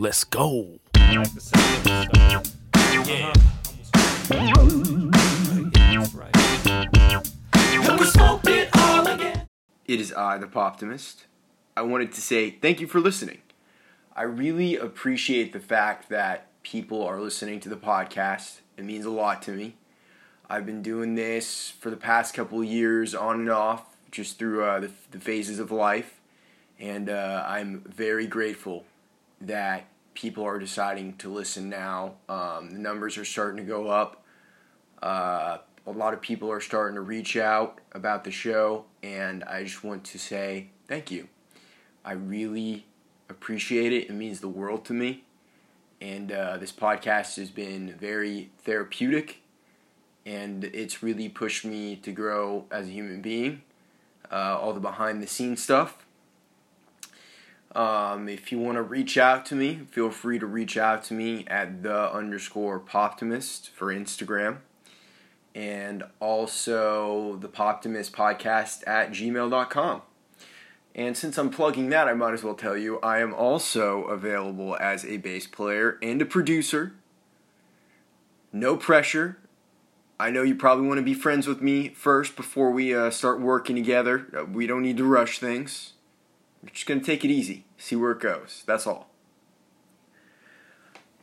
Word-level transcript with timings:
Let's 0.00 0.24
go. 0.24 0.78
It 9.84 10.00
is 10.00 10.14
I, 10.14 10.38
the 10.38 10.46
Poptimist. 10.46 11.24
I 11.76 11.82
wanted 11.82 12.12
to 12.12 12.20
say 12.22 12.48
thank 12.48 12.80
you 12.80 12.86
for 12.86 12.98
listening. 12.98 13.42
I 14.16 14.22
really 14.22 14.74
appreciate 14.74 15.52
the 15.52 15.60
fact 15.60 16.08
that 16.08 16.46
people 16.62 17.06
are 17.06 17.20
listening 17.20 17.60
to 17.60 17.68
the 17.68 17.76
podcast. 17.76 18.60
It 18.78 18.86
means 18.86 19.04
a 19.04 19.10
lot 19.10 19.42
to 19.42 19.50
me. 19.50 19.74
I've 20.48 20.64
been 20.64 20.80
doing 20.80 21.14
this 21.14 21.68
for 21.78 21.90
the 21.90 21.98
past 21.98 22.32
couple 22.32 22.64
years 22.64 23.14
on 23.14 23.40
and 23.40 23.50
off, 23.50 23.98
just 24.10 24.38
through 24.38 24.64
uh, 24.64 24.80
the, 24.80 24.92
the 25.10 25.20
phases 25.20 25.58
of 25.58 25.70
life. 25.70 26.22
And 26.78 27.10
uh, 27.10 27.44
I'm 27.46 27.82
very 27.86 28.26
grateful 28.26 28.86
that 29.42 29.84
people 30.14 30.44
are 30.44 30.58
deciding 30.58 31.16
to 31.18 31.32
listen 31.32 31.68
now. 31.68 32.14
Um, 32.28 32.70
the 32.70 32.78
numbers 32.78 33.16
are 33.16 33.24
starting 33.24 33.64
to 33.64 33.68
go 33.68 33.88
up. 33.88 34.24
Uh, 35.02 35.58
a 35.86 35.90
lot 35.90 36.12
of 36.12 36.20
people 36.20 36.50
are 36.50 36.60
starting 36.60 36.94
to 36.94 37.00
reach 37.00 37.36
out 37.36 37.80
about 37.92 38.24
the 38.24 38.30
show, 38.30 38.84
and 39.02 39.42
I 39.44 39.64
just 39.64 39.82
want 39.82 40.04
to 40.04 40.18
say 40.18 40.68
thank 40.86 41.10
you. 41.10 41.28
I 42.04 42.12
really 42.12 42.86
appreciate 43.28 43.92
it. 43.92 44.10
It 44.10 44.12
means 44.12 44.40
the 44.40 44.48
world 44.48 44.84
to 44.86 44.92
me. 44.92 45.24
And 46.00 46.32
uh, 46.32 46.56
this 46.56 46.72
podcast 46.72 47.36
has 47.36 47.50
been 47.50 47.94
very 47.98 48.50
therapeutic, 48.64 49.42
and 50.24 50.64
it's 50.64 51.02
really 51.02 51.28
pushed 51.28 51.64
me 51.64 51.96
to 51.96 52.12
grow 52.12 52.64
as 52.70 52.86
a 52.86 52.90
human 52.90 53.20
being. 53.20 53.62
Uh, 54.30 54.58
all 54.60 54.72
the 54.72 54.80
behind 54.80 55.22
the 55.22 55.26
scenes 55.26 55.62
stuff. 55.62 56.06
Um, 57.74 58.28
if 58.28 58.50
you 58.50 58.58
want 58.58 58.76
to 58.76 58.82
reach 58.82 59.16
out 59.16 59.46
to 59.46 59.54
me, 59.54 59.82
feel 59.90 60.10
free 60.10 60.38
to 60.38 60.46
reach 60.46 60.76
out 60.76 61.04
to 61.04 61.14
me 61.14 61.46
at 61.46 61.82
the 61.82 62.12
underscore 62.12 62.80
poptimist 62.80 63.70
for 63.70 63.94
Instagram 63.94 64.58
and 65.54 66.04
also 66.20 67.36
the 67.36 67.48
Poptimist 67.48 68.12
podcast 68.12 68.86
at 68.86 69.10
gmail.com. 69.10 70.02
And 70.94 71.16
since 71.16 71.38
I'm 71.38 71.50
plugging 71.50 71.90
that, 71.90 72.08
I 72.08 72.14
might 72.14 72.34
as 72.34 72.42
well 72.42 72.54
tell 72.54 72.76
you 72.76 72.98
I 73.00 73.20
am 73.20 73.32
also 73.32 74.04
available 74.04 74.76
as 74.80 75.04
a 75.04 75.18
bass 75.18 75.46
player 75.46 75.98
and 76.02 76.20
a 76.20 76.26
producer. 76.26 76.94
No 78.52 78.76
pressure. 78.76 79.38
I 80.18 80.30
know 80.30 80.42
you 80.42 80.54
probably 80.54 80.86
want 80.86 80.98
to 80.98 81.04
be 81.04 81.14
friends 81.14 81.46
with 81.46 81.62
me 81.62 81.88
first 81.88 82.36
before 82.36 82.70
we 82.70 82.94
uh, 82.94 83.10
start 83.10 83.40
working 83.40 83.76
together. 83.76 84.46
We 84.52 84.66
don't 84.66 84.82
need 84.82 84.96
to 84.98 85.04
rush 85.04 85.38
things. 85.38 85.92
We're 86.62 86.70
just 86.70 86.86
going 86.86 87.00
to 87.00 87.06
take 87.06 87.24
it 87.24 87.30
easy, 87.30 87.64
see 87.78 87.96
where 87.96 88.12
it 88.12 88.20
goes. 88.20 88.62
That's 88.66 88.86
all. 88.86 89.08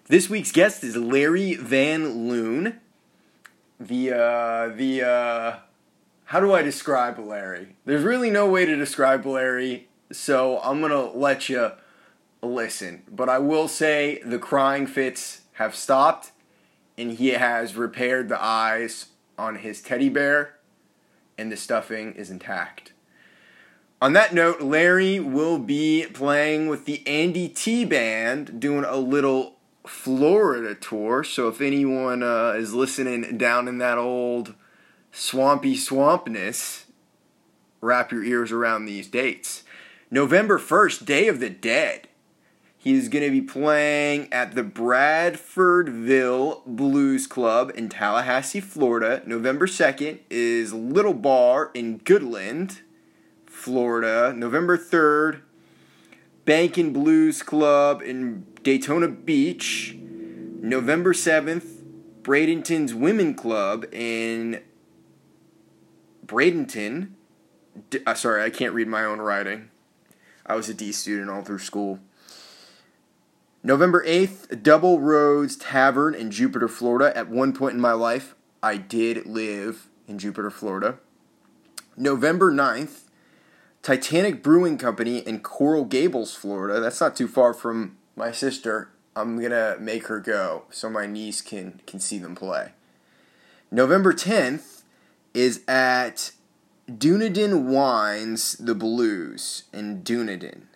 This 0.07 0.29
week's 0.29 0.51
guest 0.51 0.83
is 0.83 0.95
Larry 0.95 1.55
Van 1.55 2.29
Loon 2.29 2.79
the 3.79 4.11
uh, 4.11 4.69
the 4.69 5.03
uh, 5.03 5.59
how 6.25 6.39
do 6.39 6.53
I 6.53 6.61
describe 6.61 7.19
Larry? 7.19 7.75
There's 7.85 8.03
really 8.03 8.29
no 8.29 8.47
way 8.47 8.65
to 8.65 8.75
describe 8.75 9.25
Larry, 9.25 9.87
so 10.11 10.59
I'm 10.63 10.81
gonna 10.81 11.11
let 11.11 11.49
you 11.49 11.71
listen. 12.41 13.03
But 13.09 13.29
I 13.29 13.39
will 13.39 13.67
say 13.67 14.21
the 14.25 14.39
crying 14.39 14.87
fits 14.87 15.41
have 15.53 15.75
stopped, 15.75 16.31
and 16.97 17.13
he 17.13 17.29
has 17.29 17.75
repaired 17.75 18.29
the 18.29 18.41
eyes 18.41 19.07
on 19.37 19.57
his 19.57 19.81
teddy 19.81 20.09
bear, 20.09 20.55
and 21.37 21.51
the 21.51 21.57
stuffing 21.57 22.13
is 22.13 22.29
intact. 22.29 22.93
On 23.99 24.13
that 24.13 24.31
note, 24.31 24.61
Larry 24.61 25.19
will 25.19 25.57
be 25.57 26.05
playing 26.13 26.67
with 26.67 26.85
the 26.85 27.01
Andy 27.07 27.49
T 27.49 27.83
Band, 27.83 28.59
doing 28.59 28.83
a 28.83 28.97
little 28.97 29.55
Florida 29.87 30.75
tour. 30.75 31.23
So 31.23 31.47
if 31.47 31.61
anyone 31.61 32.21
uh, 32.21 32.51
is 32.51 32.75
listening 32.75 33.39
down 33.39 33.67
in 33.67 33.79
that 33.79 33.97
old 33.97 34.53
swampy 35.11 35.75
swampness, 35.75 36.85
wrap 37.81 38.11
your 38.11 38.23
ears 38.23 38.51
around 38.51 38.85
these 38.85 39.07
dates. 39.07 39.63
November 40.11 40.59
1st, 40.59 41.03
Day 41.03 41.27
of 41.27 41.39
the 41.39 41.49
Dead. 41.49 42.07
He's 42.77 43.09
going 43.09 43.25
to 43.25 43.31
be 43.31 43.41
playing 43.41 44.31
at 44.31 44.53
the 44.53 44.63
Bradfordville 44.63 46.67
Blues 46.67 47.25
Club 47.25 47.71
in 47.73 47.89
Tallahassee, 47.89 48.61
Florida. 48.61 49.23
November 49.25 49.65
2nd 49.65 50.19
is 50.29 50.71
Little 50.71 51.15
Bar 51.15 51.71
in 51.73 51.99
Goodland, 51.99 52.81
Florida. 53.67 54.33
November 54.33 54.77
3rd, 54.77 55.41
Bankin 56.45 56.93
Blues 56.93 57.43
Club 57.43 58.01
in 58.01 58.45
Daytona 58.63 59.09
Beach. 59.09 59.93
November 59.97 61.11
7th, 61.11 61.83
Bradenton's 62.21 62.93
Women 62.93 63.33
Club 63.33 63.85
in 63.91 64.61
Bradenton. 66.25 67.09
D- 67.89 67.99
uh, 68.07 68.13
sorry, 68.13 68.41
I 68.41 68.49
can't 68.49 68.73
read 68.73 68.87
my 68.87 69.03
own 69.03 69.19
writing. 69.19 69.69
I 70.45 70.55
was 70.55 70.69
a 70.69 70.73
D 70.73 70.93
student 70.93 71.29
all 71.29 71.41
through 71.41 71.59
school. 71.59 71.99
November 73.63 74.01
8th, 74.05 74.63
Double 74.63 75.01
Roads 75.01 75.57
Tavern 75.57 76.15
in 76.15 76.31
Jupiter, 76.31 76.69
Florida. 76.69 77.15
At 77.17 77.27
one 77.27 77.51
point 77.51 77.73
in 77.73 77.81
my 77.81 77.91
life, 77.91 78.33
I 78.63 78.77
did 78.77 79.25
live 79.25 79.89
in 80.07 80.17
Jupiter, 80.17 80.49
Florida. 80.49 80.99
November 81.97 82.49
9th, 82.53 83.06
Titanic 83.87 84.43
Brewing 84.43 84.77
Company 84.77 85.19
in 85.19 85.39
Coral 85.39 85.85
Gables, 85.85 86.35
Florida. 86.35 86.81
That's 86.81 86.99
not 86.99 87.15
too 87.15 87.29
far 87.29 87.53
from 87.53 87.95
my 88.17 88.33
sister. 88.33 88.89
I'm 89.15 89.41
gonna 89.41 89.77
make 89.79 90.07
her 90.07 90.19
go 90.19 90.63
so 90.69 90.89
my 90.89 91.05
niece 91.05 91.39
can 91.39 91.79
can 91.87 92.01
see 92.01 92.17
them 92.17 92.35
play. 92.35 92.73
November 93.71 94.11
10th 94.11 94.81
is 95.33 95.61
at 95.69 96.33
Dunedin 96.93 97.69
Wines 97.69 98.57
The 98.57 98.75
Blues 98.75 99.63
in 99.71 100.03
Dunedin. 100.03 100.67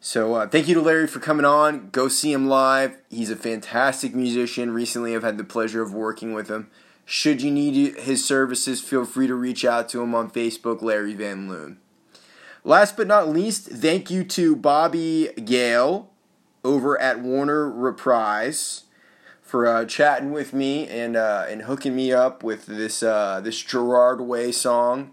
So 0.00 0.34
uh, 0.34 0.46
thank 0.46 0.68
you 0.68 0.74
to 0.74 0.82
Larry 0.82 1.06
for 1.06 1.20
coming 1.20 1.46
on. 1.46 1.88
Go 1.88 2.08
see 2.08 2.34
him 2.34 2.48
live. 2.48 2.98
He's 3.08 3.30
a 3.30 3.36
fantastic 3.36 4.14
musician. 4.14 4.72
Recently, 4.72 5.16
I've 5.16 5.22
had 5.22 5.38
the 5.38 5.44
pleasure 5.44 5.80
of 5.80 5.94
working 5.94 6.34
with 6.34 6.50
him. 6.50 6.68
Should 7.04 7.42
you 7.42 7.50
need 7.50 7.98
his 7.98 8.24
services, 8.24 8.80
feel 8.80 9.04
free 9.04 9.26
to 9.26 9.34
reach 9.34 9.64
out 9.64 9.88
to 9.90 10.02
him 10.02 10.14
on 10.14 10.30
Facebook, 10.30 10.82
Larry 10.82 11.14
Van 11.14 11.48
Loon. 11.48 11.78
Last 12.64 12.96
but 12.96 13.06
not 13.06 13.28
least, 13.28 13.68
thank 13.68 14.10
you 14.10 14.24
to 14.24 14.56
Bobby 14.56 15.28
Gale 15.44 16.10
over 16.64 16.98
at 16.98 17.20
Warner 17.20 17.70
Reprise 17.70 18.84
for 19.42 19.66
uh, 19.66 19.84
chatting 19.84 20.32
with 20.32 20.54
me 20.54 20.88
and 20.88 21.14
uh, 21.14 21.44
and 21.48 21.62
hooking 21.62 21.94
me 21.94 22.10
up 22.10 22.42
with 22.42 22.64
this 22.64 23.02
uh, 23.02 23.40
this 23.42 23.60
Gerard 23.62 24.22
Way 24.22 24.50
song. 24.50 25.12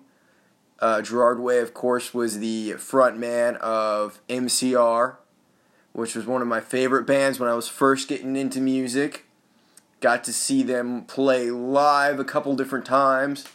Uh, 0.79 1.01
Gerard 1.01 1.39
Way, 1.39 1.59
of 1.59 1.73
course, 1.73 2.13
was 2.13 2.39
the 2.39 2.73
front 2.73 3.19
man 3.19 3.57
of 3.57 4.21
MCR, 4.29 5.17
which 5.91 6.15
was 6.15 6.25
one 6.25 6.41
of 6.41 6.47
my 6.47 6.61
favorite 6.61 7.05
bands 7.05 7.39
when 7.39 7.49
I 7.49 7.53
was 7.53 7.67
first 7.67 8.07
getting 8.07 8.37
into 8.37 8.61
music. 8.61 9.25
Got 10.01 10.23
to 10.25 10.33
see 10.33 10.63
them 10.63 11.03
play 11.03 11.51
live 11.51 12.19
a 12.19 12.25
couple 12.25 12.55
different 12.55 12.85
times. 12.85 13.45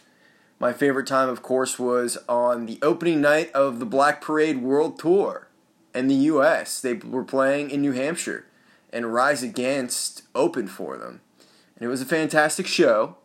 My 0.59 0.73
favorite 0.73 1.05
time, 1.05 1.29
of 1.29 1.43
course, 1.43 1.77
was 1.77 2.17
on 2.27 2.65
the 2.65 2.79
opening 2.81 3.21
night 3.21 3.51
of 3.51 3.79
the 3.79 3.85
Black 3.85 4.21
Parade 4.21 4.61
World 4.61 4.97
Tour 4.97 5.49
in 5.93 6.07
the 6.07 6.15
U.S. 6.15 6.79
They 6.79 6.93
were 6.93 7.25
playing 7.25 7.69
in 7.69 7.81
New 7.81 7.91
Hampshire, 7.91 8.45
and 8.91 9.13
Rise 9.13 9.43
Against 9.43 10.23
opened 10.33 10.71
for 10.71 10.97
them. 10.97 11.21
And 11.75 11.85
it 11.85 11.89
was 11.89 12.01
a 12.01 12.05
fantastic 12.05 12.65
show. 12.65 13.17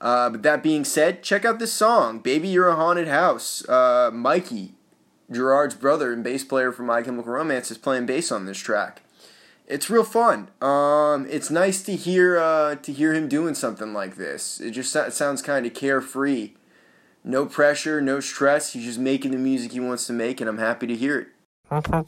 Uh, 0.00 0.30
but 0.30 0.42
that 0.42 0.62
being 0.62 0.84
said, 0.84 1.22
check 1.22 1.44
out 1.44 1.58
this 1.58 1.72
song, 1.72 2.20
Baby 2.20 2.48
You're 2.48 2.68
a 2.68 2.76
Haunted 2.76 3.08
House. 3.08 3.68
Uh, 3.68 4.10
Mikey, 4.12 4.74
Gerard's 5.30 5.74
brother 5.74 6.12
and 6.12 6.22
bass 6.22 6.44
player 6.44 6.70
from 6.70 6.86
My 6.86 7.02
Chemical 7.02 7.32
Romance, 7.32 7.70
is 7.70 7.78
playing 7.78 8.06
bass 8.06 8.30
on 8.30 8.46
this 8.46 8.58
track. 8.58 9.02
It's 9.66 9.90
real 9.90 10.04
fun. 10.04 10.48
Um, 10.62 11.26
it's 11.28 11.50
nice 11.50 11.82
to 11.82 11.96
hear 11.96 12.38
uh, 12.38 12.76
to 12.76 12.92
hear 12.92 13.12
him 13.12 13.28
doing 13.28 13.54
something 13.54 13.92
like 13.92 14.14
this. 14.14 14.60
It 14.60 14.70
just 14.70 14.94
it 14.94 15.12
sounds 15.12 15.42
kind 15.42 15.66
of 15.66 15.74
carefree. 15.74 16.52
No 17.24 17.46
pressure, 17.46 18.00
no 18.00 18.20
stress. 18.20 18.72
He's 18.72 18.84
just 18.84 19.00
making 19.00 19.32
the 19.32 19.38
music 19.38 19.72
he 19.72 19.80
wants 19.80 20.06
to 20.06 20.12
make, 20.12 20.40
and 20.40 20.48
I'm 20.48 20.58
happy 20.58 20.86
to 20.86 20.94
hear 20.94 21.18
it. 21.18 21.28
Forever 21.68 22.04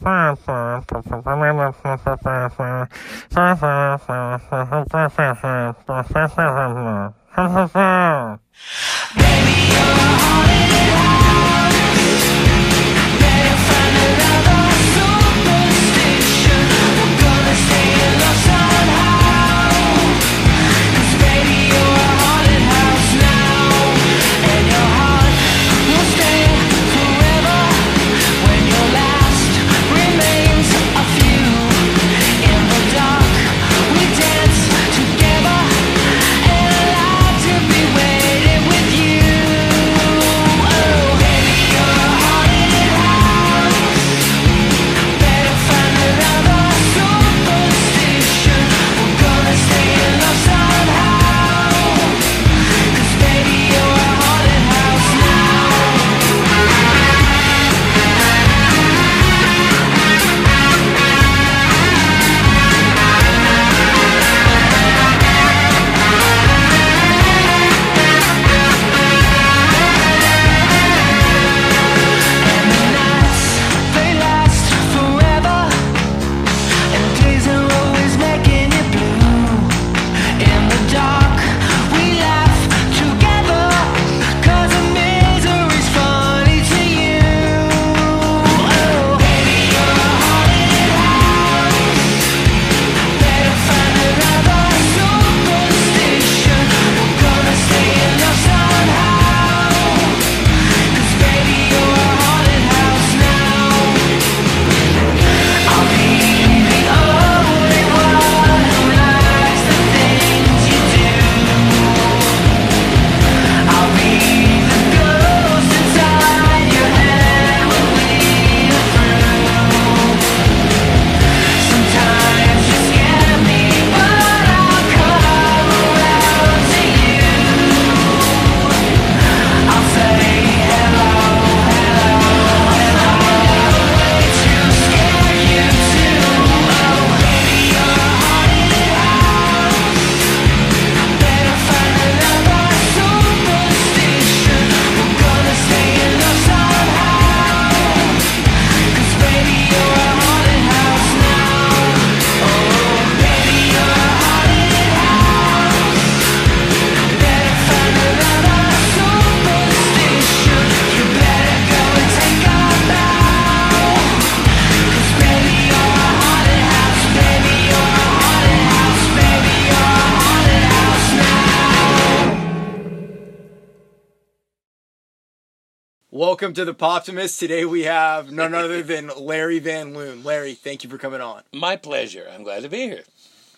Welcome 176.48 176.64
to 176.64 176.72
the 176.72 176.74
Poptimist. 176.74 177.38
Today 177.38 177.66
we 177.66 177.82
have 177.82 178.32
none 178.32 178.54
other 178.54 178.82
than 178.82 179.10
Larry 179.18 179.58
Van 179.58 179.92
Loon. 179.92 180.24
Larry, 180.24 180.54
thank 180.54 180.82
you 180.82 180.88
for 180.88 180.96
coming 180.96 181.20
on. 181.20 181.42
My 181.52 181.76
pleasure. 181.76 182.26
I'm 182.32 182.42
glad 182.42 182.62
to 182.62 182.70
be 182.70 182.88
here. 182.88 183.04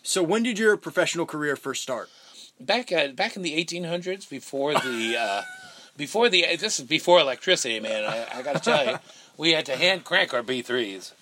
So, 0.02 0.25
when 0.25 0.42
did 0.42 0.58
your 0.58 0.76
professional 0.76 1.25
career 1.25 1.54
first 1.54 1.84
start? 1.84 2.08
Back 2.58 2.90
uh, 2.90 3.12
back 3.12 3.37
in 3.37 3.42
the 3.42 3.64
1800s, 3.64 4.28
before 4.28 4.72
the 4.72 5.16
uh, 5.16 5.42
before 5.96 6.28
the 6.28 6.44
this 6.56 6.81
is 6.81 6.87
before 6.87 7.20
electricity, 7.20 7.78
man. 7.78 8.04
I, 8.04 8.40
I 8.40 8.42
got 8.42 8.56
to 8.56 8.60
tell 8.60 8.84
you, 8.84 8.98
we 9.36 9.52
had 9.52 9.66
to 9.66 9.76
hand 9.76 10.02
crank 10.02 10.34
our 10.34 10.43
B3s. 10.43 11.12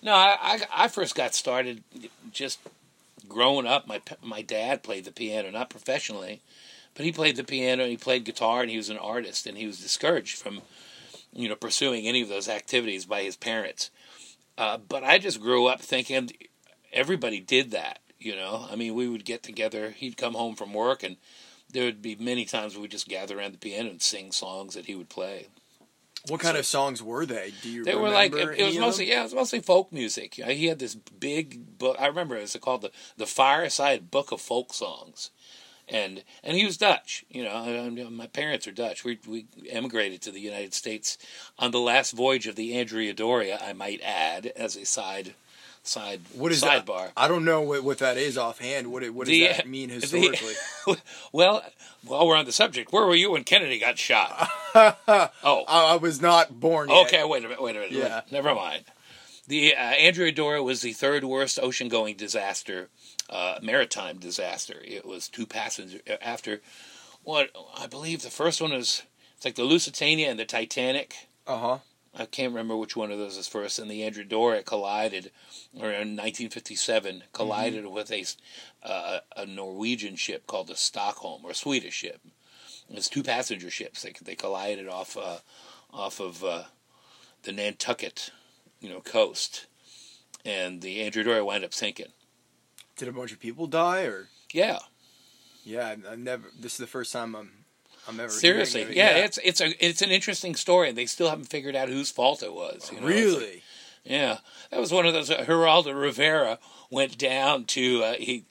No, 0.00 0.12
I, 0.12 0.36
I 0.40 0.60
I 0.84 0.86
first 0.86 1.16
got 1.16 1.34
started 1.34 1.82
just 2.30 2.60
growing 3.28 3.66
up. 3.66 3.88
My 3.88 4.00
my 4.22 4.42
dad 4.42 4.84
played 4.84 5.04
the 5.04 5.10
piano, 5.10 5.50
not 5.50 5.68
professionally, 5.68 6.42
but 6.94 7.04
he 7.04 7.10
played 7.10 7.34
the 7.34 7.42
piano 7.42 7.82
and 7.82 7.90
he 7.90 7.96
played 7.96 8.22
guitar 8.22 8.60
and 8.60 8.70
he 8.70 8.76
was 8.76 8.88
an 8.88 8.98
artist 8.98 9.48
and 9.48 9.58
he 9.58 9.66
was 9.66 9.80
discouraged 9.80 10.36
from 10.36 10.62
you 11.32 11.48
know 11.48 11.56
pursuing 11.56 12.06
any 12.06 12.22
of 12.22 12.28
those 12.28 12.48
activities 12.48 13.06
by 13.06 13.22
his 13.22 13.36
parents. 13.36 13.90
Uh, 14.56 14.76
but 14.76 15.04
I 15.04 15.18
just 15.18 15.40
grew 15.40 15.66
up 15.66 15.80
thinking 15.80 16.30
everybody 16.92 17.40
did 17.40 17.70
that. 17.70 18.00
You 18.18 18.34
know, 18.34 18.66
I 18.68 18.74
mean, 18.74 18.94
we 18.94 19.08
would 19.08 19.24
get 19.24 19.44
together. 19.44 19.90
He'd 19.90 20.16
come 20.16 20.34
home 20.34 20.56
from 20.56 20.74
work, 20.74 21.04
and 21.04 21.16
there 21.70 21.84
would 21.84 22.02
be 22.02 22.16
many 22.16 22.44
times 22.44 22.74
we 22.74 22.82
would 22.82 22.90
just 22.90 23.08
gather 23.08 23.38
around 23.38 23.52
the 23.52 23.58
piano 23.58 23.90
and 23.90 24.02
sing 24.02 24.32
songs 24.32 24.74
that 24.74 24.86
he 24.86 24.96
would 24.96 25.08
play. 25.08 25.46
What 26.26 26.40
kind 26.40 26.56
of 26.56 26.66
songs 26.66 27.00
were 27.00 27.24
they? 27.24 27.52
Do 27.62 27.70
you 27.70 27.84
They 27.84 27.94
were 27.94 28.10
like 28.10 28.34
it, 28.34 28.58
it 28.58 28.66
was 28.66 28.78
mostly 28.78 29.08
yeah, 29.08 29.20
it 29.20 29.24
was 29.24 29.34
mostly 29.34 29.60
folk 29.60 29.92
music. 29.92 30.34
He 30.34 30.66
had 30.66 30.80
this 30.80 30.94
big 30.94 31.78
book. 31.78 31.96
I 31.98 32.06
remember 32.06 32.36
it 32.36 32.42
was 32.42 32.56
called 32.60 32.82
the 32.82 32.90
the 33.16 33.26
Fireside 33.26 34.10
Book 34.10 34.32
of 34.32 34.40
Folk 34.40 34.74
Songs, 34.74 35.30
and 35.90 36.22
and 36.44 36.56
he 36.56 36.64
was 36.64 36.76
Dutch. 36.76 37.24
You 37.30 37.44
know, 37.44 38.08
my 38.10 38.26
parents 38.26 38.66
are 38.66 38.72
Dutch. 38.72 39.04
We 39.04 39.18
we 39.26 39.46
emigrated 39.70 40.22
to 40.22 40.30
the 40.30 40.40
United 40.40 40.74
States 40.74 41.18
on 41.58 41.70
the 41.70 41.80
last 41.80 42.12
voyage 42.12 42.46
of 42.46 42.56
the 42.56 42.74
Andrea 42.78 43.12
Doria. 43.14 43.58
I 43.62 43.72
might 43.72 44.00
add 44.02 44.46
as 44.56 44.76
a 44.76 44.84
side 44.84 45.34
side 45.82 46.20
What 46.34 46.52
is 46.52 46.62
sidebar. 46.62 47.06
that? 47.06 47.12
I 47.16 47.28
don't 47.28 47.44
know 47.46 47.62
what, 47.62 47.82
what 47.82 47.98
that 47.98 48.18
is 48.18 48.36
offhand. 48.36 48.92
What 48.92 49.02
it- 49.02 49.14
what 49.14 49.26
does 49.26 49.30
The- 49.32 49.46
that 49.46 49.66
mean 49.68 49.88
the- 49.88 49.94
historically? 49.94 50.54
well, 51.32 51.62
while 52.04 52.26
we're 52.26 52.36
on 52.36 52.44
the 52.44 52.52
subject, 52.52 52.92
where 52.92 53.06
were 53.06 53.14
you 53.14 53.30
when 53.30 53.44
Kennedy 53.44 53.78
got 53.78 53.96
shot? 53.96 54.48
oh, 54.74 55.64
I, 55.66 55.96
was 55.96 56.20
not 56.20 56.60
born 56.60 56.90
yet. 56.90 57.06
Okay, 57.06 57.24
wait 57.24 57.38
a 57.44 57.48
minute, 57.48 57.62
wait 57.62 57.76
a 57.76 57.78
minute. 57.80 57.92
Yeah. 57.92 58.20
Never 58.30 58.54
mind. 58.54 58.84
The 59.46 59.74
uh, 59.74 59.78
Andrea 59.78 60.30
Doria 60.30 60.62
was 60.62 60.82
the 60.82 60.92
third 60.92 61.24
worst 61.24 61.58
ocean-going 61.62 62.16
disaster, 62.16 62.90
uh, 63.30 63.58
maritime 63.62 64.18
disaster. 64.18 64.76
It 64.84 65.06
was 65.06 65.28
two 65.28 65.46
passengers 65.46 66.00
after 66.20 66.60
what 67.22 67.50
I 67.76 67.86
believe 67.86 68.22
the 68.22 68.30
first 68.30 68.60
one 68.60 68.72
was 68.72 69.02
it's 69.36 69.44
like 69.44 69.54
the 69.54 69.64
Lusitania 69.64 70.30
and 70.30 70.38
the 70.38 70.44
Titanic. 70.44 71.28
Uh 71.46 71.58
huh. 71.58 71.78
I 72.14 72.24
can't 72.24 72.52
remember 72.52 72.76
which 72.76 72.96
one 72.96 73.12
of 73.12 73.18
those 73.18 73.36
is 73.36 73.46
first. 73.46 73.78
And 73.78 73.90
the 73.90 74.02
Andrea 74.02 74.24
Doria 74.24 74.62
collided, 74.62 75.30
around 75.76 76.16
1957, 76.16 77.24
collided 77.32 77.86
with 77.86 78.10
a 78.10 78.24
uh, 78.82 79.20
a 79.36 79.46
Norwegian 79.46 80.16
ship 80.16 80.46
called 80.46 80.68
the 80.68 80.76
Stockholm, 80.76 81.42
or 81.44 81.50
a 81.50 81.54
Swedish 81.54 81.94
ship. 81.94 82.20
It's 82.90 83.08
two 83.08 83.22
passenger 83.22 83.70
ships. 83.70 84.02
They 84.02 84.14
they 84.20 84.34
collided 84.34 84.88
off 84.88 85.16
uh, 85.16 85.38
off 85.92 86.18
of 86.18 86.42
uh, 86.42 86.64
the 87.42 87.52
Nantucket, 87.52 88.30
you 88.80 88.88
know, 88.88 89.00
coast, 89.00 89.66
and 90.44 90.80
the 90.80 91.02
Andrea 91.02 91.24
Doria 91.24 91.44
wound 91.44 91.64
up 91.64 91.74
sinking. 91.74 92.12
Did 92.98 93.08
a 93.08 93.12
bunch 93.12 93.32
of 93.32 93.40
people 93.40 93.66
die 93.66 94.02
or? 94.02 94.28
Yeah, 94.52 94.78
Yeah, 95.64 95.88
I've- 95.88 96.16
never. 96.16 96.48
This 96.58 96.72
is 96.72 96.78
the 96.78 96.86
first 96.86 97.12
time 97.12 97.34
I'm. 97.34 97.50
I'm 98.06 98.18
ever 98.20 98.30
seriously. 98.30 98.82
it. 98.82 98.90
Yeah, 98.96 99.18
it's 99.18 99.38
it's 99.44 99.60
a 99.60 99.84
it's 99.84 100.00
an 100.02 100.10
interesting 100.10 100.54
story, 100.54 100.88
and 100.88 100.96
they 100.96 101.04
still 101.06 101.28
haven't 101.28 101.44
figured 101.50 101.76
out 101.76 101.88
whose 101.90 102.10
fault 102.10 102.42
it 102.42 102.54
was. 102.54 102.90
You 102.92 103.00
know? 103.00 103.06
It's 103.08 103.32
like- 103.34 103.40
really. 103.42 103.62
Yeah, 104.04 104.38
that 104.70 104.80
was 104.80 104.90
one 104.92 105.04
of 105.04 105.12
those. 105.12 105.30
Uh, 105.30 105.44
Geraldo 105.46 105.92
Rivera 105.98 106.58
went 106.90 107.18
down 107.18 107.64
to 107.66 108.02
uh, 108.04 108.14
he 108.14 108.46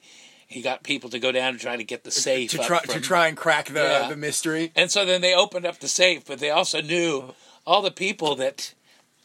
he 0.46 0.62
got 0.62 0.84
people 0.84 1.10
to 1.10 1.18
go 1.18 1.32
down 1.32 1.54
to 1.54 1.58
try 1.58 1.76
to 1.76 1.82
get 1.82 2.04
the 2.04 2.12
safe 2.12 2.52
to 2.52 2.58
try 2.58 2.78
from- 2.80 2.94
to 2.94 3.00
try 3.00 3.26
and 3.26 3.36
crack 3.36 3.66
the 3.66 3.80
Yeah. 3.82 4.08
the 4.08 4.16
mystery. 4.16 4.70
and 4.76 4.88
so 4.90 5.04
then 5.04 5.20
they 5.20 5.34
opened 5.34 5.66
up 5.66 5.80
the 5.80 5.88
safe, 5.88 6.24
but 6.24 6.38
they 6.38 6.50
also 6.50 6.80
knew 6.80 7.34
all 7.66 7.82
the 7.82 7.90
people 7.90 8.36
that 8.36 8.74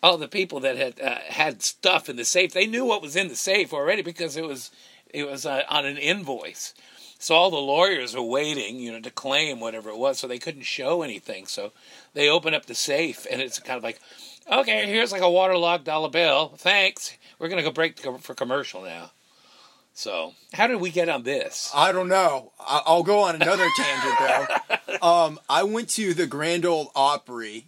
all 0.01 0.17
the 0.17 0.27
people 0.27 0.59
that 0.61 0.75
had 0.77 0.99
uh, 0.99 1.19
had 1.27 1.61
stuff 1.61 2.09
in 2.09 2.15
the 2.15 2.25
safe. 2.25 2.51
They 2.53 2.65
knew 2.65 2.85
what 2.85 3.03
was 3.03 3.15
in 3.15 3.27
the 3.27 3.35
safe 3.35 3.71
already 3.71 4.01
because 4.01 4.35
it 4.35 4.43
was 4.45 4.71
it 5.13 5.25
was 5.27 5.45
uh, 5.45 5.63
on 5.69 5.85
an 5.85 5.97
invoice. 5.97 6.73
So 7.19 7.35
all 7.35 7.51
the 7.51 7.57
lawyers 7.57 8.15
were 8.15 8.21
waiting, 8.21 8.77
you 8.77 8.91
know, 8.91 8.99
to 8.99 9.09
claim 9.09 9.61
whatever 9.61 9.89
it 9.89 9.97
was, 9.97 10.19
so 10.19 10.27
they 10.27 10.39
couldn't 10.39 10.63
show 10.63 11.03
anything. 11.03 11.45
So 11.45 11.71
they 12.13 12.27
open 12.29 12.53
up 12.53 12.65
the 12.65 12.75
safe, 12.75 13.25
and 13.31 13.41
it's 13.41 13.59
kind 13.59 13.77
of 13.77 13.83
like, 13.83 13.99
okay, 14.51 14.85
here's 14.87 15.13
like 15.13 15.21
a 15.21 15.29
waterlogged 15.31 15.85
dollar 15.85 16.09
bill. 16.09 16.49
Thanks. 16.57 17.15
We're 17.39 17.47
gonna 17.47 17.63
go 17.63 17.71
break 17.71 17.99
for 18.19 18.33
commercial 18.33 18.81
now. 18.83 19.11
So 19.93 20.33
how 20.53 20.67
did 20.67 20.81
we 20.81 20.89
get 20.89 21.07
on 21.07 21.23
this? 21.23 21.71
I 21.73 21.91
don't 21.91 22.09
know. 22.09 22.51
I'll 22.59 23.03
go 23.03 23.19
on 23.19 23.35
another 23.35 23.67
tangent 23.77 24.15
though. 24.99 25.07
Um, 25.07 25.39
I 25.47 25.63
went 25.63 25.89
to 25.91 26.13
the 26.13 26.25
Grand 26.25 26.65
Ole 26.65 26.91
Opry 26.95 27.67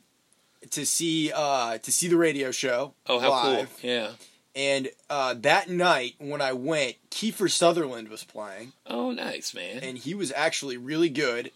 to 0.71 0.85
see 0.85 1.31
uh 1.33 1.77
to 1.77 1.91
see 1.91 2.07
the 2.07 2.17
radio 2.17 2.49
show 2.51 2.93
Oh, 3.07 3.19
how 3.19 3.29
live, 3.29 3.69
cool! 3.81 3.89
Yeah. 3.89 4.09
And 4.55 4.89
uh, 5.09 5.33
that 5.39 5.69
night 5.69 6.15
when 6.17 6.41
I 6.41 6.53
went, 6.53 6.95
Kiefer 7.11 7.49
Sutherland 7.51 8.07
was 8.09 8.23
playing, 8.23 8.73
Oh, 8.87 9.11
nice 9.11 9.53
man. 9.53 9.79
and 9.83 9.97
he 9.97 10.13
was 10.13 10.31
actually 10.35 10.77
really 10.77 11.09
good. 11.09 11.51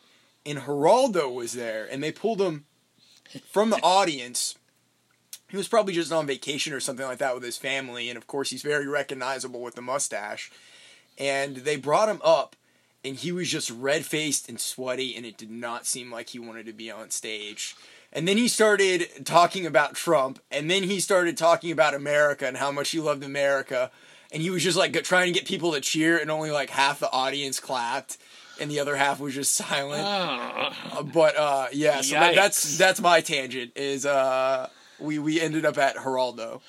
And 0.45 0.59
Geraldo 0.59 1.33
was 1.33 1.53
there, 1.53 1.87
and 1.91 2.01
they 2.03 2.11
pulled 2.11 2.41
him 2.41 2.65
from 3.51 3.69
the 3.69 3.79
audience. 3.81 4.55
He 5.49 5.57
was 5.57 5.67
probably 5.67 5.93
just 5.93 6.11
on 6.11 6.25
vacation 6.27 6.73
or 6.73 6.79
something 6.79 7.05
like 7.05 7.17
that 7.19 7.33
with 7.35 7.43
his 7.43 7.57
family, 7.57 8.09
and 8.09 8.17
of 8.17 8.27
course 8.27 8.49
he's 8.49 8.61
very 8.61 8.87
recognizable 8.87 9.61
with 9.61 9.75
the 9.75 9.81
mustache. 9.81 10.51
And 11.17 11.57
they 11.57 11.75
brought 11.75 12.09
him 12.09 12.21
up, 12.23 12.55
and 13.03 13.15
he 13.17 13.31
was 13.31 13.49
just 13.49 13.69
red 13.69 14.05
faced 14.05 14.47
and 14.47 14.59
sweaty, 14.59 15.15
and 15.15 15.25
it 15.25 15.37
did 15.37 15.51
not 15.51 15.85
seem 15.85 16.11
like 16.11 16.29
he 16.29 16.39
wanted 16.39 16.65
to 16.67 16.73
be 16.73 16.89
on 16.89 17.09
stage. 17.09 17.75
And 18.11 18.27
then 18.27 18.37
he 18.37 18.47
started 18.47 19.25
talking 19.25 19.65
about 19.65 19.93
Trump, 19.93 20.39
and 20.49 20.69
then 20.69 20.83
he 20.83 20.99
started 20.99 21.37
talking 21.37 21.71
about 21.71 21.93
America 21.93 22.47
and 22.47 22.57
how 22.57 22.71
much 22.71 22.89
he 22.89 22.99
loved 22.99 23.23
America. 23.23 23.91
And 24.31 24.41
he 24.41 24.49
was 24.49 24.63
just 24.63 24.77
like 24.77 24.93
trying 25.03 25.31
to 25.31 25.39
get 25.39 25.47
people 25.47 25.73
to 25.73 25.81
cheer, 25.81 26.17
and 26.17 26.31
only 26.31 26.51
like 26.51 26.69
half 26.69 26.99
the 26.99 27.11
audience 27.11 27.59
clapped, 27.59 28.17
and 28.59 28.69
the 28.69 28.79
other 28.79 28.95
half 28.95 29.19
was 29.19 29.35
just 29.35 29.53
silent. 29.55 30.03
Ah. 30.05 30.97
Uh, 30.97 31.03
but 31.03 31.37
uh, 31.37 31.67
yeah, 31.71 32.01
so 32.01 32.15
that, 32.15 32.35
that's 32.35 32.77
that's 32.77 33.01
my 33.01 33.21
tangent. 33.21 33.71
Is 33.75 34.05
uh, 34.05 34.69
we 34.99 35.19
we 35.19 35.39
ended 35.39 35.65
up 35.65 35.77
at 35.77 35.95
Geraldo. 35.95 36.61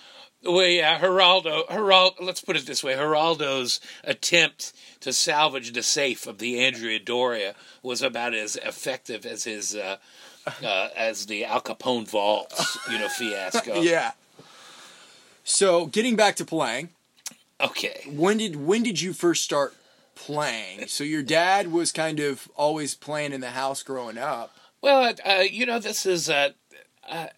Well, 0.42 0.66
yeah, 0.66 0.98
Geraldo. 0.98 1.66
Geraldo. 1.66 2.14
Let's 2.20 2.40
put 2.40 2.56
it 2.56 2.66
this 2.66 2.82
way: 2.82 2.94
Geraldo's 2.94 3.80
attempt 4.04 4.72
to 5.00 5.12
salvage 5.12 5.72
the 5.72 5.82
safe 5.82 6.26
of 6.26 6.38
the 6.38 6.60
Andrea 6.60 6.98
Doria 6.98 7.54
was 7.82 8.02
about 8.02 8.34
as 8.34 8.56
effective 8.56 9.26
as 9.26 9.44
his 9.44 9.74
uh, 9.74 9.96
uh, 10.64 10.88
as 10.96 11.26
the 11.26 11.44
Al 11.44 11.60
Capone 11.60 12.08
vaults, 12.08 12.78
you 12.90 12.98
know, 12.98 13.08
fiasco. 13.08 13.80
Yeah. 13.82 14.12
So 15.44 15.86
getting 15.86 16.16
back 16.16 16.36
to 16.36 16.44
playing, 16.44 16.90
Okay. 17.60 18.02
when 18.08 18.38
did 18.38 18.56
when 18.56 18.82
did 18.82 19.00
you 19.00 19.12
first 19.12 19.42
start 19.42 19.74
playing? 20.14 20.86
So 20.86 21.02
your 21.04 21.22
dad 21.22 21.72
was 21.72 21.92
kind 21.92 22.20
of 22.20 22.48
always 22.56 22.94
playing 22.94 23.32
in 23.32 23.40
the 23.40 23.50
house 23.50 23.82
growing 23.82 24.18
up. 24.18 24.54
Well, 24.82 25.14
uh, 25.24 25.40
you 25.50 25.66
know, 25.66 25.78
this 25.78 26.06
is. 26.06 26.28
Uh, 26.30 26.50
uh, 27.08 27.28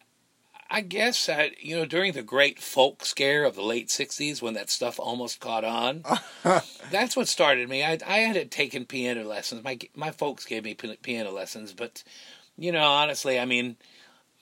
I 0.74 0.80
guess 0.80 1.28
uh, 1.28 1.48
you 1.60 1.76
know 1.76 1.84
during 1.84 2.12
the 2.14 2.22
great 2.22 2.58
folk 2.58 3.04
scare 3.04 3.44
of 3.44 3.54
the 3.56 3.62
late 3.62 3.88
'60s, 3.88 4.40
when 4.40 4.54
that 4.54 4.70
stuff 4.70 4.98
almost 4.98 5.38
caught 5.38 5.64
on, 5.64 6.02
that's 6.90 7.14
what 7.14 7.28
started 7.28 7.68
me. 7.68 7.84
I 7.84 7.98
I 8.06 8.18
had 8.20 8.50
taken 8.50 8.86
piano 8.86 9.24
lessons. 9.24 9.62
My 9.62 9.78
my 9.94 10.10
folks 10.12 10.46
gave 10.46 10.64
me 10.64 10.72
piano 10.74 11.30
lessons, 11.30 11.74
but 11.74 12.02
you 12.56 12.72
know, 12.72 12.84
honestly, 12.84 13.38
I 13.38 13.44
mean, 13.44 13.76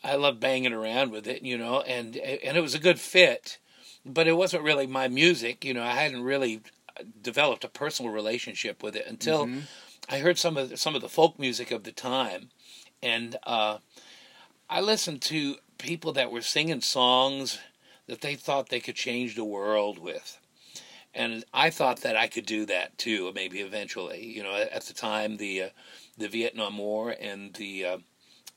I 0.02 0.16
love 0.16 0.40
banging 0.40 0.72
around 0.72 1.10
with 1.12 1.26
it, 1.26 1.42
you 1.42 1.58
know, 1.58 1.80
and 1.80 2.16
and 2.16 2.56
it 2.56 2.60
was 2.60 2.74
a 2.74 2.78
good 2.78 2.98
fit, 2.98 3.58
but 4.04 4.26
it 4.26 4.36
wasn't 4.36 4.62
really 4.62 4.86
my 4.86 5.08
music. 5.08 5.64
You 5.64 5.74
know, 5.74 5.82
I 5.82 5.92
hadn't 5.92 6.22
really 6.22 6.62
developed 7.22 7.64
a 7.64 7.68
personal 7.68 8.12
relationship 8.12 8.82
with 8.82 8.96
it 8.96 9.06
until 9.06 9.48
I 10.08 10.18
heard 10.18 10.38
some 10.38 10.56
of 10.56 10.70
the, 10.70 10.76
some 10.76 10.94
of 10.94 11.02
the 11.02 11.08
folk 11.08 11.38
music 11.38 11.70
of 11.70 11.84
the 11.84 11.92
time, 11.92 12.50
and 13.02 13.36
uh, 13.44 13.78
I 14.68 14.80
listened 14.80 15.22
to 15.22 15.56
people 15.78 16.12
that 16.12 16.30
were 16.30 16.42
singing 16.42 16.80
songs 16.80 17.58
that 18.06 18.20
they 18.20 18.34
thought 18.34 18.68
they 18.68 18.80
could 18.80 18.96
change 18.96 19.34
the 19.34 19.44
world 19.44 19.98
with. 19.98 20.38
And 21.14 21.44
I 21.52 21.70
thought 21.70 22.02
that 22.02 22.16
I 22.16 22.28
could 22.28 22.46
do 22.46 22.66
that 22.66 22.96
too, 22.98 23.32
maybe 23.34 23.60
eventually. 23.60 24.24
You 24.24 24.42
know, 24.42 24.54
at 24.54 24.84
the 24.84 24.94
time, 24.94 25.38
the 25.38 25.62
uh, 25.62 25.68
the 26.20 26.28
Vietnam 26.28 26.78
War 26.78 27.14
and 27.20 27.54
the 27.54 27.84
uh, 27.84 27.98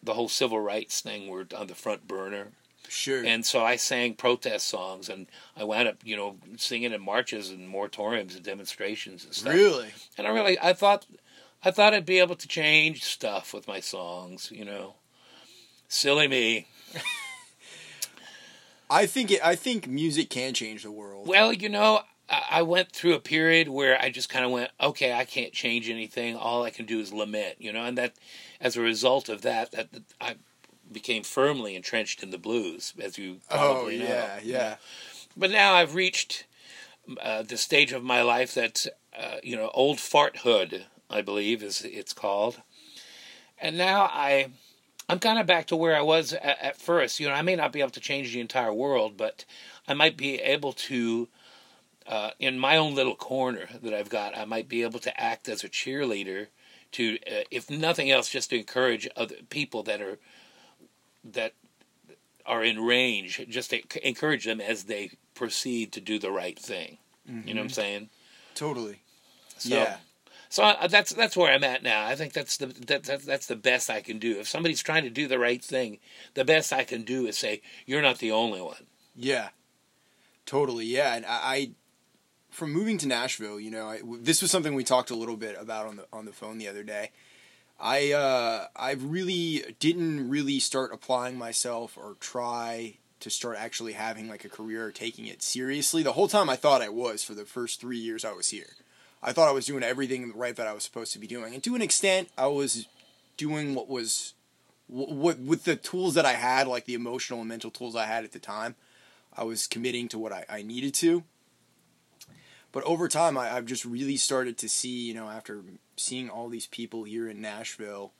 the 0.04 0.14
whole 0.14 0.30
civil 0.30 0.60
rights 0.60 1.02
thing 1.02 1.28
were 1.30 1.48
on 1.58 1.68
the 1.68 1.76
front 1.76 2.08
burner, 2.08 2.50
Sure. 2.90 3.24
and 3.26 3.46
so 3.46 3.64
I 3.64 3.78
sang 3.78 4.14
protest 4.16 4.68
songs, 4.68 5.10
and 5.10 5.28
I 5.58 5.64
wound 5.64 5.88
up, 5.88 5.98
you 6.04 6.16
know, 6.18 6.38
singing 6.58 6.92
in 6.94 7.02
marches 7.02 7.50
and 7.50 7.74
moratoriums 7.74 8.36
and 8.36 8.44
demonstrations 8.44 9.24
and 9.26 9.34
stuff. 9.34 9.54
really? 9.54 9.92
And 10.18 10.28
I 10.28 10.30
really, 10.32 10.60
I 10.60 10.74
thought, 10.74 11.06
I 11.64 11.72
thought 11.72 11.94
I'd 11.94 12.06
be 12.06 12.20
able 12.20 12.36
to 12.36 12.48
change 12.48 13.04
stuff 13.04 13.54
with 13.54 13.68
my 13.68 13.80
songs. 13.80 14.52
You 14.52 14.66
know, 14.66 14.96
silly 15.88 16.28
me. 16.28 16.68
I 18.90 19.06
think 19.06 19.32
it. 19.32 19.40
I 19.44 19.56
think 19.56 19.88
music 19.88 20.30
can 20.30 20.54
change 20.54 20.84
the 20.84 20.92
world. 20.92 21.28
Well, 21.28 21.52
you 21.54 21.70
know, 21.70 22.02
I 22.30 22.42
I 22.52 22.62
went 22.62 22.92
through 22.92 23.14
a 23.14 23.20
period 23.20 23.68
where 23.68 24.00
I 24.02 24.10
just 24.10 24.30
kind 24.30 24.46
of 24.46 24.52
went, 24.52 24.72
okay, 24.80 25.14
I 25.14 25.26
can't 25.26 25.54
change 25.54 25.90
anything. 25.90 26.36
All 26.36 26.64
I 26.64 26.70
can 26.70 26.86
do 26.86 27.00
is 27.00 27.12
lament, 27.14 27.56
you 27.60 27.74
know, 27.74 27.84
and 27.84 27.98
that, 27.98 28.14
as 28.62 28.78
a 28.78 28.82
result 28.82 29.30
of 29.30 29.42
that, 29.42 29.72
that 29.72 29.90
I 30.22 30.36
became 30.92 31.24
firmly 31.24 31.76
entrenched 31.76 32.22
in 32.24 32.32
the 32.32 32.38
blues, 32.38 32.94
as 33.02 33.18
you 33.18 33.40
oh 33.50 33.58
probably 33.58 34.00
know. 34.00 34.06
yeah, 34.06 34.40
yeah. 34.44 34.76
But 35.36 35.52
now 35.52 35.74
I've 35.74 35.96
reached 35.96 36.46
uh, 37.22 37.42
the 37.44 37.58
stage 37.58 37.92
of 37.92 38.04
my 38.04 38.22
life 38.22 38.54
that, 38.54 38.86
uh, 39.18 39.38
you 39.44 39.56
know, 39.56 39.72
old 39.74 39.98
farthood, 39.98 40.84
I 41.10 41.22
believe, 41.22 41.64
is 41.64 41.82
it's 41.84 42.14
called, 42.14 42.62
and 43.60 43.78
now 43.78 44.04
I. 44.12 44.52
I'm 45.10 45.20
kind 45.20 45.38
of 45.38 45.46
back 45.46 45.68
to 45.68 45.76
where 45.76 45.98
I 45.98 46.02
was 46.02 46.32
at, 46.32 46.58
at 46.62 46.78
first. 46.78 47.20
You 47.20 47.28
know, 47.28 47.34
I 47.34 47.42
may 47.42 47.58
not 47.58 47.74
be 47.74 47.82
able 47.82 47.92
to 47.92 48.00
change 48.00 48.32
the 48.32 48.40
entire 48.40 48.74
world, 48.74 49.18
but 49.18 49.44
I 49.86 49.94
might 49.94 50.16
be 50.16 50.40
able 50.40 50.72
to 50.72 51.28
uh, 52.08 52.32
in 52.40 52.60
my 52.60 52.78
own 52.78 52.96
little 52.96 53.16
corner 53.16 53.68
that 53.82 53.94
I've 53.94 54.10
got, 54.10 54.38
I 54.38 54.46
might 54.46 54.68
be 54.68 54.84
able 54.84 55.00
to 55.00 55.22
act 55.22 55.48
as 55.50 55.64
a 55.64 55.70
cheerleader 55.70 56.48
to, 56.94 57.18
uh, 57.28 57.44
if 57.50 57.70
nothing 57.70 58.12
else, 58.12 58.30
just 58.30 58.50
to 58.52 58.58
encourage 58.58 59.08
other 59.16 59.36
people 59.50 59.84
that 59.84 60.02
are 60.02 60.20
that 61.24 61.54
are 62.46 62.64
in 62.64 62.84
range, 62.84 63.42
just 63.48 63.70
to 63.70 63.82
encourage 64.08 64.46
them 64.46 64.60
as 64.60 64.84
they 64.84 65.12
proceed 65.34 65.94
to 65.94 66.02
do 66.02 66.20
the 66.20 66.32
right 66.32 66.60
thing. 66.60 66.98
You 67.26 67.54
know 67.54 67.62
what 67.62 67.66
I'm 67.66 67.70
saying? 67.70 68.10
Totally. 68.54 69.00
So, 69.58 69.76
yeah. 69.76 69.98
So 70.50 70.64
I, 70.64 70.88
that's 70.88 71.14
that's 71.14 71.38
where 71.38 71.52
I'm 71.52 71.64
at 71.64 71.82
now. 71.82 72.06
I 72.06 72.16
think 72.16 72.34
that's 72.34 72.58
the 72.58 72.68
that, 72.68 73.06
that 73.06 73.22
that's 73.24 73.48
the 73.48 73.56
best 73.56 73.90
I 73.90 74.02
can 74.02 74.20
do. 74.20 74.40
If 74.40 74.48
somebody's 74.48 74.84
trying 74.84 75.04
to 75.04 75.10
do 75.10 75.28
the 75.28 75.40
right 75.40 75.64
thing, 75.64 76.00
the 76.34 76.46
best 76.46 76.72
I 76.74 76.84
can 76.84 77.04
do 77.04 77.26
is 77.26 77.38
say, 77.38 77.62
"You're 77.86 78.02
not 78.04 78.20
the 78.20 78.32
only 78.32 78.62
one." 78.62 78.86
Yeah, 79.16 79.50
totally. 80.46 80.86
Yeah, 80.86 81.16
and 81.16 81.26
I, 81.26 81.40
I 81.44 81.72
from 82.54 82.72
moving 82.72 82.98
to 83.00 83.08
Nashville, 83.08 83.60
you 83.60 83.72
know, 83.72 83.90
I, 83.90 84.02
this 84.22 84.42
was 84.42 84.52
something 84.52 84.76
we 84.76 84.84
talked 84.84 85.10
a 85.10 85.16
little 85.16 85.38
bit 85.38 85.58
about 85.60 85.88
on 85.88 85.96
the 85.98 86.06
on 86.14 86.26
the 86.26 86.32
phone 86.32 86.58
the 86.58 86.68
other 86.68 86.84
day. 86.84 87.12
I 87.80 88.12
uh, 88.12 88.68
I 88.76 88.92
really 88.94 89.76
didn't 89.80 90.30
really 90.30 90.60
start 90.60 90.94
applying 90.94 91.38
myself 91.38 91.98
or 91.98 92.16
try 92.20 92.98
to 93.20 93.30
start 93.30 93.58
actually 93.58 93.94
having 93.94 94.30
like 94.30 94.46
a 94.46 94.50
career 94.50 94.86
or 94.86 94.92
taking 94.92 95.26
it 95.26 95.42
seriously. 95.42 96.04
The 96.04 96.14
whole 96.14 96.28
time 96.28 96.50
I 96.50 96.56
thought 96.56 96.82
I 96.82 96.90
was 96.90 97.24
for 97.24 97.34
the 97.34 97.46
first 97.46 97.82
three 97.82 97.98
years 97.98 98.24
I 98.24 98.34
was 98.34 98.50
here. 98.50 98.76
I 99.22 99.32
thought 99.32 99.50
I 99.50 99.54
was 99.54 99.66
doing 99.66 99.84
everything 99.84 100.32
right 100.36 100.56
that 100.56 100.68
I 100.68 100.74
was 100.74 100.84
supposed 100.84 101.14
to 101.14 101.20
be 101.20 101.28
doing, 101.28 101.54
and 101.54 101.64
to 101.64 101.76
an 101.76 101.82
extent, 101.82 102.30
I 102.38 102.48
was 102.48 102.88
doing 103.36 103.74
what 103.74 103.90
was 103.90 104.34
what 104.88 105.40
with 105.40 105.64
the 105.64 105.76
tools 105.76 106.14
that 106.14 106.26
I 106.26 106.34
had, 106.34 106.68
like 106.68 106.86
the 106.86 106.94
emotional 106.94 107.40
and 107.40 107.50
mental 107.50 107.72
tools 107.72 107.96
I 107.96 108.06
had 108.06 108.24
at 108.24 108.32
the 108.32 108.40
time. 108.40 108.76
I 109.36 109.44
was 109.44 109.66
committing 109.66 110.08
to 110.10 110.20
what 110.20 110.32
I, 110.32 110.46
I 110.48 110.62
needed 110.62 110.94
to. 110.96 111.24
But 112.74 112.84
over 112.84 113.08
time, 113.08 113.38
I, 113.38 113.56
I've 113.56 113.66
just 113.66 113.86
really 113.86 114.18
started 114.18 114.58
to 114.58 114.68
see, 114.68 114.90
you 115.08 115.14
know, 115.14 115.30
after 115.30 115.62
seeing 115.96 116.30
all 116.30 116.50
these 116.50 116.68
people 116.68 117.06
here 117.06 117.30
in 117.30 117.40
Nashville, 117.40 118.12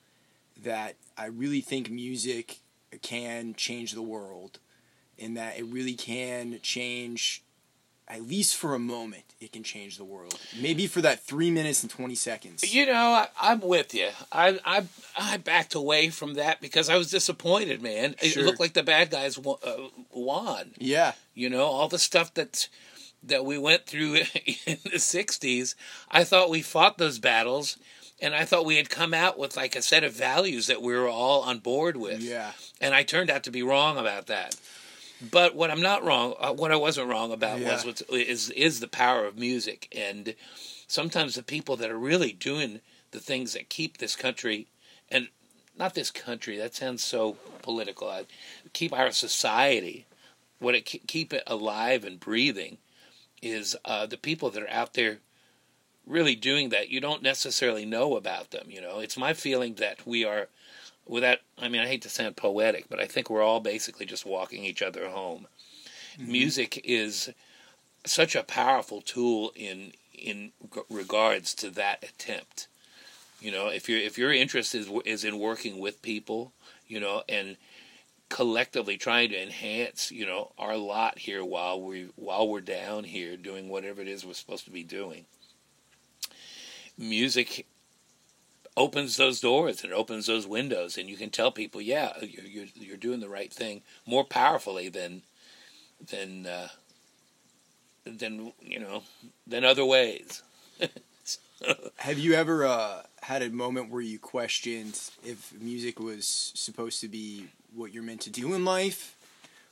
that 0.64 0.96
I 1.18 1.26
really 1.26 1.60
think 1.60 1.90
music 1.90 2.60
can 3.02 3.56
change 3.56 3.94
the 3.94 4.04
world, 4.04 4.60
and 5.20 5.36
that 5.36 5.58
it 5.58 5.66
really 5.66 5.96
can 5.96 6.60
change, 6.62 7.42
at 8.08 8.22
least 8.22 8.56
for 8.56 8.76
a 8.76 8.80
moment, 8.80 9.24
it 9.42 9.52
can 9.52 9.64
change 9.64 9.98
the 9.98 10.04
world. 10.04 10.40
Maybe 10.62 10.86
for 10.86 11.02
that 11.02 11.24
three 11.24 11.50
minutes 11.50 11.82
and 11.82 11.92
20 11.92 12.14
seconds. 12.14 12.76
You 12.76 12.86
know, 12.86 12.94
I, 12.94 13.28
I'm 13.42 13.60
with 13.60 13.96
you. 13.96 14.10
I, 14.32 14.60
I 14.64 14.84
I 15.18 15.38
backed 15.38 15.74
away 15.74 16.10
from 16.10 16.36
that 16.36 16.62
because 16.62 16.90
I 16.90 16.98
was 16.98 17.10
disappointed, 17.10 17.82
man. 17.82 18.16
It 18.22 18.38
looked 18.38 18.60
like 18.60 18.74
the 18.74 18.84
bad 18.84 19.10
guys 19.10 19.40
won. 19.40 19.58
Uh, 19.66 19.88
won. 20.12 20.74
Yeah. 20.78 21.14
You 21.34 21.50
know, 21.50 21.64
all 21.64 21.88
the 21.88 21.98
stuff 21.98 22.32
that 22.36 22.68
that 23.26 23.46
we 23.46 23.58
went 23.58 23.86
through 23.86 24.16
in 24.66 24.78
the 24.84 24.98
'60s. 24.98 25.76
I 26.12 26.24
thought 26.24 26.50
we 26.50 26.62
fought 26.62 26.98
those 26.98 27.20
battles, 27.20 27.78
and 28.22 28.36
I 28.36 28.46
thought 28.46 28.66
we 28.66 28.78
had 28.78 28.90
come 28.90 29.14
out 29.14 29.38
with 29.38 29.56
like 29.58 29.76
a 29.76 29.82
set 29.82 30.04
of 30.04 30.14
values 30.14 30.68
that 30.68 30.82
we 30.82 30.94
were 30.96 31.08
all 31.08 31.42
on 31.42 31.60
board 31.60 31.98
with. 31.98 32.22
Yeah. 32.22 32.52
And 32.82 32.94
I 32.94 33.04
turned 33.04 33.30
out 33.30 33.44
to 33.44 33.52
be 33.52 33.64
wrong 33.64 33.98
about 33.98 34.28
that. 34.28 34.56
But 35.32 35.56
what 35.56 35.72
I'm 35.72 35.82
not 35.82 36.04
wrong, 36.04 36.34
uh, 36.38 36.52
what 36.52 36.72
I 36.72 36.76
wasn't 36.76 37.08
wrong 37.08 37.32
about 37.32 37.60
Yeah. 37.60 37.74
was 37.74 37.86
what's, 37.86 38.02
is 38.10 38.50
is 38.52 38.80
the 38.82 38.88
power 38.90 39.26
of 39.26 39.38
music, 39.38 39.88
and 39.96 40.36
sometimes 40.88 41.36
the 41.36 41.44
people 41.44 41.78
that 41.78 41.90
are 41.92 41.98
really 41.98 42.34
doing 42.34 42.82
the 43.12 43.20
things 43.22 43.54
that 43.54 43.70
keep 43.70 43.98
this 44.00 44.16
country, 44.18 44.68
and 45.10 45.30
not 45.78 45.94
this 45.94 46.12
country. 46.12 46.58
That 46.58 46.76
sounds 46.76 47.04
so 47.04 47.38
political. 47.62 48.10
I, 48.10 48.26
keep 48.74 48.92
our 48.92 49.12
society, 49.12 50.06
what 50.60 50.76
it 50.76 50.82
keep 50.82 51.32
it 51.32 51.44
alive 51.48 52.04
and 52.04 52.20
breathing, 52.20 52.80
is 53.44 53.76
uh, 53.86 54.06
the 54.06 54.18
people 54.18 54.50
that 54.50 54.64
are 54.64 54.70
out 54.70 54.94
there 54.94 55.20
really 56.08 56.36
doing 56.36 56.70
that. 56.70 56.90
You 56.90 57.00
don't 57.00 57.22
necessarily 57.22 57.86
know 57.86 58.16
about 58.16 58.52
them. 58.52 58.68
You 58.70 58.82
know, 58.82 59.00
it's 59.00 59.18
my 59.18 59.34
feeling 59.34 59.76
that 59.76 60.06
we 60.08 60.24
are 60.26 60.48
without 61.06 61.40
I 61.60 61.68
mean 61.68 61.82
I 61.82 61.88
hate 61.88 62.02
to 62.04 62.10
sound 62.10 62.38
poetic, 62.38 62.86
but 62.90 63.00
I 63.00 63.06
think 63.06 63.30
we're 63.30 63.44
all 63.44 63.60
basically 63.60 64.06
just 64.06 64.26
walking 64.26 64.64
each 64.64 64.82
other 64.82 65.10
home. 65.10 65.48
Music 66.18 66.80
is 66.84 67.32
such 68.06 68.36
a 68.36 68.44
powerful 68.44 69.02
tool 69.02 69.52
in 69.56 69.94
in 70.14 70.52
g- 70.74 70.82
regards 70.90 71.54
to 71.56 71.70
that 71.72 72.04
attempt. 72.04 72.68
You 73.42 73.52
know, 73.52 73.68
if 73.68 73.90
your 73.90 74.00
if 74.00 74.18
your 74.18 74.32
interest 74.32 74.74
is 74.76 74.90
is 75.06 75.24
in 75.24 75.40
working 75.40 75.80
with 75.80 76.02
people, 76.02 76.54
you 76.88 77.00
know, 77.00 77.24
and 77.28 77.58
collectively 78.30 78.98
trying 78.98 79.30
to 79.30 79.42
enhance, 79.42 80.12
you 80.12 80.26
know, 80.26 80.52
our 80.58 80.76
lot 80.76 81.20
here 81.20 81.44
while 81.44 81.82
we 81.82 82.10
while 82.16 82.48
we're 82.48 82.62
down 82.62 83.04
here 83.04 83.38
doing 83.38 83.70
whatever 83.70 84.02
it 84.02 84.08
is 84.08 84.26
we're 84.26 84.34
supposed 84.34 84.66
to 84.66 84.72
be 84.72 84.84
doing. 84.84 85.26
Music 86.98 87.66
opens 88.76 89.18
those 89.18 89.40
doors 89.40 89.84
and 89.84 89.94
opens 89.94 90.26
those 90.26 90.48
windows, 90.48 90.98
and 90.98 91.10
you 91.10 91.16
can 91.16 91.30
tell 91.30 91.52
people, 91.52 91.82
yeah, 91.82 92.14
you're 92.22 92.46
you're, 92.46 92.68
you're 92.76 92.98
doing 92.98 93.20
the 93.20 93.30
right 93.30 93.54
thing 93.54 93.82
more 94.06 94.24
powerfully 94.24 94.90
than 94.90 95.22
than 96.10 96.46
uh, 96.46 96.70
than 98.06 98.54
you 98.62 98.80
know 98.80 99.04
than 99.46 99.64
other 99.64 99.86
ways. 99.86 100.44
Have 101.98 102.20
you 102.20 102.34
ever 102.34 102.66
uh, 102.66 103.04
had 103.22 103.42
a 103.42 103.50
moment 103.50 103.90
where 103.90 104.02
you 104.02 104.20
questioned 104.20 105.00
if 105.26 105.54
music 105.60 106.00
was 106.00 106.52
supposed 106.56 107.00
to 107.02 107.08
be 107.08 107.48
what 107.74 107.94
you're 107.94 108.04
meant 108.04 108.22
to 108.22 108.30
do 108.30 108.54
in 108.54 108.66
life? 108.66 109.16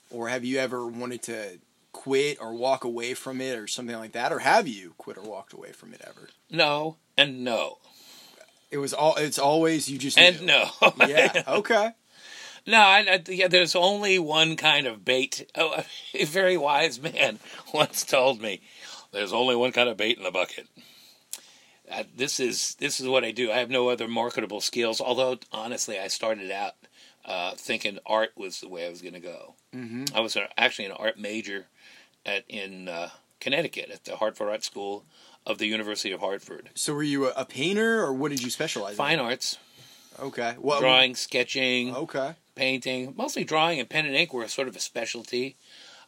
Or 0.10 0.27
have 0.27 0.43
you 0.43 0.60
ever 0.60 0.86
wanted 0.86 1.22
to 1.24 1.60
quit 1.93 2.38
or 2.41 2.53
walk 2.53 2.84
away 2.84 3.13
from 3.13 3.39
it 3.39 3.58
or 3.58 3.67
something 3.67 3.96
like 3.96 4.12
that? 4.12 4.31
Or 4.34 4.39
have 4.39 4.67
you 4.67 4.93
quit 4.98 5.17
or 5.17 5.22
walked 5.24 5.53
away 5.53 5.72
from 5.72 5.93
it 5.93 6.01
ever? 6.05 6.29
No 6.50 6.98
and 7.17 7.43
no 7.43 7.77
It 8.72 8.77
was 8.77 8.93
all. 8.93 9.15
It's 9.15 9.39
always 9.39 9.89
you 9.89 9.98
just 9.98 10.17
and 10.17 10.41
knew. 10.41 10.48
no. 10.48 10.70
Yeah. 11.08 11.43
Okay. 11.48 11.91
No, 12.67 12.77
I, 12.79 13.00
I, 13.10 13.24
yeah, 13.27 13.48
there's 13.48 13.75
only 13.75 14.20
one 14.20 14.55
kind 14.55 14.86
of 14.86 15.03
bait. 15.03 15.50
Oh, 15.55 15.84
a 16.13 16.25
very 16.25 16.58
wise 16.58 17.01
man 17.01 17.39
once 17.74 18.03
told 18.05 18.39
me, 18.39 18.62
"There's 19.12 19.34
only 19.34 19.55
one 19.55 19.72
kind 19.72 19.89
of 19.89 19.98
bait 19.98 20.17
in 20.17 20.24
the 20.24 20.29
bucket." 20.31 20.67
This 22.15 22.39
is 22.39 22.75
this 22.75 23.00
is 23.00 23.07
what 23.07 23.24
I 23.24 23.31
do. 23.31 23.51
I 23.51 23.57
have 23.57 23.69
no 23.69 23.89
other 23.89 24.07
marketable 24.07 24.62
skills. 24.62 25.01
Although 25.01 25.39
honestly, 25.51 26.00
I 26.00 26.07
started 26.07 26.51
out 26.51 26.74
uh, 27.25 27.53
thinking 27.55 28.00
art 28.05 28.31
was 28.36 28.62
the 28.62 28.69
way 28.69 28.86
I 28.86 28.89
was 28.89 29.01
going 29.01 29.13
to 29.13 29.19
go. 29.19 29.55
hmm 29.74 30.05
I 30.13 30.19
was 30.21 30.36
uh, 30.36 30.48
actually 30.57 30.86
an 30.86 30.93
art 30.93 31.19
major 31.19 31.67
at 32.25 32.43
in 32.48 32.88
uh, 32.88 33.10
Connecticut 33.39 33.89
at 33.91 34.05
the 34.05 34.15
Hartford 34.15 34.50
Art 34.50 34.63
School 34.63 35.05
of 35.45 35.57
the 35.57 35.67
University 35.67 36.12
of 36.12 36.19
Hartford. 36.19 36.69
So 36.75 36.93
were 36.93 37.03
you 37.03 37.27
a, 37.27 37.33
a 37.36 37.45
painter 37.45 38.01
or 38.01 38.13
what 38.13 38.29
did 38.29 38.43
you 38.43 38.50
specialize 38.50 38.95
Fine 38.95 39.19
arts, 39.19 39.57
in? 40.19 40.25
Okay. 40.27 40.55
Well, 40.60 40.79
drawing, 40.79 41.15
sketching. 41.15 41.95
Okay. 41.95 42.36
painting, 42.53 43.13
mostly 43.17 43.43
drawing 43.43 43.79
and 43.79 43.89
pen 43.89 44.05
and 44.05 44.15
ink 44.15 44.33
were 44.33 44.48
sort 44.48 44.67
of 44.67 44.75
a 44.75 44.79
specialty. 44.79 45.55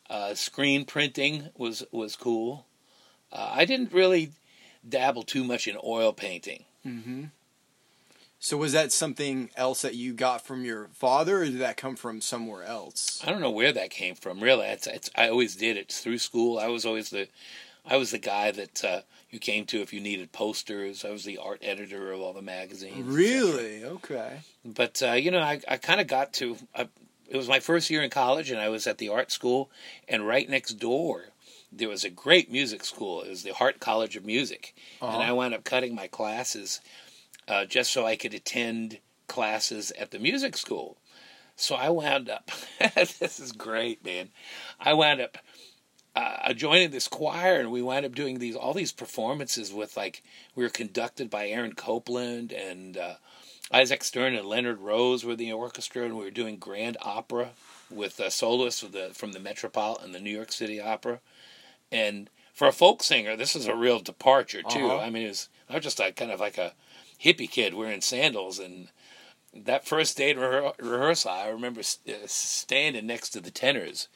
Uh, 0.10 0.36
screen 0.36 0.86
printing 0.86 1.50
was 1.58 1.84
was 1.92 2.16
cool. 2.16 2.68
Uh, 3.32 3.52
I 3.56 3.66
didn't 3.66 3.92
really 3.94 4.32
dabble 4.88 5.24
too 5.24 5.44
much 5.44 5.68
in 5.68 5.78
oil 5.84 6.14
painting. 6.14 6.66
hmm 6.84 7.26
So 8.40 8.58
was 8.58 8.74
that 8.74 8.92
something 8.92 9.50
else 9.56 9.82
that 9.84 9.96
you 9.96 10.14
got 10.14 10.46
from 10.46 10.66
your 10.66 10.90
father, 10.94 11.42
or 11.42 11.46
did 11.46 11.60
that 11.60 11.78
come 11.78 11.96
from 11.96 12.20
somewhere 12.22 12.64
else? 12.64 13.22
I 13.26 13.30
don't 13.32 13.42
know 13.42 13.52
where 13.52 13.72
that 13.72 13.90
came 13.90 14.16
from. 14.16 14.42
Really, 14.42 14.66
it's, 14.68 14.88
it's 14.88 15.10
I 15.16 15.30
always 15.30 15.56
did 15.56 15.78
it 15.78 15.92
through 15.92 16.18
school. 16.18 16.60
I 16.60 16.68
was 16.68 16.86
always 16.86 17.10
the 17.10 17.28
I 17.86 17.98
was 17.98 18.12
the 18.12 18.18
guy 18.18 18.52
that 18.52 18.84
uh, 18.84 19.02
you 19.30 19.40
came 19.40 19.66
to 19.68 19.82
if 19.82 19.94
you 19.94 20.00
needed 20.00 20.32
posters. 20.32 21.04
I 21.04 21.10
was 21.10 21.24
the 21.26 21.38
art 21.38 21.60
editor 21.62 22.12
of 22.12 22.22
all 22.22 22.34
the 22.34 22.42
magazines. 22.42 23.06
Really? 23.14 23.84
Okay. 23.84 24.42
But 24.64 25.02
uh, 25.02 25.14
you 25.14 25.32
know, 25.32 25.40
I 25.40 25.62
I 25.68 25.78
kind 25.78 26.00
of 26.02 26.08
got 26.08 26.34
to. 26.34 26.58
I, 26.76 26.88
it 27.30 27.38
was 27.38 27.48
my 27.48 27.60
first 27.60 27.90
year 27.90 28.04
in 28.04 28.10
college, 28.10 28.52
and 28.52 28.60
I 28.60 28.70
was 28.70 28.86
at 28.86 29.00
the 29.00 29.10
art 29.10 29.32
school, 29.32 29.72
and 30.08 30.28
right 30.28 30.48
next 30.48 30.74
door 30.74 31.24
there 31.76 31.90
was 31.90 32.04
a 32.04 32.10
great 32.10 32.52
music 32.52 32.84
school. 32.86 33.22
It 33.22 33.30
was 33.30 33.44
the 33.44 33.54
Hartt 33.54 33.80
College 33.80 34.16
of 34.16 34.26
Music, 34.26 34.76
Uh-huh. 35.02 35.14
and 35.14 35.24
I 35.24 35.32
wound 35.32 35.54
up 35.54 35.64
cutting 35.64 35.96
my 35.96 36.08
classes 36.08 36.82
uh, 37.48 37.66
just 37.66 37.92
so 37.92 38.06
I 38.06 38.16
could 38.16 38.34
attend 38.34 39.00
classes 39.28 39.92
at 39.92 40.12
the 40.12 40.20
music 40.20 40.56
school. 40.58 40.98
so 41.56 41.76
I 41.76 41.90
wound 41.90 42.30
up. 42.30 42.52
this 42.96 43.40
is 43.40 43.52
great, 43.52 44.04
man. 44.06 44.30
I 44.80 44.94
wound 44.94 45.22
up 45.22 45.38
uh, 46.16 46.54
joining 46.54 46.92
this 46.92 47.08
choir, 47.08 47.60
and 47.60 47.72
we 47.72 47.82
wound 47.82 48.06
up 48.06 48.14
doing 48.16 48.40
these 48.40 48.56
all 48.56 48.74
these 48.74 48.92
performances 48.92 49.74
with 49.74 49.98
like 49.98 50.24
we 50.56 50.64
were 50.64 50.70
conducted 50.70 51.30
by 51.30 51.48
Aaron 51.48 51.74
Copland 51.74 52.52
and 52.52 52.98
uh, 52.98 53.16
Isaac 53.72 54.04
Stern 54.04 54.36
and 54.36 54.46
Leonard 54.48 54.80
Rose 54.80 55.24
were 55.26 55.36
the 55.36 55.52
orchestra, 55.52 56.04
and 56.06 56.16
we 56.18 56.24
were 56.24 56.30
doing 56.32 56.58
grand 56.58 56.98
opera 57.02 57.50
with 57.90 58.20
uh, 58.20 58.30
soloists 58.30 58.82
the, 58.82 59.10
from 59.14 59.32
the 59.32 59.40
Metropolitan, 59.40 60.06
and 60.06 60.16
the 60.16 60.20
New 60.20 60.30
York 60.36 60.52
City 60.52 60.80
Opera, 60.80 61.20
and 61.94 62.30
for 62.54 62.68
a 62.68 62.72
folk 62.74 63.02
singer, 63.04 63.36
this 63.36 63.56
is 63.56 63.68
a 63.68 63.76
real 63.76 64.00
departure 64.00 64.62
too. 64.64 64.88
Uh-huh. 64.88 65.00
I 65.00 65.10
mean, 65.10 65.28
was, 65.28 65.50
I 65.70 65.76
was 65.76 65.84
just 65.84 66.00
like 66.00 66.16
kind 66.16 66.32
of 66.32 66.40
like 66.40 66.58
a 66.58 66.74
hippie 67.24 67.50
kid 67.50 67.74
wearing 67.74 68.02
sandals, 68.02 68.60
and 68.60 68.90
that 69.54 69.88
first 69.88 70.18
day 70.18 70.34
rehe- 70.34 70.74
rehearsal, 70.80 71.32
I 71.32 71.48
remember 71.50 71.82
uh, 71.82 72.12
standing 72.26 73.06
next 73.08 73.30
to 73.32 73.42
the 73.42 73.52
tenors, 73.52 74.08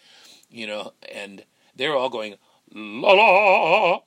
you 0.49 0.67
know, 0.67 0.93
and 1.11 1.43
they 1.75 1.87
were 1.87 1.95
all 1.95 2.09
going 2.09 2.35
la 2.73 3.13
la, 3.13 3.99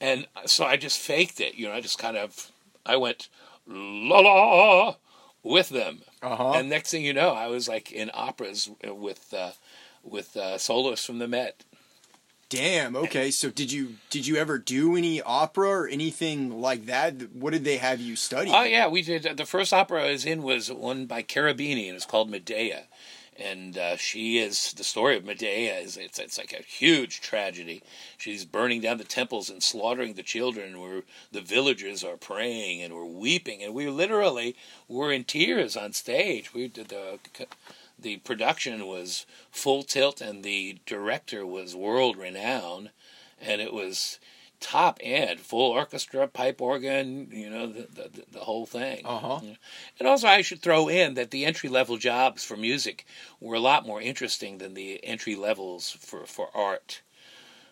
and 0.00 0.26
so 0.46 0.64
I 0.64 0.76
just 0.76 0.98
faked 0.98 1.40
it, 1.40 1.54
you 1.54 1.66
know. 1.66 1.74
I 1.74 1.80
just 1.80 1.98
kind 1.98 2.16
of 2.16 2.50
I 2.86 2.96
went 2.96 3.28
la 3.66 4.20
la 4.20 4.96
with 5.42 5.68
them, 5.70 6.02
Uh-huh. 6.22 6.52
and 6.52 6.68
next 6.68 6.90
thing 6.90 7.04
you 7.04 7.14
know, 7.14 7.30
I 7.30 7.46
was 7.48 7.68
like 7.68 7.90
in 7.92 8.10
operas 8.14 8.70
with 8.84 9.32
uh, 9.32 9.52
with 10.02 10.36
uh, 10.36 10.58
soloists 10.58 11.06
from 11.06 11.18
the 11.18 11.28
Met. 11.28 11.64
Damn. 12.48 12.96
Okay. 12.96 13.30
So 13.30 13.50
did 13.50 13.70
you 13.70 13.96
did 14.08 14.26
you 14.26 14.36
ever 14.36 14.58
do 14.58 14.96
any 14.96 15.20
opera 15.20 15.68
or 15.68 15.88
anything 15.88 16.60
like 16.60 16.86
that? 16.86 17.34
What 17.34 17.52
did 17.52 17.64
they 17.64 17.76
have 17.76 18.00
you 18.00 18.16
study? 18.16 18.50
Oh 18.54 18.62
yeah, 18.62 18.88
we 18.88 19.02
did. 19.02 19.36
The 19.36 19.44
first 19.44 19.72
opera 19.72 20.04
I 20.04 20.12
was 20.12 20.24
in 20.24 20.42
was 20.42 20.72
one 20.72 21.06
by 21.06 21.22
Cherubini, 21.22 21.88
and 21.88 21.96
it's 21.96 22.06
called 22.06 22.30
Medea. 22.30 22.84
And 23.40 23.78
uh, 23.78 23.96
she 23.96 24.38
is 24.38 24.72
the 24.72 24.82
story 24.82 25.16
of 25.16 25.24
Medea. 25.24 25.78
Is 25.78 25.98
it's 25.98 26.18
it's 26.18 26.38
like 26.38 26.54
a 26.54 26.62
huge 26.62 27.20
tragedy. 27.20 27.82
She's 28.16 28.46
burning 28.46 28.80
down 28.80 28.96
the 28.96 29.04
temples 29.04 29.50
and 29.50 29.62
slaughtering 29.62 30.14
the 30.14 30.22
children. 30.22 30.80
Where 30.80 31.02
the 31.30 31.42
villagers 31.42 32.02
are 32.02 32.16
praying 32.16 32.82
and 32.82 32.94
we're 32.94 33.04
weeping, 33.04 33.62
and 33.62 33.74
we 33.74 33.88
literally 33.88 34.56
were 34.88 35.12
in 35.12 35.24
tears 35.24 35.76
on 35.76 35.92
stage. 35.92 36.54
We 36.54 36.68
did 36.68 36.88
the 36.88 37.18
the 37.98 38.18
production 38.18 38.86
was 38.86 39.26
full 39.50 39.82
tilt, 39.82 40.20
and 40.20 40.42
the 40.44 40.78
director 40.86 41.46
was 41.46 41.74
world 41.74 42.16
renowned, 42.16 42.90
and 43.40 43.60
it 43.60 43.72
was 43.72 44.18
top 44.60 44.98
end, 45.02 45.40
full 45.40 45.70
orchestra, 45.70 46.26
pipe 46.26 46.60
organ, 46.60 47.28
you 47.30 47.48
know, 47.48 47.66
the 47.66 47.86
the, 47.92 48.24
the 48.32 48.40
whole 48.40 48.66
thing. 48.66 49.04
Uh-huh. 49.04 49.40
And 49.98 50.08
also, 50.08 50.26
I 50.26 50.42
should 50.42 50.62
throw 50.62 50.88
in 50.88 51.14
that 51.14 51.30
the 51.30 51.44
entry 51.44 51.68
level 51.68 51.96
jobs 51.96 52.44
for 52.44 52.56
music 52.56 53.06
were 53.40 53.54
a 53.54 53.60
lot 53.60 53.86
more 53.86 54.00
interesting 54.00 54.58
than 54.58 54.74
the 54.74 55.04
entry 55.04 55.36
levels 55.36 55.90
for, 55.90 56.26
for 56.26 56.48
art. 56.54 57.02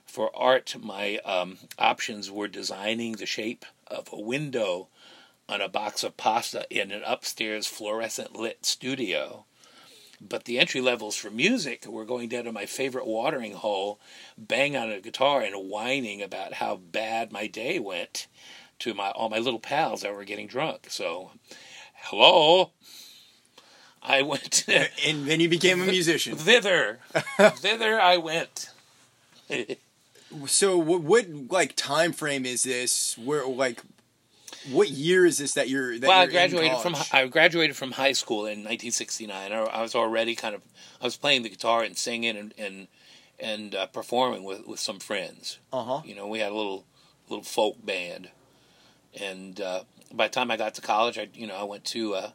For 0.06 0.30
art, 0.36 0.76
my 0.80 1.18
um, 1.18 1.58
options 1.78 2.30
were 2.30 2.48
designing 2.48 3.12
the 3.12 3.26
shape 3.26 3.64
of 3.88 4.08
a 4.12 4.20
window 4.20 4.88
on 5.48 5.60
a 5.60 5.68
box 5.68 6.02
of 6.04 6.16
pasta 6.16 6.66
in 6.70 6.90
an 6.90 7.02
upstairs 7.04 7.66
fluorescent 7.66 8.34
lit 8.36 8.64
studio. 8.64 9.44
But 10.20 10.44
the 10.44 10.58
entry 10.58 10.80
levels 10.80 11.16
for 11.16 11.30
music 11.30 11.86
were 11.86 12.04
going 12.04 12.28
down 12.28 12.44
to 12.44 12.52
my 12.52 12.66
favorite 12.66 13.06
watering 13.06 13.52
hole, 13.52 14.00
bang 14.38 14.76
on 14.76 14.90
a 14.90 15.00
guitar 15.00 15.42
and 15.42 15.68
whining 15.68 16.22
about 16.22 16.54
how 16.54 16.76
bad 16.76 17.32
my 17.32 17.46
day 17.46 17.78
went 17.78 18.26
to 18.78 18.94
my 18.94 19.10
all 19.10 19.28
my 19.28 19.38
little 19.38 19.60
pals 19.60 20.02
that 20.02 20.14
were 20.14 20.24
getting 20.24 20.46
drunk. 20.46 20.86
So, 20.88 21.32
hello, 21.94 22.70
I 24.02 24.22
went 24.22 24.64
and 25.06 25.26
then 25.26 25.40
you 25.40 25.48
became 25.48 25.82
a 25.82 25.86
musician. 25.86 26.36
thither, 26.36 27.00
thither 27.38 28.00
I 28.00 28.16
went. 28.16 28.70
So 30.48 30.76
what, 30.76 31.02
what 31.02 31.28
like 31.50 31.76
time 31.76 32.12
frame 32.12 32.44
is 32.44 32.64
this? 32.64 33.16
Where 33.16 33.46
like 33.46 33.80
what 34.70 34.90
year 34.90 35.24
is 35.24 35.38
this 35.38 35.54
that 35.54 35.68
you're 35.68 35.98
that 35.98 36.06
well, 36.06 36.18
I 36.18 36.22
you're 36.24 36.30
in 36.30 36.50
graduated 36.50 36.78
from? 36.78 36.96
I 37.12 37.26
graduated 37.26 37.76
from 37.76 37.92
high 37.92 38.12
school 38.12 38.46
in 38.46 38.64
1969. 38.64 39.52
I, 39.52 39.56
I 39.56 39.82
was 39.82 39.94
already 39.94 40.34
kind 40.34 40.54
of 40.54 40.62
I 41.00 41.04
was 41.04 41.16
playing 41.16 41.42
the 41.42 41.48
guitar 41.48 41.82
and 41.82 41.96
singing 41.96 42.36
and 42.36 42.54
and 42.58 42.88
and 43.38 43.74
uh, 43.74 43.86
performing 43.86 44.44
with 44.44 44.66
with 44.66 44.80
some 44.80 44.98
friends. 44.98 45.58
Uh-huh. 45.72 46.02
You 46.04 46.14
know, 46.14 46.26
we 46.26 46.38
had 46.38 46.52
a 46.52 46.54
little 46.54 46.84
little 47.28 47.44
folk 47.44 47.84
band, 47.84 48.30
and 49.20 49.60
uh, 49.60 49.84
by 50.12 50.28
the 50.28 50.32
time 50.32 50.50
I 50.50 50.56
got 50.56 50.74
to 50.74 50.82
college, 50.82 51.18
I 51.18 51.28
you 51.34 51.46
know 51.46 51.56
I 51.56 51.64
went 51.64 51.84
to 51.86 52.14
uh, 52.14 52.30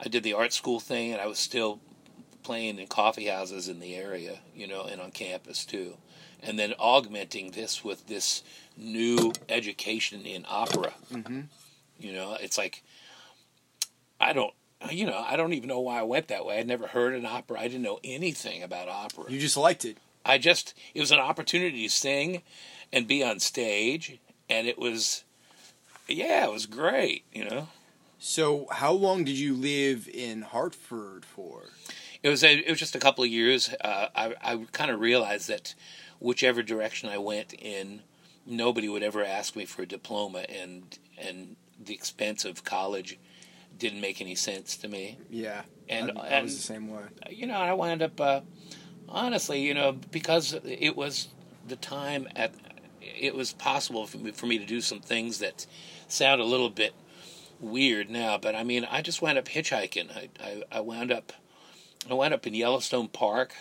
I 0.00 0.08
did 0.08 0.22
the 0.22 0.34
art 0.34 0.52
school 0.52 0.80
thing, 0.80 1.12
and 1.12 1.20
I 1.20 1.26
was 1.26 1.38
still 1.38 1.80
playing 2.42 2.78
in 2.78 2.86
coffee 2.86 3.26
houses 3.26 3.68
in 3.68 3.78
the 3.78 3.94
area, 3.94 4.38
you 4.54 4.66
know, 4.66 4.84
and 4.84 5.00
on 5.00 5.10
campus 5.10 5.64
too, 5.64 5.96
and 6.42 6.58
then 6.58 6.72
augmenting 6.78 7.50
this 7.50 7.84
with 7.84 8.06
this 8.06 8.42
new 8.78 9.32
education 9.48 10.24
in 10.24 10.46
opera. 10.48 10.94
Mhm. 11.12 11.48
You 11.98 12.12
know, 12.12 12.34
it's 12.40 12.56
like 12.56 12.82
I 14.20 14.32
don't. 14.32 14.54
You 14.92 15.06
know, 15.06 15.18
I 15.26 15.34
don't 15.36 15.54
even 15.54 15.68
know 15.68 15.80
why 15.80 15.98
I 15.98 16.04
went 16.04 16.28
that 16.28 16.46
way. 16.46 16.58
I'd 16.60 16.66
never 16.68 16.86
heard 16.86 17.12
an 17.14 17.26
opera. 17.26 17.58
I 17.58 17.64
didn't 17.66 17.82
know 17.82 17.98
anything 18.04 18.62
about 18.62 18.88
opera. 18.88 19.24
You 19.28 19.40
just 19.40 19.56
liked 19.56 19.84
it. 19.84 19.96
I 20.24 20.38
just 20.38 20.72
it 20.94 21.00
was 21.00 21.10
an 21.10 21.18
opportunity 21.18 21.82
to 21.82 21.88
sing 21.92 22.42
and 22.92 23.08
be 23.08 23.24
on 23.24 23.40
stage 23.40 24.18
and 24.48 24.68
it 24.68 24.78
was 24.78 25.24
yeah, 26.08 26.44
it 26.44 26.52
was 26.52 26.66
great, 26.66 27.24
you 27.32 27.44
know. 27.44 27.68
So 28.20 28.66
how 28.70 28.92
long 28.92 29.24
did 29.24 29.36
you 29.36 29.54
live 29.54 30.08
in 30.08 30.42
Hartford 30.42 31.24
for? 31.24 31.64
It 32.22 32.28
was 32.28 32.42
a, 32.42 32.52
it 32.58 32.68
was 32.68 32.78
just 32.78 32.94
a 32.96 32.98
couple 33.00 33.24
of 33.24 33.30
years. 33.30 33.70
Uh, 33.80 34.08
I 34.14 34.34
I 34.42 34.56
kind 34.72 34.90
of 34.90 35.00
realized 35.00 35.48
that 35.48 35.74
whichever 36.20 36.62
direction 36.62 37.08
I 37.08 37.18
went 37.18 37.52
in, 37.52 38.02
nobody 38.48 38.88
would 38.88 39.02
ever 39.02 39.24
ask 39.24 39.54
me 39.54 39.64
for 39.64 39.82
a 39.82 39.86
diploma 39.86 40.44
and 40.48 40.98
and 41.18 41.56
the 41.78 41.94
expense 41.94 42.44
of 42.44 42.64
college 42.64 43.18
didn't 43.78 44.00
make 44.00 44.20
any 44.20 44.34
sense 44.34 44.76
to 44.78 44.88
me. 44.88 45.18
Yeah. 45.30 45.62
And 45.88 46.12
I, 46.16 46.20
I 46.20 46.26
and 46.28 46.44
was 46.44 46.56
the 46.56 46.62
same 46.62 46.88
way. 46.88 47.02
you 47.30 47.46
know, 47.46 47.54
I 47.54 47.72
wound 47.72 48.02
up, 48.02 48.20
uh, 48.20 48.40
honestly, 49.08 49.60
you 49.60 49.74
know, 49.74 49.92
because 49.92 50.56
it 50.64 50.96
was 50.96 51.28
the 51.66 51.76
time 51.76 52.28
at, 52.34 52.52
it 53.00 53.34
was 53.34 53.52
possible 53.52 54.06
for 54.06 54.18
me, 54.18 54.32
for 54.32 54.46
me 54.46 54.58
to 54.58 54.66
do 54.66 54.80
some 54.80 55.00
things 55.00 55.38
that 55.38 55.66
sound 56.08 56.40
a 56.40 56.44
little 56.44 56.70
bit 56.70 56.94
weird 57.60 58.10
now, 58.10 58.38
but 58.38 58.54
I 58.54 58.64
mean, 58.64 58.86
I 58.90 59.02
just 59.02 59.22
wound 59.22 59.38
up 59.38 59.46
hitchhiking. 59.46 60.10
I, 60.16 60.28
I, 60.40 60.62
I 60.72 60.80
wound 60.80 61.12
up, 61.12 61.32
I 62.10 62.14
wound 62.14 62.34
up 62.34 62.46
in 62.46 62.54
Yellowstone 62.54 63.08
Park, 63.08 63.54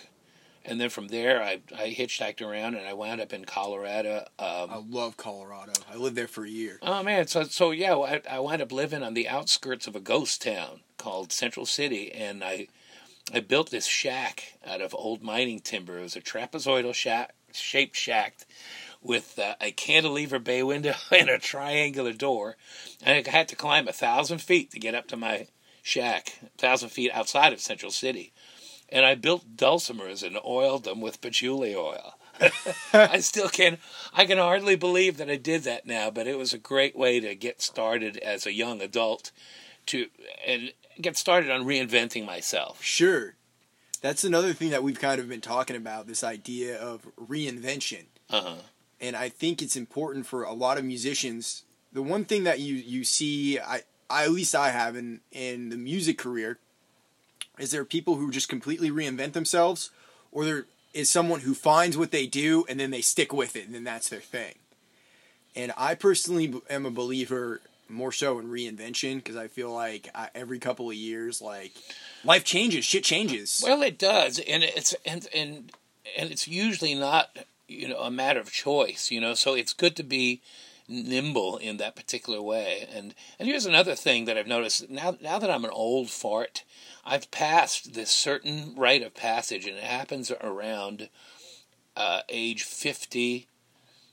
and 0.67 0.81
then 0.81 0.89
from 0.89 1.07
there, 1.07 1.41
I, 1.41 1.61
I 1.73 1.95
hitchhiked 1.97 2.41
around, 2.41 2.75
and 2.75 2.85
I 2.85 2.93
wound 2.93 3.21
up 3.21 3.31
in 3.31 3.45
Colorado. 3.45 4.25
Um, 4.37 4.69
I 4.69 4.83
love 4.85 5.15
Colorado. 5.15 5.71
I 5.89 5.95
lived 5.95 6.17
there 6.17 6.27
for 6.27 6.43
a 6.43 6.49
year. 6.49 6.77
Oh 6.81 7.01
man, 7.01 7.27
so 7.27 7.43
so 7.43 7.71
yeah, 7.71 7.95
I, 7.95 8.21
I 8.29 8.39
wound 8.39 8.61
up 8.61 8.73
living 8.73 9.01
on 9.01 9.13
the 9.13 9.29
outskirts 9.29 9.87
of 9.87 9.95
a 9.95 10.01
ghost 10.01 10.41
town 10.41 10.81
called 10.97 11.31
Central 11.31 11.65
City, 11.65 12.11
and 12.11 12.43
I 12.43 12.67
I 13.33 13.39
built 13.39 13.71
this 13.71 13.85
shack 13.85 14.57
out 14.65 14.81
of 14.81 14.93
old 14.93 15.23
mining 15.23 15.61
timber. 15.61 15.99
It 15.99 16.03
was 16.03 16.15
a 16.17 16.21
trapezoidal 16.21 16.93
shack, 16.93 17.33
shaped 17.53 17.95
shack 17.95 18.45
with 19.01 19.39
uh, 19.39 19.55
a 19.61 19.71
cantilever 19.71 20.37
bay 20.37 20.63
window 20.63 20.95
and 21.11 21.29
a 21.29 21.39
triangular 21.39 22.11
door, 22.11 22.57
and 23.01 23.25
I 23.25 23.31
had 23.31 23.47
to 23.47 23.55
climb 23.55 23.87
a 23.87 23.93
thousand 23.93 24.39
feet 24.39 24.71
to 24.71 24.79
get 24.79 24.95
up 24.95 25.07
to 25.07 25.17
my 25.17 25.47
shack, 25.81 26.33
a 26.43 26.49
thousand 26.57 26.89
feet 26.89 27.11
outside 27.13 27.53
of 27.53 27.61
Central 27.61 27.91
City. 27.91 28.33
And 28.89 29.05
I 29.05 29.15
built 29.15 29.57
dulcimers 29.57 30.23
and 30.23 30.39
oiled 30.45 30.85
them 30.85 31.01
with 31.01 31.21
patchouli 31.21 31.75
oil. 31.75 32.15
I 32.93 33.19
still 33.19 33.49
can 33.49 33.79
I 34.13 34.25
can 34.25 34.37
hardly 34.37 34.75
believe 34.75 35.17
that 35.17 35.29
I 35.29 35.37
did 35.37 35.63
that 35.63 35.85
now, 35.85 36.09
but 36.09 36.27
it 36.27 36.37
was 36.37 36.53
a 36.53 36.59
great 36.59 36.95
way 36.95 37.19
to 37.19 37.35
get 37.35 37.61
started 37.61 38.17
as 38.17 38.45
a 38.45 38.53
young 38.53 38.81
adult 38.81 39.31
to 39.87 40.07
and 40.45 40.71
get 41.01 41.17
started 41.17 41.49
on 41.49 41.65
reinventing 41.65 42.25
myself. 42.25 42.83
Sure. 42.83 43.35
That's 44.01 44.23
another 44.23 44.53
thing 44.53 44.69
that 44.69 44.83
we've 44.83 44.99
kind 44.99 45.19
of 45.19 45.27
been 45.27 45.41
talking 45.41 45.75
about 45.75 46.07
this 46.07 46.23
idea 46.23 46.79
of 46.79 47.07
reinvention. 47.17 48.05
Uh-huh. 48.29 48.55
And 48.99 49.15
I 49.15 49.29
think 49.29 49.61
it's 49.61 49.75
important 49.75 50.25
for 50.25 50.43
a 50.43 50.53
lot 50.53 50.77
of 50.77 50.85
musicians. 50.85 51.63
The 51.91 52.03
one 52.03 52.25
thing 52.25 52.43
that 52.43 52.59
you, 52.59 52.75
you 52.75 53.03
see, 53.03 53.59
I, 53.59 53.81
I 54.09 54.25
at 54.25 54.31
least 54.31 54.55
I 54.55 54.69
have 54.69 54.95
in, 54.95 55.21
in 55.31 55.69
the 55.69 55.77
music 55.77 56.17
career, 56.17 56.59
is 57.59 57.71
there 57.71 57.85
people 57.85 58.15
who 58.15 58.31
just 58.31 58.49
completely 58.49 58.89
reinvent 58.89 59.33
themselves, 59.33 59.91
or 60.31 60.45
there 60.45 60.65
is 60.93 61.09
someone 61.09 61.41
who 61.41 61.53
finds 61.53 61.97
what 61.97 62.11
they 62.11 62.25
do 62.25 62.65
and 62.67 62.79
then 62.79 62.91
they 62.91 63.01
stick 63.01 63.31
with 63.31 63.55
it 63.55 63.65
and 63.65 63.75
then 63.75 63.83
that's 63.83 64.09
their 64.09 64.19
thing. 64.19 64.55
And 65.55 65.71
I 65.77 65.95
personally 65.95 66.53
am 66.69 66.85
a 66.85 66.91
believer 66.91 67.61
more 67.89 68.11
so 68.11 68.39
in 68.39 68.47
reinvention 68.47 69.15
because 69.15 69.35
I 69.35 69.47
feel 69.47 69.71
like 69.71 70.09
I, 70.13 70.29
every 70.35 70.59
couple 70.59 70.89
of 70.89 70.95
years, 70.95 71.41
like 71.41 71.71
life 72.23 72.43
changes, 72.43 72.85
shit 72.85 73.03
changes. 73.03 73.61
Well, 73.63 73.81
it 73.81 73.97
does, 73.97 74.39
and 74.39 74.63
it's 74.63 74.93
and 75.05 75.27
and 75.33 75.71
and 76.17 76.31
it's 76.31 76.47
usually 76.47 76.93
not 76.93 77.37
you 77.67 77.87
know 77.87 77.99
a 77.99 78.11
matter 78.11 78.39
of 78.39 78.51
choice. 78.51 79.09
You 79.09 79.21
know, 79.21 79.33
so 79.33 79.53
it's 79.53 79.73
good 79.73 79.95
to 79.95 80.03
be 80.03 80.41
nimble 80.87 81.57
in 81.57 81.77
that 81.77 81.95
particular 81.95 82.41
way. 82.41 82.87
And 82.93 83.13
and 83.39 83.47
here's 83.47 83.65
another 83.65 83.95
thing 83.95 84.25
that 84.25 84.37
I've 84.37 84.47
noticed 84.47 84.89
now 84.89 85.17
now 85.21 85.39
that 85.39 85.51
I'm 85.51 85.65
an 85.65 85.71
old 85.71 86.09
fart, 86.09 86.63
I've 87.05 87.31
passed 87.31 87.93
this 87.93 88.09
certain 88.09 88.73
rite 88.75 89.03
of 89.03 89.13
passage, 89.13 89.65
and 89.65 89.77
it 89.77 89.83
happens 89.83 90.31
around 90.31 91.09
uh, 91.95 92.21
age 92.29 92.63
50, 92.63 93.47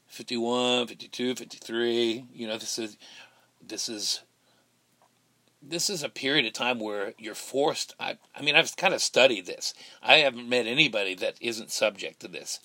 51, 0.06 0.86
52, 0.86 1.34
53. 1.34 2.24
You 2.32 2.46
know, 2.46 2.58
this 2.58 2.78
is 2.78 2.96
this 3.66 3.88
is 3.88 4.20
this 5.66 5.88
is 5.88 6.02
a 6.02 6.08
period 6.08 6.46
of 6.46 6.52
time 6.52 6.78
where 6.78 7.14
you're 7.18 7.34
forced. 7.34 7.94
I, 7.98 8.18
I 8.34 8.42
mean, 8.42 8.54
I've 8.54 8.76
kind 8.76 8.92
of 8.92 9.00
studied 9.00 9.46
this. 9.46 9.72
I 10.02 10.16
haven't 10.16 10.48
met 10.48 10.66
anybody 10.66 11.14
that 11.16 11.36
isn't 11.40 11.70
subject 11.70 12.20
to 12.20 12.28
this. 12.28 12.60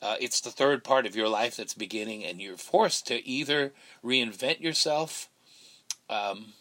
Uh, 0.00 0.16
it's 0.20 0.40
the 0.40 0.50
third 0.50 0.84
part 0.84 1.06
of 1.06 1.16
your 1.16 1.28
life 1.28 1.56
that's 1.56 1.74
beginning, 1.74 2.24
and 2.24 2.40
you're 2.40 2.56
forced 2.56 3.06
to 3.08 3.26
either 3.26 3.72
reinvent 4.04 4.60
yourself, 4.60 5.28
um, 6.08 6.52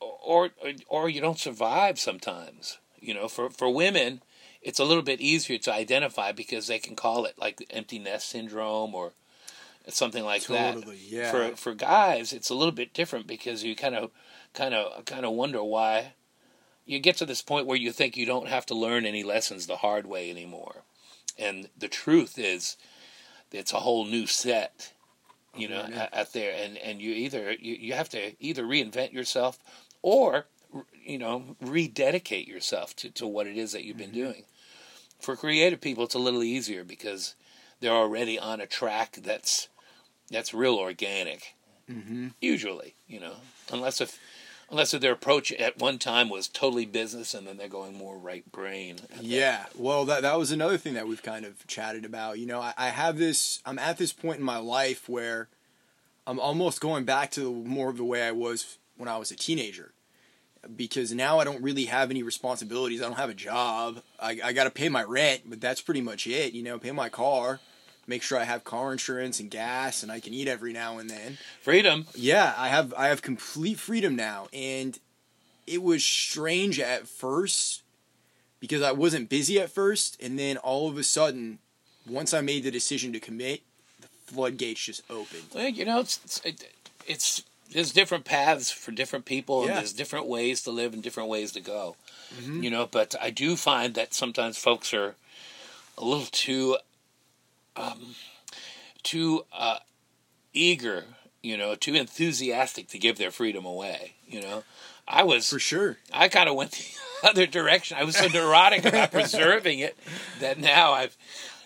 or, 0.00 0.50
or 0.62 0.72
or 0.88 1.08
you 1.08 1.20
don't 1.20 1.38
survive. 1.38 1.98
Sometimes, 1.98 2.78
you 3.00 3.14
know, 3.14 3.28
for 3.28 3.48
for 3.48 3.70
women, 3.70 4.22
it's 4.60 4.78
a 4.78 4.84
little 4.84 5.02
bit 5.02 5.20
easier 5.20 5.58
to 5.58 5.72
identify 5.72 6.32
because 6.32 6.66
they 6.66 6.78
can 6.78 6.96
call 6.96 7.24
it 7.24 7.38
like 7.38 7.64
empty 7.70 7.98
nest 7.98 8.28
syndrome 8.28 8.94
or 8.94 9.12
something 9.88 10.24
like 10.24 10.42
Totally, 10.42 10.96
that. 10.96 10.96
yeah. 10.96 11.30
For 11.30 11.56
for 11.56 11.74
guys, 11.74 12.32
it's 12.32 12.50
a 12.50 12.54
little 12.54 12.72
bit 12.72 12.92
different 12.92 13.26
because 13.26 13.64
you 13.64 13.74
kind 13.74 13.94
of 13.94 14.10
kind 14.54 14.74
of 14.74 15.04
kind 15.06 15.24
of 15.24 15.32
wonder 15.32 15.62
why 15.64 16.12
you 16.84 16.98
get 16.98 17.16
to 17.16 17.26
this 17.26 17.42
point 17.42 17.66
where 17.66 17.76
you 17.76 17.92
think 17.92 18.16
you 18.16 18.26
don't 18.26 18.48
have 18.48 18.66
to 18.66 18.74
learn 18.74 19.06
any 19.06 19.22
lessons 19.22 19.66
the 19.66 19.76
hard 19.76 20.06
way 20.06 20.30
anymore. 20.30 20.82
And 21.38 21.68
the 21.76 21.88
truth 21.88 22.38
is 22.38 22.76
it's 23.50 23.72
a 23.72 23.80
whole 23.80 24.04
new 24.06 24.26
set, 24.26 24.92
you 25.56 25.68
know, 25.68 25.86
Yeah. 25.88 26.02
out- 26.04 26.14
out 26.14 26.32
there 26.32 26.52
and 26.54 26.76
and 26.78 27.00
you 27.00 27.12
either 27.12 27.52
you, 27.52 27.74
you 27.74 27.92
have 27.94 28.08
to 28.10 28.32
either 28.40 28.64
reinvent 28.64 29.12
yourself 29.12 29.58
or 30.02 30.46
you 31.04 31.18
know, 31.18 31.56
rededicate 31.60 32.48
yourself 32.48 32.96
to, 32.96 33.10
to 33.10 33.26
what 33.26 33.46
it 33.46 33.58
is 33.58 33.72
that 33.72 33.84
you've 33.84 33.98
been 33.98 34.12
doing. 34.12 34.44
For 35.20 35.36
creative 35.36 35.80
people, 35.82 36.04
it's 36.04 36.14
a 36.14 36.18
little 36.18 36.42
easier 36.42 36.82
because 36.82 37.34
they're 37.80 37.92
already 37.92 38.38
on 38.38 38.60
a 38.60 38.66
track 38.66 39.18
that's 39.22 39.68
that's 40.30 40.54
real 40.54 40.76
organic. 40.76 41.54
Mm-hmm. 41.90 42.28
Usually, 42.40 42.94
you 43.06 43.20
know, 43.20 43.34
unless 43.70 44.00
if 44.00 44.18
unless 44.72 44.90
their 44.92 45.12
approach 45.12 45.52
at 45.52 45.78
one 45.78 45.98
time 45.98 46.30
was 46.30 46.48
totally 46.48 46.86
business 46.86 47.34
and 47.34 47.46
then 47.46 47.58
they're 47.58 47.68
going 47.68 47.94
more 47.94 48.16
right 48.16 48.50
brain. 48.50 48.96
Yeah, 49.20 49.66
well, 49.76 50.04
that 50.06 50.22
that 50.22 50.38
was 50.38 50.50
another 50.50 50.78
thing 50.78 50.94
that 50.94 51.06
we've 51.06 51.22
kind 51.22 51.44
of 51.44 51.64
chatted 51.66 52.04
about. 52.04 52.38
You 52.38 52.46
know, 52.46 52.60
I, 52.60 52.72
I 52.76 52.88
have 52.88 53.18
this. 53.18 53.60
I'm 53.64 53.78
at 53.78 53.98
this 53.98 54.12
point 54.12 54.38
in 54.38 54.44
my 54.44 54.56
life 54.56 55.08
where 55.08 55.48
I'm 56.26 56.40
almost 56.40 56.80
going 56.80 57.04
back 57.04 57.30
to 57.32 57.52
more 57.52 57.90
of 57.90 57.98
the 57.98 58.04
way 58.04 58.22
I 58.22 58.32
was 58.32 58.78
when 58.96 59.08
I 59.08 59.18
was 59.18 59.30
a 59.30 59.36
teenager, 59.36 59.92
because 60.74 61.12
now 61.12 61.38
I 61.38 61.44
don't 61.44 61.62
really 61.62 61.84
have 61.84 62.10
any 62.10 62.22
responsibilities. 62.22 63.02
I 63.02 63.04
don't 63.04 63.18
have 63.18 63.30
a 63.30 63.34
job. 63.34 64.02
I 64.18 64.40
I 64.42 64.52
got 64.52 64.64
to 64.64 64.70
pay 64.70 64.88
my 64.88 65.04
rent, 65.04 65.42
but 65.46 65.60
that's 65.60 65.82
pretty 65.82 66.00
much 66.00 66.26
it. 66.26 66.54
You 66.54 66.62
know, 66.62 66.78
pay 66.78 66.92
my 66.92 67.10
car, 67.10 67.60
make 68.12 68.22
sure 68.22 68.38
I 68.38 68.44
have 68.44 68.62
car 68.62 68.92
insurance 68.92 69.40
and 69.40 69.50
gas, 69.50 70.02
and 70.02 70.12
I 70.12 70.20
can 70.20 70.34
eat 70.34 70.46
every 70.46 70.74
now 70.74 70.98
and 70.98 71.08
then. 71.08 71.38
Freedom. 71.62 72.06
Yeah, 72.14 72.52
I 72.58 72.68
have 72.68 72.92
I 72.94 73.06
have 73.08 73.22
complete 73.22 73.78
freedom 73.78 74.14
now, 74.14 74.48
and 74.52 74.98
it 75.66 75.82
was 75.82 76.04
strange 76.04 76.78
at 76.78 77.08
first 77.08 77.82
because 78.60 78.82
I 78.82 78.92
wasn't 78.92 79.30
busy 79.30 79.58
at 79.58 79.70
first, 79.70 80.20
and 80.22 80.38
then 80.38 80.58
all 80.58 80.90
of 80.90 80.98
a 80.98 81.02
sudden, 81.02 81.58
once 82.06 82.34
I 82.34 82.42
made 82.42 82.64
the 82.64 82.70
decision 82.70 83.14
to 83.14 83.20
commit, 83.20 83.62
the 84.02 84.08
floodgates 84.26 84.84
just 84.84 85.02
opened. 85.08 85.44
Well, 85.54 85.68
you 85.68 85.86
know, 85.86 86.00
it's 86.00 86.20
it's, 86.24 86.40
it, 86.44 86.64
it's 87.06 87.42
there's 87.72 87.92
different 87.92 88.26
paths 88.26 88.70
for 88.70 88.90
different 88.92 89.24
people, 89.24 89.62
and 89.62 89.70
there's 89.70 89.94
different 89.94 90.26
ways 90.26 90.60
to 90.64 90.70
live 90.70 90.92
and 90.92 91.02
different 91.02 91.30
ways 91.30 91.52
to 91.52 91.60
go. 91.60 91.96
Mhm. 92.42 92.62
You 92.62 92.70
know, 92.70 92.86
but 92.86 93.14
I 93.22 93.30
do 93.30 93.56
find 93.56 93.94
that 93.94 94.12
sometimes 94.12 94.58
folks 94.58 94.92
are 94.92 95.14
a 95.96 96.04
little 96.04 96.26
too, 96.26 96.76
um, 97.76 98.14
too 99.02 99.44
uh, 99.52 99.78
eager. 100.52 101.04
You 101.42 101.56
know, 101.56 101.74
too 101.74 101.94
enthusiastic 101.94 102.86
to 102.90 102.98
give 103.00 103.18
their 103.18 103.32
freedom 103.32 103.64
away. 103.64 104.14
You 104.28 104.42
know, 104.42 104.62
I 105.08 105.24
was 105.24 105.48
For 105.50 105.58
sure. 105.58 105.98
I 106.12 106.28
kind 106.28 106.48
of 106.48 106.54
went 106.54 106.70
the 106.70 106.84
other 107.28 107.46
direction. 107.46 107.96
I 107.98 108.04
was 108.04 108.16
so 108.16 108.28
neurotic 108.28 108.84
about 108.84 109.10
preserving 109.10 109.80
it 109.80 109.96
that 110.38 110.60
now 110.60 110.92
I've, 110.92 111.16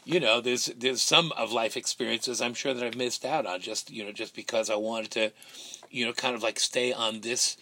you 0.06 0.18
know, 0.18 0.40
there's 0.40 0.66
there's 0.78 1.02
some 1.02 1.30
of 1.36 1.52
life 1.52 1.76
experiences 1.76 2.40
I'm 2.40 2.54
sure 2.54 2.72
that 2.72 2.82
I've 2.82 2.96
missed 2.96 3.26
out 3.26 3.44
on 3.44 3.60
just 3.60 3.90
you 3.90 4.02
know 4.02 4.12
just 4.12 4.34
because 4.34 4.70
I 4.70 4.76
wanted 4.76 5.10
to, 5.10 5.32
you 5.90 6.06
know, 6.06 6.14
kind 6.14 6.34
of 6.34 6.42
like 6.42 6.58
stay 6.58 6.94
on 6.94 7.20
this 7.20 7.58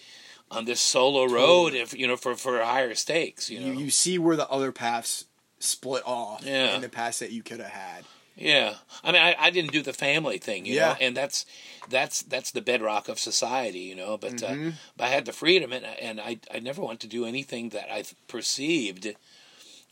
on 0.52 0.66
this 0.66 0.78
solo 0.80 1.24
road 1.24 1.74
if 1.74 1.98
you 1.98 2.06
know 2.06 2.16
for 2.16 2.36
for 2.36 2.62
higher 2.62 2.94
stakes. 2.94 3.50
You 3.50 3.58
know, 3.58 3.66
You 3.72 3.72
you 3.86 3.90
see 3.90 4.18
where 4.18 4.36
the 4.36 4.48
other 4.48 4.70
paths 4.70 5.24
split 5.58 6.04
off 6.06 6.44
Yeah. 6.46 6.76
in 6.76 6.80
the 6.80 6.88
paths 6.88 7.18
that 7.18 7.32
you 7.32 7.42
could 7.42 7.58
have 7.58 7.70
had. 7.72 8.04
Yeah, 8.36 8.74
I 9.04 9.12
mean, 9.12 9.22
I, 9.22 9.36
I 9.38 9.50
didn't 9.50 9.70
do 9.72 9.82
the 9.82 9.92
family 9.92 10.38
thing, 10.38 10.66
you 10.66 10.74
Yeah. 10.74 10.88
know, 10.88 10.96
and 11.00 11.16
that's 11.16 11.46
that's 11.88 12.22
that's 12.22 12.50
the 12.50 12.60
bedrock 12.62 13.08
of 13.08 13.18
society, 13.20 13.80
you 13.80 13.94
know. 13.94 14.16
But 14.16 14.34
Mhm. 14.38 14.68
uh, 14.70 14.72
but 14.96 15.04
I 15.04 15.08
had 15.08 15.24
the 15.24 15.32
freedom, 15.32 15.72
and 15.72 15.84
and 15.84 16.20
I 16.20 16.38
I 16.52 16.58
never 16.58 16.82
want 16.82 17.00
to 17.00 17.06
do 17.06 17.24
anything 17.26 17.68
that 17.70 17.92
I 17.92 18.04
perceived, 18.26 19.14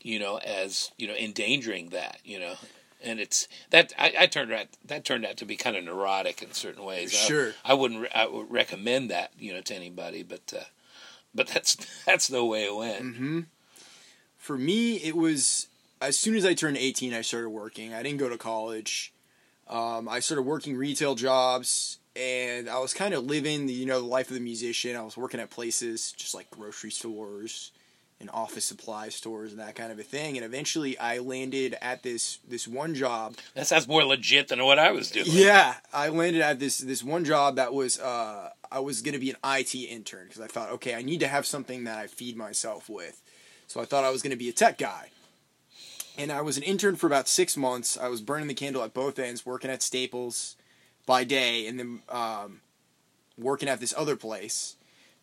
you 0.01 0.19
know, 0.19 0.37
as 0.37 0.91
you 0.97 1.07
know 1.07 1.15
endangering 1.15 1.89
that, 1.89 2.19
you 2.25 2.37
know. 2.39 2.55
And 3.01 3.19
it's 3.19 3.47
that 3.69 3.91
I, 3.97 4.13
I 4.19 4.25
turned 4.27 4.51
out 4.53 4.67
that 4.85 5.05
turned 5.05 5.25
out 5.25 5.37
to 5.37 5.45
be 5.45 5.55
kind 5.55 5.75
of 5.77 5.83
neurotic 5.83 6.41
in 6.41 6.51
certain 6.53 6.83
ways. 6.83 7.13
I- 7.13 7.27
Sure. 7.27 7.53
I, 7.65 7.73
wouldn't 7.73 8.01
re- 8.01 8.11
I 8.15 8.25
would 8.27 8.49
recommend 8.51 9.09
that 9.11 9.31
you 9.39 9.53
know 9.53 9.61
to 9.61 9.75
anybody, 9.75 10.23
but 10.23 10.53
uh, 10.57 10.63
but 11.33 11.47
that's 11.47 11.75
that's 12.05 12.27
the 12.27 12.43
way 12.43 12.65
it 12.65 12.75
went. 12.75 13.15
hmm 13.15 13.39
For 14.37 14.57
me, 14.57 14.95
it 14.97 15.15
was 15.15 15.67
as 16.03 16.17
soon 16.17 16.35
as 16.35 16.45
I 16.45 16.53
turned 16.53 16.77
18, 16.77 17.13
I 17.13 17.21
started 17.21 17.49
working. 17.49 17.93
I 17.93 18.03
didn't 18.03 18.19
go 18.19 18.29
to 18.29 18.37
college. 18.37 19.13
Um, 19.67 20.09
I 20.09 20.19
started 20.19 20.43
working 20.43 20.75
retail 20.75 21.15
jobs, 21.15 21.99
and 22.15 22.69
I 22.69 22.79
was 22.79 22.93
kind 22.93 23.13
of 23.13 23.25
living 23.25 23.65
the 23.65 23.73
you 23.73 23.85
know 23.85 23.99
the 24.01 24.05
life 24.07 24.27
of 24.29 24.33
the 24.35 24.41
musician. 24.41 24.95
I 24.95 25.01
was 25.01 25.15
working 25.17 25.39
at 25.39 25.49
places 25.49 26.11
just 26.11 26.35
like 26.35 26.49
grocery 26.51 26.91
stores 26.91 27.71
and 28.19 28.29
office 28.31 28.63
supply 28.63 29.09
stores 29.09 29.51
and 29.51 29.59
that 29.59 29.75
kind 29.75 29.91
of 29.91 29.99
a 29.99 30.03
thing. 30.03 30.37
And 30.37 30.45
eventually, 30.45 30.97
I 30.99 31.17
landed 31.19 31.75
at 31.81 32.03
this 32.03 32.39
this 32.47 32.67
one 32.67 32.93
job 32.93 33.35
That 33.55 33.67
sounds 33.67 33.87
more 33.87 34.03
legit 34.03 34.49
than 34.49 34.63
what 34.63 34.79
I 34.79 34.91
was 34.91 35.09
doing. 35.11 35.25
yeah, 35.29 35.75
I 35.93 36.09
landed 36.09 36.41
at 36.41 36.59
this 36.59 36.77
this 36.79 37.03
one 37.03 37.23
job 37.23 37.55
that 37.55 37.73
was 37.73 37.99
uh, 37.99 38.49
I 38.71 38.79
was 38.79 39.01
gonna 39.01 39.19
be 39.19 39.29
an 39.29 39.37
IT 39.45 39.73
intern 39.75 40.25
because 40.27 40.41
I 40.41 40.47
thought, 40.47 40.71
okay, 40.71 40.93
I 40.93 41.01
need 41.01 41.21
to 41.21 41.27
have 41.27 41.45
something 41.45 41.85
that 41.85 41.97
I 41.97 42.07
feed 42.07 42.35
myself 42.35 42.89
with. 42.89 43.21
So 43.67 43.79
I 43.81 43.85
thought 43.85 44.03
I 44.03 44.09
was 44.09 44.21
gonna 44.21 44.35
be 44.35 44.49
a 44.49 44.53
tech 44.53 44.77
guy, 44.77 45.09
and 46.17 46.31
I 46.31 46.41
was 46.41 46.57
an 46.57 46.63
intern 46.63 46.95
for 46.95 47.07
about 47.07 47.27
six 47.27 47.57
months. 47.57 47.97
I 47.97 48.07
was 48.07 48.21
burning 48.21 48.47
the 48.47 48.53
candle 48.53 48.83
at 48.83 48.93
both 48.93 49.19
ends, 49.19 49.45
working 49.45 49.71
at 49.71 49.81
Staples 49.81 50.55
by 51.05 51.23
day, 51.23 51.67
and 51.67 51.79
then 51.79 52.01
um, 52.09 52.61
working 53.37 53.69
at 53.69 53.79
this 53.79 53.93
other 53.97 54.15
place. 54.15 54.75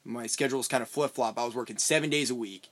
My 0.05 0.27
schedule 0.27 0.59
was 0.59 0.69
kind 0.69 0.83
of 0.83 0.89
flip 0.89 1.13
flop. 1.13 1.39
I 1.39 1.45
was 1.45 1.55
working 1.55 1.79
seven 1.79 2.11
days 2.11 2.31
a 2.31 2.35
week, 2.35 2.69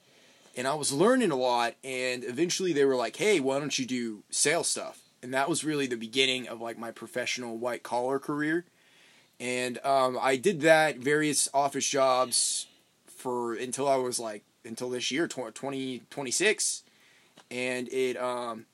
and 0.57 0.67
I 0.67 0.75
was 0.75 0.93
learning 0.93 1.31
a 1.31 1.37
lot. 1.37 1.75
And 1.85 2.25
eventually, 2.25 2.73
they 2.73 2.85
were 2.85 2.97
like, 2.97 3.17
"Hey, 3.17 3.39
why 3.41 3.59
don't 3.59 3.79
you 3.79 3.87
do 3.87 4.23
sales 4.31 4.69
stuff?" 4.69 5.01
And 5.23 5.33
that 5.35 5.49
was 5.49 5.65
really 5.65 5.87
the 5.87 5.97
beginning 5.97 6.49
of 6.49 6.61
like 6.61 6.79
my 6.79 6.91
professional 6.91 7.57
white 7.57 7.83
collar 7.83 8.19
career. 8.19 8.65
And 9.41 9.79
um, 9.85 10.19
I 10.21 10.37
did 10.37 10.63
that 10.63 10.99
various 10.99 11.49
office 11.55 11.89
jobs 11.89 12.67
for 13.07 13.55
until 13.55 13.89
I 13.89 13.97
was 13.97 14.19
like 14.19 14.43
until 14.65 14.91
this 14.91 15.11
year, 15.11 15.29
tw- 15.29 15.55
2026. 15.55 16.83
And 17.51 17.89
it 17.89 18.17
um, 18.17 18.67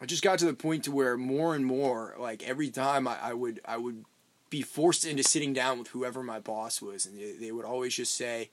I 0.00 0.06
just 0.06 0.22
got 0.22 0.38
to 0.40 0.46
the 0.46 0.54
point 0.54 0.84
to 0.84 0.92
where 0.92 1.16
more 1.16 1.54
and 1.54 1.64
more 1.64 2.14
like 2.18 2.42
every 2.42 2.70
time 2.70 3.06
I, 3.06 3.16
I 3.22 3.34
would 3.34 3.60
I 3.64 3.76
would 3.76 4.04
be 4.50 4.62
forced 4.62 5.06
into 5.06 5.22
sitting 5.22 5.52
down 5.52 5.78
with 5.78 5.88
whoever 5.88 6.22
my 6.22 6.38
boss 6.38 6.82
was, 6.82 7.06
and 7.06 7.18
they, 7.18 7.32
they 7.32 7.52
would 7.52 7.64
always 7.64 7.94
just 7.94 8.14
say, 8.14 8.50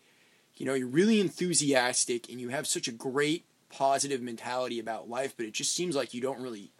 you 0.56 0.65
know, 0.65 0.74
you're 0.74 0.88
really 0.88 1.20
enthusiastic 1.20 2.30
and 2.30 2.39
you 2.39 2.50
have 2.50 2.68
such 2.68 2.88
a 2.88 2.92
great 2.92 3.46
positive 3.70 4.22
mentality 4.22 4.80
about 4.80 5.10
life, 5.10 5.34
but 5.36 5.46
it 5.46 5.54
just 5.54 5.74
seems 5.74 5.96
like 5.96 6.13
you 6.13 6.22
don't 6.22 6.42
really 6.42 6.72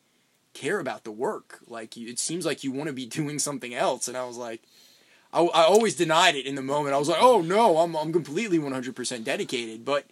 care 0.54 0.80
about 0.80 1.04
the 1.04 1.12
work. 1.12 1.60
Like 1.68 1.96
you, 1.96 2.08
it 2.08 2.20
seems 2.20 2.46
like 2.46 2.64
you 2.64 2.72
want 2.72 2.88
to 2.88 2.94
be 2.94 3.06
doing 3.20 3.40
something 3.40 3.74
else. 3.74 4.08
And 4.08 4.18
I 4.18 4.26
was 4.26 4.38
like, 4.38 4.62
I, 5.32 5.42
I 5.42 5.64
always 5.64 5.96
denied 5.96 6.36
it 6.36 6.46
in 6.46 6.56
the 6.56 6.62
moment. 6.62 6.96
I 6.96 7.00
was 7.00 7.10
like, 7.10 7.22
oh 7.22 7.42
no, 7.42 7.78
I'm 7.78 7.96
I'm 7.96 8.12
completely 8.12 8.60
100% 8.60 9.24
dedicated. 9.24 9.86
But 9.86 10.06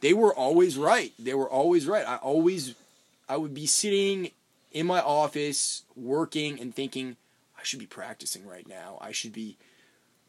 they 0.00 0.12
were 0.12 0.34
always 0.34 0.76
right. 0.76 1.12
They 1.18 1.34
were 1.34 1.48
always 1.48 1.86
right. 1.86 2.06
I 2.06 2.16
always, 2.16 2.74
I 3.28 3.36
would 3.36 3.54
be 3.54 3.66
sitting 3.66 4.30
in 4.72 4.86
my 4.86 5.00
office 5.00 5.82
working 5.94 6.60
and 6.60 6.74
thinking, 6.74 7.16
I 7.58 7.62
should 7.62 7.78
be 7.78 7.86
practicing 7.86 8.46
right 8.46 8.68
now. 8.68 8.98
I 9.00 9.12
should 9.12 9.32
be 9.32 9.56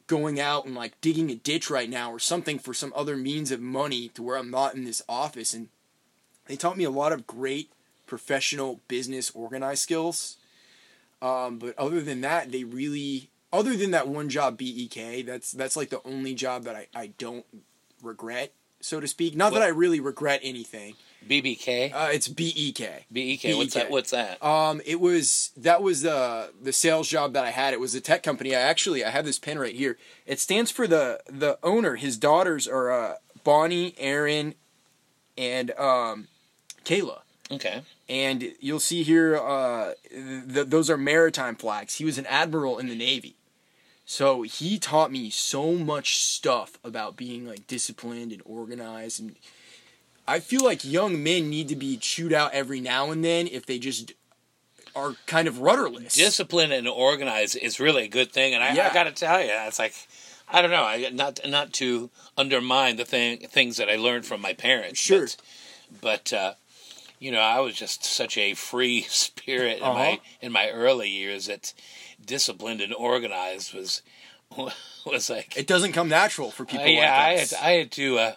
going 0.08 0.40
out 0.40 0.66
and 0.66 0.74
like 0.74 1.00
digging 1.02 1.30
a 1.30 1.36
ditch 1.36 1.70
right 1.70 1.90
now 1.90 2.12
or 2.12 2.20
something 2.20 2.58
for 2.58 2.74
some 2.74 2.94
other 2.96 3.18
means 3.18 3.52
of 3.52 3.60
money 3.60 4.08
to 4.10 4.24
where 4.24 4.38
I'm 4.38 4.50
not 4.50 4.74
in 4.74 4.86
this 4.86 5.04
office. 5.10 5.54
And 5.54 5.68
they 6.46 6.56
taught 6.56 6.78
me 6.78 6.86
a 6.86 6.90
lot 6.90 7.12
of 7.12 7.28
great 7.28 7.72
professional 8.06 8.80
business 8.88 9.32
organized 9.32 9.84
skills. 9.84 10.38
Um, 11.22 11.60
but 11.60 11.78
other 11.78 12.02
than 12.02 12.22
that, 12.22 12.52
they 12.52 12.64
really 12.64 13.30
other 13.52 13.76
than 13.76 13.92
that 13.92 14.08
one 14.08 14.30
job 14.30 14.58
BEK, 14.58 15.26
that's 15.26 15.52
that's 15.52 15.76
like 15.76 15.90
the 15.90 16.02
only 16.04 16.34
job 16.34 16.64
that 16.64 16.76
I, 16.76 16.88
I 16.96 17.08
don't 17.18 17.46
regret, 18.02 18.54
so 18.80 19.00
to 19.00 19.08
speak. 19.08 19.36
Not 19.36 19.54
that 19.54 19.62
I 19.62 19.68
really 19.68 20.00
regret 20.00 20.40
anything. 20.44 20.96
BBK, 21.28 21.92
Uh, 21.94 22.10
it's 22.14 22.28
BEK. 22.30 23.06
BEK. 23.12 23.58
What's 23.58 23.74
that? 23.74 23.90
What's 23.92 24.12
that? 24.12 24.42
Um, 24.44 24.82
it 24.86 25.00
was 25.02 25.52
that 25.58 25.82
was 25.84 26.02
the 26.02 26.52
the 26.62 26.72
sales 26.72 27.10
job 27.10 27.34
that 27.34 27.44
I 27.44 27.50
had. 27.52 27.74
It 27.74 27.80
was 27.82 27.96
a 27.96 28.02
tech 28.02 28.24
company. 28.24 28.56
I 28.56 28.62
actually 28.62 29.04
I 29.04 29.10
have 29.10 29.26
this 29.26 29.38
pen 29.40 29.60
right 29.60 29.76
here. 29.76 29.98
It 30.26 30.40
stands 30.40 30.72
for 30.72 30.88
the 30.88 31.20
the 31.28 31.58
owner. 31.64 31.96
His 31.96 32.16
daughters 32.18 32.66
are 32.68 32.92
uh, 32.92 33.16
Bonnie, 33.44 33.94
Aaron, 33.98 34.56
and 35.38 35.72
um, 35.72 36.28
Kayla. 36.86 37.20
Okay. 37.52 37.82
And 38.10 38.54
you'll 38.60 38.80
see 38.82 39.04
here, 39.04 39.38
uh, 39.38 39.94
th- 40.10 40.68
those 40.68 40.90
are 40.90 40.98
maritime 40.98 41.56
flags. 41.56 41.96
He 41.96 42.04
was 42.06 42.18
an 42.18 42.26
admiral 42.26 42.78
in 42.78 42.88
the 42.90 42.96
Navy. 42.96 43.37
So 44.10 44.44
he 44.44 44.80
taught 44.80 45.12
me 45.12 45.30
so 45.30 45.74
much 45.74 46.18
stuff 46.18 46.80
about 46.82 47.18
being 47.18 47.46
like 47.46 47.68
disciplined 47.68 48.32
and 48.32 48.42
organized. 48.46 49.20
And 49.20 49.36
I 50.26 50.40
feel 50.40 50.64
like 50.64 50.86
young 50.86 51.22
men 51.22 51.50
need 51.50 51.68
to 51.68 51.76
be 51.76 51.98
chewed 51.98 52.32
out 52.32 52.54
every 52.54 52.80
now 52.80 53.12
and 53.12 53.24
then 53.24 53.48
if 53.48 53.66
they 53.66 53.78
just 53.78 54.14
are 54.96 55.16
kind 55.26 55.46
of 55.50 55.60
rudderless. 55.60 56.16
Discipline 56.16 56.72
and 56.72 56.88
organize 56.88 57.54
is 57.54 57.82
really 57.82 58.06
a 58.06 58.08
good 58.08 58.32
thing, 58.32 58.54
and 58.54 58.64
I, 58.64 58.74
Yeah. 58.74 58.88
I 58.90 58.94
got 58.94 59.04
to 59.04 59.12
tell 59.12 59.42
you, 59.42 59.52
it's 59.52 59.78
like 59.78 59.94
I 60.50 60.62
don't 60.62 60.72
know, 60.72 60.86
I 60.86 61.10
not 61.14 61.42
not 61.46 61.74
to 61.74 62.10
undermine 62.38 62.96
the 62.96 63.04
thing 63.06 63.40
things 63.40 63.76
that 63.76 63.90
I 63.90 63.98
learned 63.98 64.26
from 64.26 64.40
my 64.42 64.54
parents. 64.54 65.00
Sure. 65.02 65.20
but, 65.20 65.36
but 66.02 66.34
uh, 66.34 66.54
you 67.20 67.32
know, 67.32 67.42
I 67.42 67.60
was 67.60 67.76
just 67.76 68.06
such 68.06 68.38
a 68.38 68.54
free 68.54 69.02
spirit 69.10 69.80
in 69.80 69.84
Uh-huh. 69.84 69.94
my 69.94 70.20
in 70.42 70.54
my 70.54 70.70
early 70.70 71.10
years 71.10 71.48
that 71.48 71.74
disciplined 72.28 72.82
and 72.82 72.94
organized 72.94 73.74
was 73.74 74.04
was 75.06 75.30
like 75.30 75.58
it 75.58 75.66
doesn't 75.68 75.94
come 75.94 76.08
natural 76.10 76.52
for 76.52 76.66
people 76.66 76.86
Uh, 76.86 76.90
yeah, 76.90 77.18
I 77.18 77.34
had 77.38 77.48
to, 77.50 77.66
I 77.66 77.72
had 77.72 77.92
to 77.94 78.18
uh, 78.20 78.34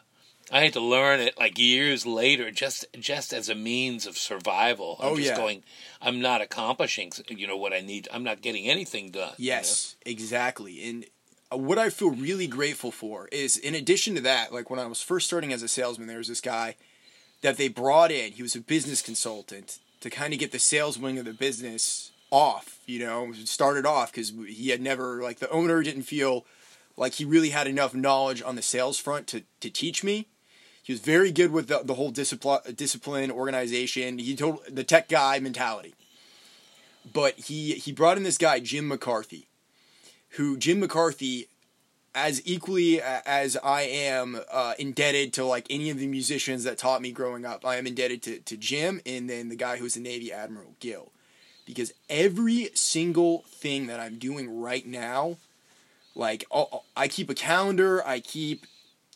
I 0.52 0.60
had 0.64 0.72
to 0.72 0.80
learn 0.80 1.20
it 1.20 1.38
like 1.38 1.58
years 1.58 2.04
later, 2.06 2.50
just 2.50 2.84
just 2.98 3.32
as 3.32 3.48
a 3.48 3.54
means 3.54 4.06
of 4.06 4.16
survival. 4.18 4.96
I'm 5.00 5.12
Oh, 5.12 5.16
just 5.16 5.28
yeah. 5.28 5.36
going. 5.36 5.62
I'm 6.02 6.20
not 6.20 6.40
accomplishing, 6.40 7.12
you 7.28 7.46
know, 7.46 7.56
what 7.56 7.72
I 7.72 7.80
need. 7.80 8.08
I'm 8.12 8.24
not 8.24 8.40
getting 8.42 8.66
anything 8.68 9.10
done. 9.10 9.34
you 9.36 9.46
Yes, 9.48 9.96
exactly. 10.04 10.82
And 10.88 11.04
uh, 11.52 11.56
what 11.58 11.78
I 11.78 11.90
feel 11.90 12.10
really 12.10 12.46
grateful 12.48 12.90
for 12.90 13.28
is, 13.30 13.56
in 13.56 13.74
addition 13.76 14.14
to 14.16 14.20
that, 14.22 14.52
like 14.52 14.70
when 14.70 14.80
I 14.80 14.86
was 14.86 15.00
first 15.02 15.26
starting 15.28 15.52
as 15.52 15.62
a 15.62 15.68
salesman, 15.68 16.08
there 16.08 16.18
was 16.18 16.28
this 16.28 16.40
guy 16.40 16.74
that 17.42 17.56
they 17.56 17.68
brought 17.68 18.10
in. 18.10 18.32
He 18.32 18.42
was 18.42 18.56
a 18.56 18.60
business 18.60 19.02
consultant 19.02 19.78
to 20.00 20.10
kind 20.10 20.32
of 20.32 20.40
get 20.40 20.50
the 20.52 20.58
sales 20.58 20.98
wing 20.98 21.18
of 21.18 21.26
the 21.26 21.32
business 21.32 22.09
off. 22.30 22.78
You 22.86 23.00
know, 23.00 23.32
started 23.32 23.86
off 23.86 24.12
because 24.12 24.32
he 24.48 24.70
had 24.70 24.80
never 24.80 25.22
like 25.22 25.38
the 25.38 25.50
owner 25.50 25.82
didn't 25.82 26.02
feel 26.02 26.44
like 26.96 27.14
he 27.14 27.24
really 27.24 27.50
had 27.50 27.66
enough 27.66 27.94
knowledge 27.94 28.42
on 28.42 28.56
the 28.56 28.62
sales 28.62 28.98
front 28.98 29.26
to 29.28 29.42
to 29.60 29.70
teach 29.70 30.02
me. 30.04 30.26
He 30.82 30.92
was 30.92 31.00
very 31.00 31.30
good 31.30 31.52
with 31.52 31.68
the, 31.68 31.82
the 31.84 31.94
whole 31.94 32.10
discipline, 32.10 32.62
discipline, 32.74 33.30
organization. 33.30 34.18
He 34.18 34.34
told 34.34 34.60
the 34.68 34.82
tech 34.82 35.08
guy 35.08 35.38
mentality. 35.38 35.94
But 37.12 37.38
he 37.38 37.74
he 37.74 37.92
brought 37.92 38.16
in 38.16 38.22
this 38.22 38.38
guy 38.38 38.60
Jim 38.60 38.88
McCarthy, 38.88 39.48
who 40.30 40.56
Jim 40.56 40.80
McCarthy, 40.80 41.48
as 42.14 42.42
equally 42.44 43.00
as 43.00 43.56
I 43.56 43.82
am 43.82 44.40
uh, 44.52 44.74
indebted 44.78 45.32
to 45.34 45.44
like 45.44 45.66
any 45.70 45.90
of 45.90 45.98
the 45.98 46.06
musicians 46.06 46.64
that 46.64 46.76
taught 46.76 47.02
me 47.02 47.12
growing 47.12 47.44
up, 47.46 47.64
I 47.64 47.76
am 47.76 47.86
indebted 47.86 48.22
to 48.24 48.38
to 48.40 48.56
Jim 48.56 49.00
and 49.06 49.30
then 49.30 49.48
the 49.48 49.56
guy 49.56 49.76
who 49.76 49.84
was 49.84 49.94
the 49.94 50.00
Navy 50.00 50.32
Admiral 50.32 50.74
Gill, 50.80 51.12
because 51.70 51.92
every 52.08 52.70
single 52.74 53.44
thing 53.48 53.86
that 53.86 54.00
I'm 54.00 54.18
doing 54.18 54.60
right 54.60 54.86
now, 54.86 55.36
like 56.14 56.44
I'll- 56.52 56.84
keep 57.08 57.30
a 57.30 57.34
calendar, 57.34 58.06
I 58.06 58.20
keep 58.20 58.66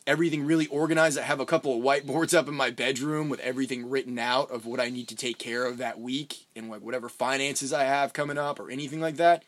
everything 0.07 0.45
really 0.45 0.67
organized. 0.67 1.17
I 1.17 1.23
have 1.23 1.39
a 1.39 1.45
couple 1.45 1.75
of 1.75 1.83
whiteboards 1.83 2.33
up 2.33 2.47
in 2.47 2.53
my 2.53 2.69
bedroom 2.69 3.29
with 3.29 3.39
everything 3.39 3.89
written 3.89 4.19
out 4.19 4.51
of 4.51 4.65
what 4.65 4.79
I 4.79 4.89
need 4.89 5.07
to 5.09 5.15
take 5.15 5.37
care 5.37 5.65
of 5.65 5.77
that 5.77 5.99
week 5.99 6.45
and 6.55 6.69
like 6.69 6.81
whatever 6.81 7.09
finances 7.09 7.73
I 7.73 7.83
have 7.85 8.13
coming 8.13 8.37
up 8.37 8.59
or 8.59 8.69
anything 8.69 9.01
like 9.01 9.17
that. 9.17 9.43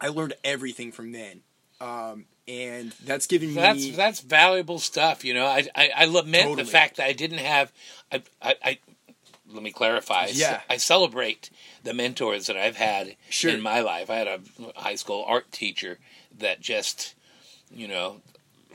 I 0.00 0.08
learned 0.08 0.34
everything 0.44 0.92
from 0.92 1.12
then. 1.12 1.42
Um, 1.80 2.26
and 2.48 2.92
that's 3.04 3.26
That's 3.26 3.78
me 3.78 3.90
that's 3.92 4.20
valuable 4.20 4.78
stuff. 4.78 5.24
You 5.24 5.34
know, 5.34 5.46
I 5.46 5.66
I, 5.74 5.90
I 5.96 6.04
lament 6.06 6.48
Totally. 6.48 6.64
the 6.64 6.70
fact 6.70 6.96
that 6.96 7.06
I 7.06 7.12
didn't 7.12 7.38
have. 7.38 7.72
I, 8.10 8.22
I, 8.42 8.54
I 8.64 8.78
let 9.52 9.62
me 9.62 9.72
clarify. 9.72 10.28
Yeah. 10.32 10.60
I 10.68 10.76
celebrate 10.76 11.50
the 11.82 11.94
mentors 11.94 12.46
that 12.46 12.56
I've 12.56 12.76
had 12.76 13.16
Sure. 13.28 13.50
in 13.52 13.60
my 13.60 13.80
life. 13.80 14.10
I 14.10 14.16
had 14.16 14.28
a 14.28 14.40
high 14.76 14.94
school 14.96 15.24
art 15.26 15.50
teacher 15.52 15.98
that 16.38 16.60
just, 16.60 17.14
you 17.74 17.88
know, 17.88 18.20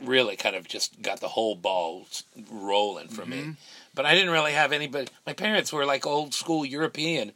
really 0.02 0.36
kind 0.36 0.54
of 0.56 0.68
just 0.68 1.00
got 1.02 1.20
the 1.20 1.28
whole 1.28 1.54
ball 1.54 2.06
rolling 2.50 3.08
for 3.08 3.22
Mm-hmm. 3.22 3.30
me. 3.50 3.56
But 3.94 4.04
I 4.06 4.14
didn't 4.14 4.30
really 4.30 4.52
have 4.52 4.72
anybody. 4.72 5.08
My 5.26 5.32
parents 5.32 5.72
were 5.72 5.86
like 5.86 6.06
old 6.06 6.34
school 6.34 6.64
European. 6.66 7.32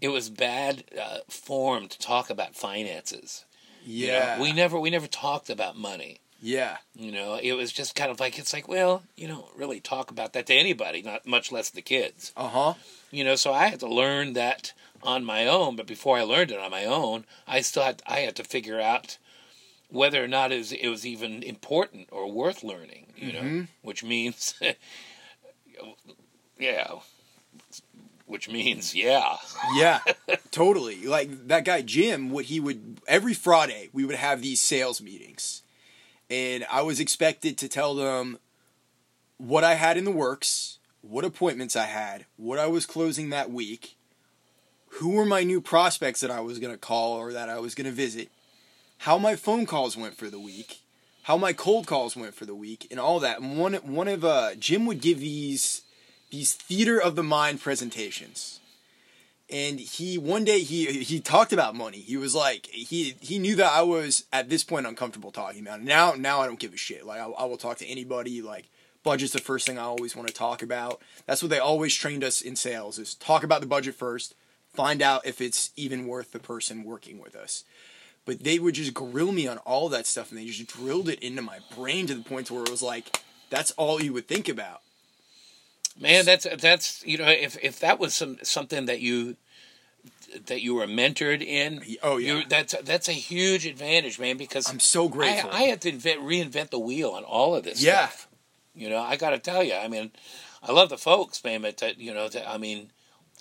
It 0.00 0.08
was 0.08 0.30
bad 0.30 0.84
uh, 1.00 1.18
form 1.28 1.88
to 1.88 1.98
talk 1.98 2.30
about 2.30 2.54
finances. 2.54 3.44
you 3.84 4.08
know? 4.08 4.12
yeah 4.12 4.40
we 4.40 4.52
never 4.52 4.78
we 4.78 4.90
never 4.90 5.06
talked 5.08 5.50
about 5.50 5.76
money. 5.76 6.20
Yeah 6.40 6.76
You 6.94 7.12
know, 7.12 7.38
it 7.42 7.52
was 7.52 7.72
just 7.72 7.94
kind 7.94 8.10
of 8.10 8.20
like 8.20 8.38
it's 8.38 8.52
like, 8.52 8.68
well, 8.68 9.02
you 9.16 9.28
don't 9.28 9.46
really 9.56 9.80
talk 9.80 10.10
about 10.10 10.32
that 10.34 10.46
to 10.46 10.54
anybody, 10.54 11.02
not 11.02 11.26
much 11.26 11.50
less 11.52 11.70
the 11.70 11.82
kids. 11.82 12.32
uh 12.36 12.48
huh 12.48 12.74
You 13.10 13.24
know, 13.24 13.36
so 13.36 13.52
I 13.52 13.68
had 13.68 13.80
to 13.80 13.88
learn 13.88 14.34
that 14.34 14.72
on 15.02 15.24
my 15.24 15.46
own. 15.46 15.76
But 15.76 15.86
before 15.86 16.18
I 16.18 16.22
learned 16.22 16.50
it 16.50 16.58
on 16.58 16.70
my 16.70 16.84
own, 16.84 17.24
I 17.46 17.60
still 17.62 17.82
had 17.84 18.02
I 18.06 18.20
had 18.20 18.36
to 18.36 18.44
figure 18.44 18.80
out 18.80 19.18
whether 19.88 20.22
or 20.22 20.28
not 20.28 20.50
it 20.52 20.58
was, 20.58 20.72
it 20.72 20.88
was 20.88 21.06
even 21.06 21.42
important 21.42 22.08
or 22.10 22.30
worth 22.30 22.62
learning. 22.64 23.12
You 23.16 23.32
Mm-hmm. 23.32 23.58
know, 23.60 23.66
which 23.82 24.02
means, 24.04 24.54
yeah, 26.58 26.92
which 28.26 28.48
means 28.48 28.94
yeah, 28.94 29.36
yeah 29.76 30.00
totally 30.50 31.06
like 31.06 31.48
that 31.48 31.64
guy 31.64 31.82
Jim 31.82 32.30
what 32.30 32.46
he 32.46 32.58
would 32.60 33.00
every 33.06 33.34
Friday 33.34 33.88
we 33.92 34.04
would 34.04 34.16
have 34.16 34.42
these 34.42 34.60
sales 34.60 35.00
meetings 35.00 35.62
and 36.30 36.66
I 36.70 36.82
was 36.82 37.00
expected 37.00 37.58
to 37.58 37.68
tell 37.68 37.94
them 37.94 38.38
what 39.38 39.64
I 39.64 39.74
had 39.74 39.96
in 39.96 40.04
the 40.04 40.10
works, 40.10 40.78
what 41.02 41.24
appointments 41.24 41.76
I 41.76 41.86
had, 41.86 42.26
what 42.36 42.58
I 42.58 42.66
was 42.66 42.86
closing 42.86 43.30
that 43.30 43.50
week, 43.50 43.96
who 44.88 45.10
were 45.10 45.26
my 45.26 45.42
new 45.42 45.60
prospects 45.60 46.20
that 46.20 46.30
I 46.30 46.40
was 46.40 46.58
going 46.58 46.72
to 46.72 46.78
call 46.78 47.12
or 47.12 47.32
that 47.32 47.48
I 47.48 47.58
was 47.58 47.74
going 47.74 47.86
to 47.86 47.92
visit, 47.92 48.30
how 48.98 49.18
my 49.18 49.36
phone 49.36 49.66
calls 49.66 49.96
went 49.96 50.16
for 50.16 50.30
the 50.30 50.40
week, 50.40 50.80
how 51.24 51.36
my 51.36 51.52
cold 51.52 51.86
calls 51.86 52.16
went 52.16 52.34
for 52.34 52.46
the 52.46 52.54
week, 52.54 52.86
and 52.90 52.98
all 52.98 53.20
that. 53.20 53.40
And 53.40 53.58
one 53.58 53.74
one 53.74 54.08
of 54.08 54.24
uh, 54.24 54.54
Jim 54.54 54.86
would 54.86 55.00
give 55.00 55.20
these 55.20 55.82
these 56.30 56.54
theater 56.54 57.00
of 57.00 57.14
the 57.14 57.22
mind 57.22 57.60
presentations. 57.60 58.60
And 59.48 59.78
he 59.78 60.18
one 60.18 60.44
day 60.44 60.60
he 60.60 61.04
he 61.04 61.20
talked 61.20 61.52
about 61.52 61.76
money. 61.76 61.98
He 61.98 62.16
was 62.16 62.34
like 62.34 62.66
he 62.66 63.14
he 63.20 63.38
knew 63.38 63.54
that 63.56 63.72
I 63.72 63.82
was 63.82 64.24
at 64.32 64.48
this 64.48 64.64
point 64.64 64.86
uncomfortable 64.86 65.30
talking 65.30 65.60
about 65.60 65.80
it. 65.80 65.84
Now 65.84 66.14
now 66.14 66.40
I 66.40 66.46
don't 66.46 66.58
give 66.58 66.74
a 66.74 66.76
shit. 66.76 67.06
Like 67.06 67.20
I, 67.20 67.26
I 67.26 67.44
will 67.44 67.56
talk 67.56 67.78
to 67.78 67.86
anybody. 67.86 68.42
Like 68.42 68.68
budget's 69.04 69.32
the 69.32 69.38
first 69.38 69.66
thing 69.66 69.78
I 69.78 69.82
always 69.82 70.16
want 70.16 70.26
to 70.26 70.34
talk 70.34 70.62
about. 70.62 71.00
That's 71.26 71.42
what 71.42 71.50
they 71.50 71.60
always 71.60 71.94
trained 71.94 72.24
us 72.24 72.40
in 72.40 72.56
sales 72.56 72.98
is 72.98 73.14
talk 73.14 73.44
about 73.44 73.60
the 73.60 73.66
budget 73.68 73.94
first, 73.94 74.34
find 74.74 75.00
out 75.00 75.24
if 75.24 75.40
it's 75.40 75.70
even 75.76 76.08
worth 76.08 76.32
the 76.32 76.40
person 76.40 76.82
working 76.82 77.20
with 77.20 77.36
us. 77.36 77.62
But 78.24 78.42
they 78.42 78.58
would 78.58 78.74
just 78.74 78.94
grill 78.94 79.30
me 79.30 79.46
on 79.46 79.58
all 79.58 79.88
that 79.90 80.08
stuff 80.08 80.30
and 80.30 80.40
they 80.40 80.46
just 80.46 80.76
drilled 80.76 81.08
it 81.08 81.22
into 81.22 81.40
my 81.40 81.60
brain 81.76 82.08
to 82.08 82.16
the 82.16 82.24
point 82.24 82.50
where 82.50 82.64
it 82.64 82.70
was 82.70 82.82
like 82.82 83.20
that's 83.48 83.70
all 83.72 84.02
you 84.02 84.12
would 84.12 84.26
think 84.26 84.48
about. 84.48 84.80
Man. 86.00 86.24
That's 86.24 86.46
that's 86.58 87.04
you 87.06 87.18
know, 87.18 87.28
if 87.28 87.56
if 87.62 87.80
that 87.80 87.98
was 87.98 88.14
some 88.14 88.38
something 88.42 88.86
that 88.86 89.00
you 89.00 89.36
that 90.46 90.60
you 90.62 90.74
were 90.74 90.86
mentored 90.86 91.42
in, 91.42 91.82
Oh, 92.02 92.16
yeah. 92.18 92.42
that's 92.48 92.74
that's 92.82 93.08
a 93.08 93.12
huge 93.12 93.64
advantage, 93.66 94.18
man. 94.18 94.36
Because 94.36 94.68
I'm 94.70 94.80
so 94.80 95.08
grateful. 95.08 95.50
I, 95.50 95.58
I 95.58 95.62
had 95.62 95.80
to 95.82 95.88
invent, 95.88 96.20
reinvent 96.20 96.70
the 96.70 96.78
wheel 96.78 97.10
on 97.10 97.24
all 97.24 97.54
of 97.54 97.64
this 97.64 97.82
Yeah. 97.82 98.08
stuff. 98.08 98.28
You 98.74 98.90
know, 98.90 98.98
I 98.98 99.16
got 99.16 99.30
to 99.30 99.38
tell 99.38 99.62
you, 99.62 99.74
I 99.74 99.88
mean, 99.88 100.10
I 100.62 100.70
love 100.72 100.90
the 100.90 100.98
folks, 100.98 101.42
man, 101.42 101.62
but 101.62 101.78
that, 101.78 101.98
you 101.98 102.12
know, 102.12 102.28
that, 102.28 102.46
I 102.46 102.58
mean, 102.58 102.90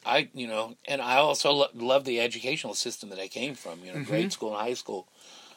I, 0.06 0.30
you 0.34 0.48
know, 0.48 0.76
and 0.88 1.02
I 1.02 1.18
also 1.18 1.52
lo- 1.52 1.68
love 1.74 2.06
the 2.06 2.22
educational 2.22 2.74
system 2.74 3.10
that 3.10 3.20
I 3.20 3.28
came 3.28 3.54
from. 3.56 3.80
You 3.84 3.92
know, 3.92 4.00
Mm-hmm. 4.00 4.10
grade 4.10 4.32
school 4.32 4.56
and 4.56 4.66
high 4.66 4.76
school 4.76 5.08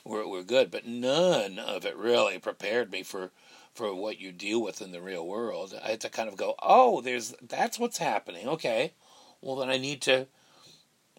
were 0.04 0.26
were 0.26 0.42
good, 0.42 0.70
but 0.72 0.87
none 0.87 1.58
of 1.61 1.84
it 1.84 1.96
really 1.96 2.38
prepared 2.38 2.90
me 2.90 3.02
for 3.04 3.30
for 3.74 3.94
what 3.94 4.20
you 4.20 4.33
deal 4.33 4.62
with 4.62 4.81
in 4.83 4.92
the 4.92 5.00
real 5.00 5.26
world. 5.26 5.74
I 5.85 5.90
had 5.90 6.00
to 6.02 6.09
kind 6.11 6.28
of 6.28 6.37
go, 6.37 6.54
oh, 6.62 7.00
there's 7.00 7.35
that's 7.40 7.78
what's 7.78 7.98
happening. 7.98 8.48
Okay, 8.48 8.92
well 9.40 9.57
then 9.57 9.68
I 9.70 9.76
need 9.78 10.02
to. 10.02 10.26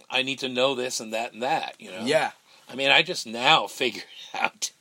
I 0.09 0.23
need 0.23 0.39
to 0.39 0.49
know 0.49 0.75
this 0.75 0.99
and 0.99 1.13
that 1.13 1.33
and 1.33 1.43
that, 1.43 1.75
you 1.79 1.91
know. 1.91 2.03
Yeah. 2.03 2.31
I 2.67 2.75
mean, 2.75 2.89
I 2.89 3.01
just 3.03 3.27
now 3.27 3.67
figured 3.81 4.05
out. 4.33 4.71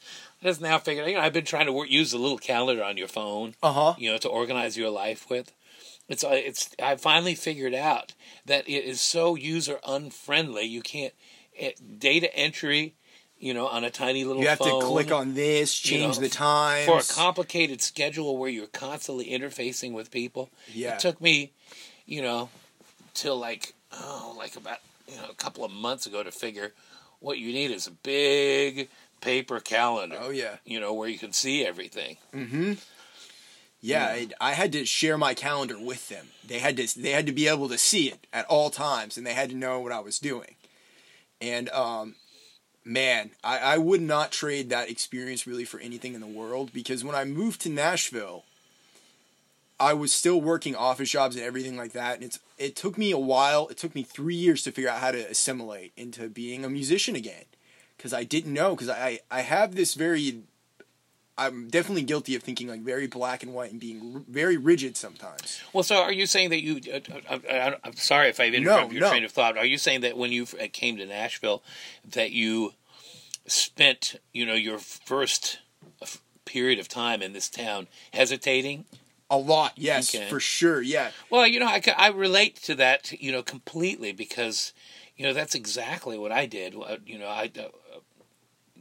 I 0.43 0.47
just 0.47 0.61
now 0.61 0.79
figured. 0.79 1.09
You 1.09 1.15
know, 1.17 1.21
I've 1.21 1.33
been 1.33 1.45
trying 1.45 1.67
to 1.67 1.73
work, 1.73 1.91
use 1.91 2.13
the 2.13 2.19
little 2.19 2.39
calendar 2.39 2.83
on 2.85 2.97
your 2.97 3.09
phone, 3.09 3.55
Uh 3.63 3.73
huh. 3.73 3.95
you 3.99 4.11
know, 4.11 4.19
to 4.19 4.29
organize 4.29 4.77
your 4.77 4.91
life 4.91 5.29
with. 5.29 5.53
It's 6.09 6.25
uh, 6.25 6.31
it's 6.33 6.71
I 6.83 6.97
finally 6.97 7.35
figured 7.35 7.75
out 7.75 8.15
that 8.47 8.67
it 8.69 8.85
is 8.85 9.01
so 9.01 9.35
user 9.35 9.79
unfriendly. 9.87 10.65
You 10.65 10.81
can't 10.81 11.13
it, 11.53 11.99
data 11.99 12.35
entry, 12.35 12.95
you 13.39 13.55
know, 13.55 13.67
on 13.67 13.85
a 13.85 13.91
tiny 13.91 14.25
little. 14.25 14.43
You 14.43 14.49
have 14.49 14.59
phone, 14.59 14.81
to 14.81 14.87
click 14.87 15.13
on 15.13 15.35
this, 15.35 15.85
you 15.85 15.99
change 15.99 16.17
know, 16.17 16.23
the 16.23 16.29
times. 16.29 16.87
for 16.87 16.99
a 16.99 17.21
complicated 17.21 17.81
schedule 17.81 18.37
where 18.37 18.51
you're 18.51 18.67
constantly 18.67 19.27
interfacing 19.27 19.93
with 19.93 20.11
people. 20.11 20.51
Yeah. 20.73 20.95
It 20.95 21.01
took 21.01 21.21
me, 21.21 21.53
you 22.07 22.23
know, 22.23 22.51
till 23.15 23.39
like 23.39 23.75
oh, 23.93 24.35
like 24.37 24.57
about 24.57 24.79
you 25.07 25.17
know 25.17 25.27
a 25.31 25.35
couple 25.35 25.65
of 25.65 25.71
months 25.71 26.07
ago 26.07 26.23
to 26.23 26.31
figure 26.31 26.73
what 27.21 27.39
you 27.39 27.53
need 27.53 27.71
is 27.71 27.87
a 27.87 27.93
big 27.93 28.89
paper 29.21 29.61
calendar. 29.61 30.19
Oh 30.21 30.31
yeah. 30.31 30.57
You 30.65 30.81
know 30.81 30.93
where 30.93 31.09
you 31.09 31.19
can 31.19 31.33
see 31.33 31.65
everything. 31.65 32.17
Mm-hmm. 32.35 32.73
Yeah, 33.81 34.07
I, 34.07 34.29
I 34.41 34.53
had 34.55 34.73
to 34.73 34.85
share 34.85 35.17
my 35.17 35.35
calendar 35.35 35.79
with 35.79 36.09
them. 36.09 36.27
They 36.45 36.59
had 36.59 36.77
to 36.79 37.01
they 37.01 37.13
had 37.13 37.27
to 37.27 37.33
be 37.33 37.47
able 37.47 37.69
to 37.69 37.79
see 37.79 38.09
it 38.09 38.27
at 38.33 38.45
all 38.47 38.71
times, 38.71 39.17
and 39.17 39.25
they 39.25 39.35
had 39.35 39.51
to 39.51 39.57
know 39.57 39.79
what 39.79 39.93
I 39.93 40.01
was 40.01 40.19
doing. 40.19 40.57
And 41.41 41.69
um, 41.69 42.17
man, 42.85 43.31
I, 43.45 43.59
I 43.59 43.79
would 43.79 44.01
not 44.01 44.33
trade 44.33 44.71
that 44.71 44.91
experience 44.91 45.47
really 45.47 45.65
for 45.65 45.81
anything 45.81 46.15
in 46.15 46.21
the 46.21 46.27
world 46.27 46.73
because 46.73 47.05
when 47.05 47.15
I 47.15 47.25
moved 47.25 47.61
to 47.63 47.69
Nashville, 47.69 48.45
I 49.81 49.93
was 49.93 50.13
still 50.13 50.41
working 50.41 50.75
office 50.75 51.11
jobs 51.11 51.37
and 51.37 51.45
everything 51.45 51.77
like 51.77 51.93
that. 51.93 52.17
And 52.17 52.25
it's 52.25 52.41
it 52.59 52.75
took 52.75 52.99
me 52.99 53.11
a 53.13 53.19
while. 53.19 53.69
It 53.69 53.77
took 53.77 53.95
me 53.95 54.03
three 54.03 54.35
years 54.35 54.63
to 54.65 54.73
figure 54.73 54.91
out 54.91 55.01
how 55.01 55.13
to 55.13 55.31
assimilate 55.31 55.93
into 55.97 56.29
being 56.29 56.65
a 56.65 56.71
musician 56.71 57.15
again 57.15 57.45
because 57.97 58.13
I 58.13 58.25
didn't 58.25 58.53
know 58.53 58.75
because 58.75 58.89
I 58.89 59.21
I 59.31 59.43
have 59.43 59.75
this 59.75 59.95
very 59.95 60.43
I'm 61.39 61.69
definitely 61.69 62.03
guilty 62.03 62.35
of 62.35 62.43
thinking 62.43 62.67
like 62.69 62.81
very 62.81 63.07
black 63.07 63.43
and 63.45 63.55
white 63.55 63.71
and 63.71 63.81
being 63.81 64.13
r- 64.17 64.23
very 64.29 64.57
rigid 64.57 64.97
sometimes. 64.97 65.61
Well, 65.73 65.85
so 65.85 66.03
are 66.03 66.13
you 66.13 66.27
saying 66.27 66.51
that 66.51 66.63
you? 66.63 66.81
Uh, 66.93 67.01
uh, 67.31 67.39
I, 67.51 67.77
I'm 67.85 67.97
sorry 67.97 68.29
if 68.29 68.41
I've 68.41 68.53
interrupted 68.55 68.93
your 68.93 69.03
no. 69.03 69.09
train 69.11 69.25
of 69.25 69.31
thought. 69.31 69.57
Are 69.57 69.65
you 69.65 69.79
saying 69.79 70.01
that 70.01 70.17
when 70.17 70.33
you 70.33 70.47
came 70.73 70.97
to 70.97 71.07
Nashville, 71.07 71.63
that 72.11 72.33
you 72.33 72.75
spent, 73.47 74.17
you 74.33 74.45
know, 74.45 74.55
your 74.55 74.79
first 74.79 75.61
f- 76.03 76.21
period 76.45 76.79
of 76.79 76.89
time 76.89 77.23
in 77.23 77.33
this 77.33 77.49
town 77.49 77.87
hesitating? 78.13 78.85
A 79.31 79.37
lot, 79.37 79.73
yes, 79.77 80.15
Okay. 80.15 80.29
for 80.29 80.41
sure. 80.41 80.81
Yeah, 80.81 81.11
Well, 81.31 81.47
you 81.47 81.61
know, 81.61 81.67
I, 81.67 81.83
I 81.99 82.09
relate 82.09 82.57
to 82.63 82.75
that, 82.77 83.13
you 83.21 83.31
know, 83.31 83.43
completely 83.43 84.11
because, 84.13 84.73
you 85.19 85.27
know, 85.27 85.35
that's 85.35 85.55
exactly 85.55 86.17
what 86.17 86.33
I 86.33 86.47
did. 86.47 86.75
Uh, 86.75 86.97
You 87.05 87.19
know, 87.19 87.27
I, 87.27 87.51
uh, 87.59 87.69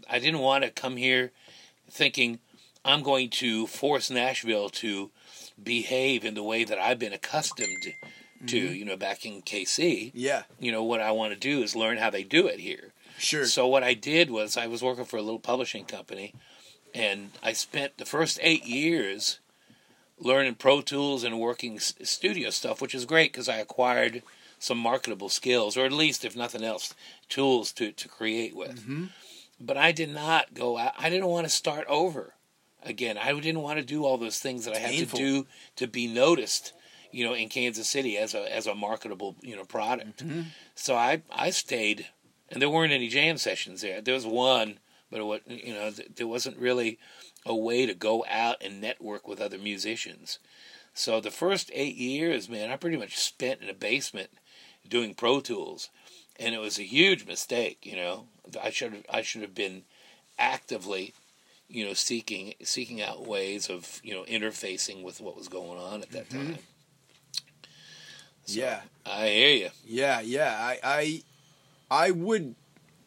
I 0.09 0.19
didn't 0.19 0.39
want 0.39 0.63
to 0.63 0.69
come 0.69 0.95
here 0.95 1.31
thinking 1.89 2.39
I'm 2.87 3.03
going 3.03 3.29
to 3.31 3.67
force 3.67 4.09
Nashville 4.09 4.69
to 4.69 5.11
behave 5.61 6.23
in 6.23 6.35
the 6.35 6.43
way 6.43 6.63
that 6.63 6.77
I've 6.77 6.99
been 6.99 7.13
accustomed 7.13 7.93
to, 8.47 8.55
mm-hmm. 8.55 8.75
you 8.75 8.85
know, 8.85 8.97
back 8.97 9.25
in 9.25 9.41
KC. 9.41 10.11
yeah, 10.13 10.43
You 10.59 10.71
know, 10.71 10.83
what 10.83 11.01
I 11.01 11.11
want 11.11 11.33
to 11.33 11.39
do 11.39 11.61
is 11.61 11.75
learn 11.75 11.97
how 11.97 12.09
they 12.09 12.23
do 12.23 12.47
it 12.47 12.59
here. 12.59 12.93
sure. 13.17 13.45
So 13.45 13.67
what 13.67 13.83
I 13.83 13.93
did 13.93 14.29
was 14.29 14.55
I 14.57 14.67
was 14.67 14.81
working 14.81 15.05
for 15.05 15.17
a 15.17 15.21
little 15.21 15.39
publishing 15.39 15.85
company, 15.85 16.33
and 16.93 17.31
I 17.43 17.53
spent 17.53 17.97
the 17.97 18.05
first 18.05 18.39
eight 18.41 18.65
years 18.65 19.39
learning 20.19 20.55
Pro 20.55 20.81
Tools 20.81 21.23
and 21.23 21.39
working 21.39 21.79
studio 21.79 22.49
stuff, 22.49 22.81
which 22.81 22.95
is 22.95 23.05
great 23.05 23.31
because 23.31 23.49
I 23.49 23.57
acquired 23.57 24.23
some 24.59 24.77
marketable 24.77 25.29
skills, 25.29 25.77
or 25.77 25.85
at 25.85 25.91
least, 25.91 26.25
if 26.25 26.35
nothing 26.35 26.63
else, 26.63 26.93
tools 27.29 27.71
to 27.73 27.91
to 27.91 28.07
create 28.07 28.55
with. 28.55 28.81
Mm-hmm. 28.81 29.05
But 29.59 29.77
I 29.77 29.91
did 29.91 30.09
not 30.09 30.53
go 30.53 30.77
out. 30.77 30.93
I 30.99 31.09
didn't 31.09 31.27
want 31.27 31.45
to 31.45 31.49
start 31.49 31.85
over 31.87 32.33
again. 32.87 33.17
I 33.17 33.31
didn't 33.39 33.61
want 33.61 33.79
to 33.79 33.85
do 33.85 34.05
all 34.05 34.17
those 34.17 34.39
things 34.39 34.65
that 34.65 34.75
I 34.75 34.79
had 34.79 34.91
painful. 34.91 35.19
to 35.19 35.25
do 35.25 35.47
to 35.77 35.87
be 35.87 36.07
noticed. 36.07 36.73
You 37.09 37.25
know, 37.25 37.33
in 37.33 37.47
Kansas 37.47 37.87
City 37.87 38.17
as 38.17 38.33
a 38.33 38.53
as 38.53 38.67
a 38.67 38.75
marketable 38.75 39.37
you 39.41 39.55
know 39.55 39.63
product. 39.63 40.25
Mm-hmm. 40.25 40.41
So 40.75 40.95
I 40.95 41.21
I 41.31 41.51
stayed 41.51 42.07
and 42.49 42.61
there 42.61 42.69
weren't 42.69 42.93
any 42.93 43.07
jam 43.07 43.37
sessions 43.37 43.81
there. 43.81 44.01
There 44.01 44.13
was 44.13 44.25
one, 44.25 44.79
but 45.11 45.19
it 45.19 45.23
was, 45.23 45.41
you 45.47 45.73
know 45.73 45.91
th- 45.91 46.11
there 46.15 46.27
wasn't 46.27 46.57
really 46.57 46.99
a 47.45 47.55
way 47.55 47.85
to 47.85 47.93
go 47.93 48.25
out 48.29 48.57
and 48.61 48.81
network 48.81 49.27
with 49.27 49.41
other 49.41 49.57
musicians. 49.57 50.39
So 50.93 51.21
the 51.21 51.31
first 51.31 51.71
eight 51.73 51.95
years, 51.95 52.49
man, 52.49 52.71
I 52.71 52.75
pretty 52.75 52.97
much 52.97 53.17
spent 53.17 53.61
in 53.61 53.69
a 53.69 53.73
basement 53.73 54.31
doing 54.87 55.13
Pro 55.13 55.39
Tools, 55.39 55.89
and 56.39 56.55
it 56.55 56.59
was 56.59 56.79
a 56.79 56.83
huge 56.83 57.25
mistake. 57.25 57.85
You 57.85 57.95
know, 57.95 58.27
I 58.61 58.69
should 58.69 59.05
I 59.09 59.21
should 59.21 59.41
have 59.41 59.55
been 59.55 59.83
actively, 60.39 61.13
you 61.69 61.85
know, 61.85 61.93
seeking 61.93 62.53
seeking 62.63 63.01
out 63.01 63.25
ways 63.27 63.69
of 63.69 63.99
you 64.03 64.13
know 64.13 64.23
interfacing 64.23 65.03
with 65.03 65.19
what 65.21 65.35
was 65.37 65.47
going 65.47 65.79
on 65.79 66.01
at 66.01 66.11
that 66.11 66.29
time. 66.29 66.57
yeah, 68.45 68.81
I 69.05 69.27
hear 69.27 69.55
you. 69.55 69.69
yeah, 69.85 70.21
yeah. 70.21 70.55
I, 70.59 70.79
I, 70.83 71.23
I 71.89 72.11
would. 72.11 72.55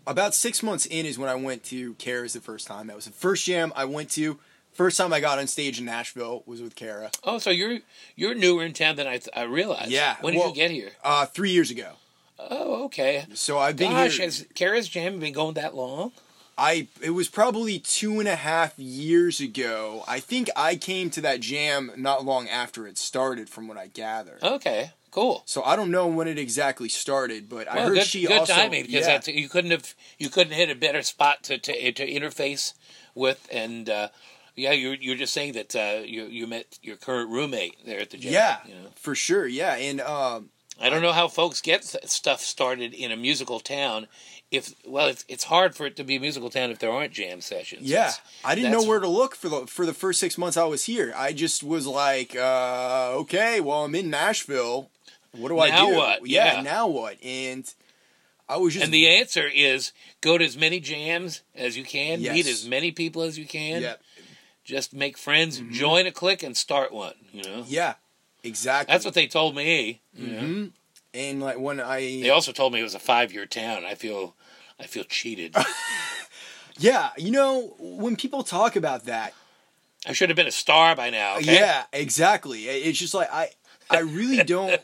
About 0.06 0.34
six 0.34 0.62
months 0.62 0.86
in 0.86 1.06
is 1.06 1.18
when 1.18 1.28
I 1.28 1.34
went 1.34 1.62
to 1.64 1.94
Kara's 1.94 2.32
the 2.32 2.40
first 2.40 2.66
time. 2.66 2.86
That 2.88 2.96
was 2.96 3.04
the 3.04 3.12
first 3.12 3.44
jam 3.44 3.72
I 3.76 3.84
went 3.84 4.10
to. 4.12 4.38
First 4.72 4.96
time 4.96 5.12
I 5.12 5.20
got 5.20 5.38
on 5.38 5.46
stage 5.46 5.78
in 5.78 5.84
Nashville 5.84 6.42
was 6.46 6.62
with 6.62 6.74
Kara. 6.74 7.10
Oh, 7.24 7.38
so 7.38 7.50
you're 7.50 7.78
you're 8.16 8.34
newer 8.34 8.64
in 8.64 8.72
town 8.72 8.96
than 8.96 9.06
I 9.06 9.20
I 9.34 9.42
realized. 9.42 9.90
Yeah, 9.90 10.16
When 10.20 10.34
did 10.34 10.44
you 10.44 10.54
get 10.54 10.70
here? 10.70 10.90
Uh, 11.04 11.26
three 11.26 11.50
years 11.50 11.70
ago. 11.70 11.92
Oh, 12.38 12.84
okay. 12.84 13.26
So 13.34 13.58
I've 13.58 13.76
been 13.76 13.90
Gosh, 13.92 14.16
here. 14.16 14.26
has 14.26 14.46
Kara's 14.54 14.88
Jam 14.88 15.20
been 15.20 15.34
going 15.34 15.54
that 15.54 15.74
long? 15.74 16.12
I 16.60 16.88
it 17.00 17.10
was 17.10 17.28
probably 17.28 17.78
two 17.78 18.20
and 18.20 18.28
a 18.28 18.36
half 18.36 18.78
years 18.78 19.40
ago. 19.40 20.04
I 20.06 20.20
think 20.20 20.50
I 20.54 20.76
came 20.76 21.08
to 21.10 21.22
that 21.22 21.40
jam 21.40 21.90
not 21.96 22.26
long 22.26 22.48
after 22.48 22.86
it 22.86 22.98
started, 22.98 23.48
from 23.48 23.66
what 23.66 23.78
I 23.78 23.86
gather. 23.86 24.38
Okay, 24.42 24.90
cool. 25.10 25.42
So 25.46 25.62
I 25.62 25.74
don't 25.74 25.90
know 25.90 26.06
when 26.06 26.28
it 26.28 26.38
exactly 26.38 26.90
started, 26.90 27.48
but 27.48 27.66
I 27.66 27.80
heard 27.80 27.94
good, 27.94 28.04
she 28.04 28.26
good 28.26 28.40
also 28.40 28.52
timing 28.52 28.82
because 28.82 29.06
yeah, 29.06 29.12
that's, 29.14 29.28
you 29.28 29.48
couldn't 29.48 29.70
have 29.70 29.94
you 30.18 30.28
couldn't 30.28 30.52
hit 30.52 30.68
a 30.68 30.74
better 30.74 31.00
spot 31.00 31.42
to 31.44 31.56
to, 31.56 31.92
to 31.92 32.06
interface 32.06 32.74
with 33.14 33.48
and 33.50 33.88
uh, 33.88 34.08
yeah, 34.54 34.72
you're 34.72 34.94
you're 34.94 35.16
just 35.16 35.32
saying 35.32 35.54
that 35.54 35.74
uh, 35.74 36.02
you 36.04 36.26
you 36.26 36.46
met 36.46 36.78
your 36.82 36.96
current 36.96 37.30
roommate 37.30 37.86
there 37.86 38.00
at 38.00 38.10
the 38.10 38.18
jam. 38.18 38.34
yeah, 38.34 38.58
you 38.66 38.74
know. 38.74 38.90
for 38.96 39.14
sure, 39.14 39.46
yeah, 39.46 39.76
and 39.76 40.02
um, 40.02 40.50
I 40.80 40.90
don't 40.90 41.02
know 41.02 41.12
how 41.12 41.28
folks 41.28 41.60
get 41.60 41.82
th- 41.82 42.06
stuff 42.06 42.40
started 42.40 42.94
in 42.94 43.12
a 43.12 43.16
musical 43.16 43.60
town. 43.60 44.08
If 44.50 44.74
well, 44.84 45.06
it's 45.06 45.24
it's 45.28 45.44
hard 45.44 45.76
for 45.76 45.86
it 45.86 45.94
to 45.96 46.04
be 46.04 46.16
a 46.16 46.20
musical 46.20 46.50
town 46.50 46.70
if 46.70 46.78
there 46.80 46.90
aren't 46.90 47.12
jam 47.12 47.40
sessions. 47.40 47.82
yeah, 47.88 48.08
It's- 48.08 48.20
I 48.44 48.54
didn't 48.56 48.72
know 48.72 48.82
where 48.82 48.98
to 48.98 49.06
look 49.08 49.36
for 49.36 49.48
the 49.48 49.66
for 49.66 49.86
the 49.86 49.94
first 49.94 50.18
six 50.18 50.36
months 50.36 50.56
I 50.56 50.64
was 50.64 50.84
here. 50.84 51.12
I 51.16 51.32
just 51.32 51.62
was 51.62 51.86
like, 51.86 52.34
uh, 52.34 53.10
okay, 53.20 53.60
well, 53.60 53.84
I'm 53.84 53.94
in 53.94 54.10
Nashville. 54.10 54.90
What 55.32 55.50
do 55.50 55.58
I 55.60 55.70
do? 55.88 55.94
what? 55.94 56.26
Yeah, 56.26 56.54
Yeah. 56.56 56.62
now 56.62 56.88
what? 56.88 57.16
And 57.22 57.72
I 58.48 58.56
was 58.56 58.72
just 58.74 58.84
And 58.84 58.92
the 58.92 59.06
answer 59.08 59.46
is 59.46 59.92
go 60.20 60.36
to 60.36 60.44
as 60.44 60.56
many 60.56 60.80
jams 60.80 61.42
as 61.54 61.76
you 61.76 61.84
can, 61.84 62.20
Yes. 62.20 62.34
meet 62.34 62.46
as 62.48 62.66
many 62.66 62.90
people 62.90 63.22
as 63.22 63.38
you 63.38 63.46
can, 63.46 63.82
yeah, 63.82 63.94
just 64.64 64.92
make 64.92 65.16
friends, 65.16 65.60
Mm-hmm. 65.60 65.72
join 65.72 66.06
a 66.08 66.10
clique, 66.12 66.42
and 66.42 66.56
start 66.56 66.90
one. 66.92 67.14
You 67.32 67.44
know, 67.44 67.64
yeah, 67.68 67.94
exactly. 68.42 68.92
that's 68.92 69.04
what 69.04 69.14
they 69.14 69.28
told 69.28 69.54
me. 69.54 70.00
You 70.12 70.26
know? 70.26 70.40
hmm 70.40 70.66
And 71.14 71.40
like 71.40 71.58
when 71.60 71.78
I 71.80 72.00
They 72.22 72.30
also 72.30 72.50
told 72.50 72.72
me 72.72 72.80
it 72.80 72.84
was 72.84 72.94
a 72.96 72.98
five-year 72.98 73.46
town. 73.46 73.84
I 73.84 73.94
feel, 73.94 74.34
I 74.80 74.86
feel 74.86 75.04
cheated. 75.04 75.54
Yeah, 76.80 77.10
you 77.18 77.30
know, 77.30 77.74
when 77.78 78.16
people 78.16 78.42
talk 78.42 78.74
about 78.74 79.04
that, 79.04 79.34
I 80.06 80.14
should 80.14 80.30
have 80.30 80.36
been 80.36 80.46
a 80.46 80.52
star 80.52 80.96
by 80.96 81.10
now. 81.10 81.36
Okay? 81.36 81.54
yeah, 81.54 81.84
exactly. 81.92 82.64
It's 82.64 82.98
just 82.98 83.12
like 83.12 83.28
I 83.30 83.50
I 83.90 84.00
really 84.00 84.42
don't 84.44 84.80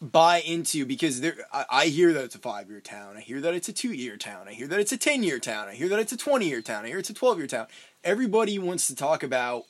buy 0.00 0.38
into 0.38 0.86
because 0.86 1.20
there 1.20 1.36
I, 1.52 1.64
I 1.70 1.84
hear 1.86 2.14
that 2.14 2.24
it's 2.24 2.34
a 2.34 2.38
5-year 2.38 2.80
town. 2.80 3.18
I 3.18 3.20
hear 3.20 3.42
that 3.42 3.52
it's 3.52 3.68
a 3.68 3.72
2-year 3.72 4.16
town. 4.16 4.48
I 4.48 4.52
hear 4.52 4.66
that 4.66 4.80
it's 4.80 4.92
a 4.92 4.98
10-year 4.98 5.38
town. 5.40 5.68
I 5.68 5.74
hear 5.74 5.88
that 5.88 5.98
it's 5.98 6.12
a 6.12 6.16
20-year 6.16 6.62
town. 6.62 6.86
I 6.86 6.88
hear 6.88 6.98
it's 6.98 7.10
a 7.10 7.14
12-year 7.14 7.48
town. 7.48 7.66
Everybody 8.02 8.58
wants 8.58 8.86
to 8.86 8.94
talk 8.94 9.22
about 9.22 9.64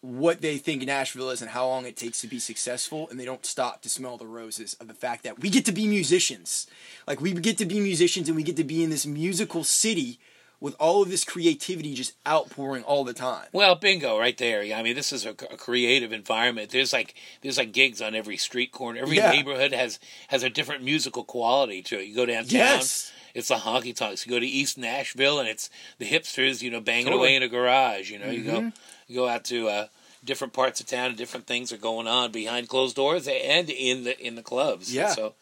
what 0.00 0.40
they 0.40 0.58
think 0.58 0.82
Nashville 0.84 1.30
is 1.30 1.42
and 1.42 1.50
how 1.50 1.66
long 1.66 1.84
it 1.84 1.96
takes 1.96 2.20
to 2.20 2.28
be 2.28 2.38
successful, 2.38 3.08
and 3.10 3.18
they 3.18 3.24
don't 3.24 3.44
stop 3.44 3.82
to 3.82 3.88
smell 3.88 4.16
the 4.16 4.26
roses 4.26 4.74
of 4.74 4.86
the 4.88 4.94
fact 4.94 5.24
that 5.24 5.40
we 5.40 5.50
get 5.50 5.64
to 5.64 5.72
be 5.72 5.86
musicians. 5.88 6.66
Like, 7.06 7.20
we 7.20 7.32
get 7.32 7.58
to 7.58 7.66
be 7.66 7.80
musicians 7.80 8.28
and 8.28 8.36
we 8.36 8.42
get 8.44 8.56
to 8.56 8.64
be 8.64 8.84
in 8.84 8.90
this 8.90 9.06
musical 9.06 9.64
city 9.64 10.20
with 10.60 10.74
all 10.80 11.02
of 11.02 11.08
this 11.10 11.24
creativity 11.24 11.94
just 11.94 12.14
outpouring 12.26 12.82
all 12.82 13.04
the 13.04 13.12
time. 13.12 13.46
Well, 13.52 13.76
bingo, 13.76 14.18
right 14.18 14.36
there. 14.36 14.62
Yeah, 14.62 14.78
I 14.78 14.82
mean, 14.82 14.96
this 14.96 15.12
is 15.12 15.24
a, 15.24 15.30
a 15.30 15.56
creative 15.56 16.12
environment. 16.12 16.70
There's 16.70 16.92
like 16.92 17.14
there's 17.42 17.58
like 17.58 17.70
gigs 17.72 18.02
on 18.02 18.16
every 18.16 18.36
street 18.36 18.72
corner. 18.72 19.00
Every 19.00 19.16
Yeah. 19.18 19.30
neighborhood 19.30 19.72
has 19.72 20.00
has 20.28 20.42
a 20.42 20.50
different 20.50 20.82
musical 20.82 21.22
quality 21.22 21.80
to 21.82 22.00
it. 22.00 22.08
You 22.08 22.14
go 22.16 22.26
downtown, 22.26 22.50
Yes. 22.50 23.12
It's 23.38 23.48
the 23.48 23.54
honky 23.56 23.94
tonks. 23.94 24.26
You 24.26 24.30
go 24.32 24.38
to 24.40 24.46
East 24.46 24.76
Nashville, 24.76 25.38
and 25.40 25.48
it's 25.48 25.70
the 25.98 26.06
hipsters, 26.06 26.60
you 26.62 26.70
know, 26.70 26.80
banging 26.80 27.06
Totally. 27.06 27.20
away 27.22 27.36
in 27.36 27.42
a 27.42 27.48
garage. 27.48 28.10
You 28.10 28.18
know, 28.18 28.30
you 28.30 28.42
go 28.44 28.60
Mhm. 28.60 28.72
you 29.06 29.14
go 29.16 29.28
out 29.28 29.44
to 29.46 29.68
uh, 29.68 29.86
different 30.24 30.52
parts 30.52 30.80
of 30.80 30.86
town, 30.86 31.06
and 31.10 31.16
different 31.16 31.46
things 31.46 31.72
are 31.72 31.76
going 31.78 32.06
on 32.06 32.32
behind 32.32 32.68
closed 32.68 32.96
doors 32.96 33.26
and 33.28 33.70
in 33.70 34.04
the 34.04 34.18
in 34.20 34.34
the 34.34 34.42
clubs. 34.42 34.92
Yeah. 34.94 35.14
So, 35.14 35.34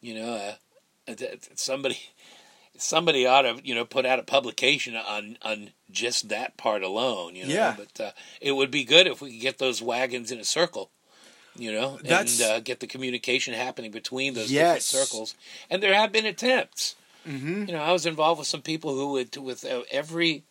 you 0.00 0.14
know, 0.14 0.54
uh, 1.08 1.14
somebody 1.56 1.98
somebody 2.78 3.26
ought 3.26 3.42
to 3.42 3.60
you 3.64 3.74
know 3.74 3.84
put 3.84 4.06
out 4.06 4.18
a 4.18 4.22
publication 4.22 4.96
on 4.96 5.38
on 5.42 5.70
just 5.90 6.28
that 6.28 6.56
part 6.56 6.82
alone. 6.82 7.34
You 7.36 7.46
know, 7.46 7.54
Yeah. 7.54 7.76
but 7.76 8.00
uh, 8.04 8.12
it 8.40 8.52
would 8.52 8.70
be 8.70 8.84
good 8.84 9.06
if 9.06 9.20
we 9.20 9.32
could 9.32 9.40
get 9.40 9.58
those 9.58 9.82
wagons 9.82 10.30
in 10.30 10.38
a 10.38 10.44
circle. 10.44 10.90
You 11.54 11.70
know, 11.70 11.98
That's- 12.02 12.40
and 12.40 12.50
uh, 12.50 12.60
get 12.60 12.80
the 12.80 12.86
communication 12.86 13.52
happening 13.52 13.90
between 13.90 14.32
those 14.32 14.50
Yes. 14.50 14.90
different 14.90 15.08
circles. 15.08 15.34
And 15.68 15.82
there 15.82 15.92
have 15.94 16.10
been 16.10 16.24
attempts. 16.24 16.94
Mm-hmm. 17.26 17.64
You 17.66 17.72
know, 17.74 17.82
I 17.82 17.92
was 17.92 18.06
involved 18.06 18.38
with 18.38 18.48
some 18.48 18.62
people 18.62 18.94
who 18.94 19.12
would, 19.12 19.36
with 19.36 19.64
uh, 19.64 19.82
every 19.90 20.44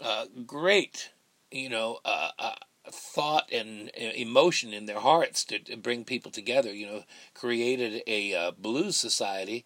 uh, 0.00 0.26
great, 0.46 1.10
you 1.50 1.68
know, 1.68 1.98
uh, 2.04 2.30
uh, 2.38 2.54
thought 2.90 3.50
and 3.52 3.90
uh, 4.00 4.12
emotion 4.14 4.72
in 4.72 4.86
their 4.86 5.00
hearts 5.00 5.44
to, 5.44 5.58
to 5.58 5.76
bring 5.76 6.04
people 6.04 6.30
together. 6.30 6.72
You 6.72 6.86
know, 6.86 7.04
created 7.34 8.02
a 8.06 8.34
uh, 8.34 8.50
blues 8.52 8.96
society, 8.96 9.64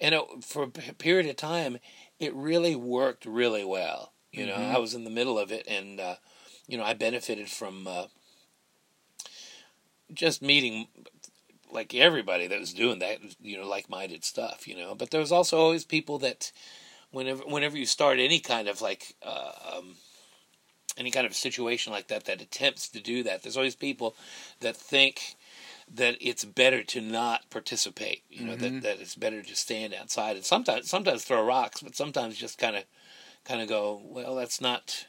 and 0.00 0.14
it, 0.14 0.22
for 0.42 0.64
a 0.64 0.68
period 0.68 1.26
of 1.26 1.36
time, 1.36 1.78
it 2.18 2.34
really 2.34 2.74
worked 2.74 3.26
really 3.26 3.64
well. 3.64 4.12
You 4.32 4.46
know, 4.46 4.54
I 4.54 4.76
was 4.76 4.92
in 4.92 5.04
the 5.04 5.10
middle 5.10 5.38
of 5.38 5.50
it, 5.50 5.66
and 5.66 5.98
uh, 5.98 6.16
you 6.66 6.76
know, 6.76 6.84
I 6.84 6.92
benefited 6.92 7.48
from 7.48 7.86
uh, 7.86 8.06
just 10.12 10.42
meeting 10.42 10.88
like 11.70 11.94
everybody 11.94 12.46
that 12.46 12.60
was 12.60 12.72
doing 12.72 12.98
that, 13.00 13.18
you 13.40 13.58
know, 13.58 13.66
like-minded 13.66 14.24
stuff, 14.24 14.66
you 14.66 14.76
know. 14.76 14.94
But 14.94 15.10
there 15.10 15.20
was 15.20 15.32
also 15.32 15.58
always 15.58 15.84
people 15.84 16.18
that, 16.20 16.52
whenever 17.10 17.42
whenever 17.44 17.76
you 17.76 17.86
start 17.86 18.18
any 18.18 18.40
kind 18.40 18.68
of 18.68 18.80
like 18.80 19.14
uh, 19.22 19.52
um, 19.76 19.96
any 20.96 21.10
kind 21.10 21.26
of 21.26 21.34
situation 21.34 21.92
like 21.92 22.08
that 22.08 22.24
that 22.24 22.42
attempts 22.42 22.88
to 22.90 23.00
do 23.00 23.22
that, 23.22 23.42
there's 23.42 23.56
always 23.56 23.76
people 23.76 24.14
that 24.60 24.76
think 24.76 25.36
that 25.92 26.16
it's 26.20 26.44
better 26.44 26.82
to 26.82 27.00
not 27.00 27.48
participate. 27.50 28.22
You 28.28 28.46
know 28.46 28.56
that 28.56 28.82
that 28.82 29.00
it's 29.00 29.14
better 29.14 29.42
to 29.42 29.56
stand 29.56 29.94
outside 29.94 30.36
and 30.36 30.44
sometimes 30.44 30.88
sometimes 30.88 31.24
throw 31.24 31.44
rocks, 31.44 31.82
but 31.82 31.96
sometimes 31.96 32.36
just 32.36 32.58
kind 32.58 32.76
of 32.76 32.84
kind 33.44 33.62
of 33.62 33.68
go, 33.68 34.00
well, 34.04 34.34
that's 34.34 34.60
not 34.60 35.06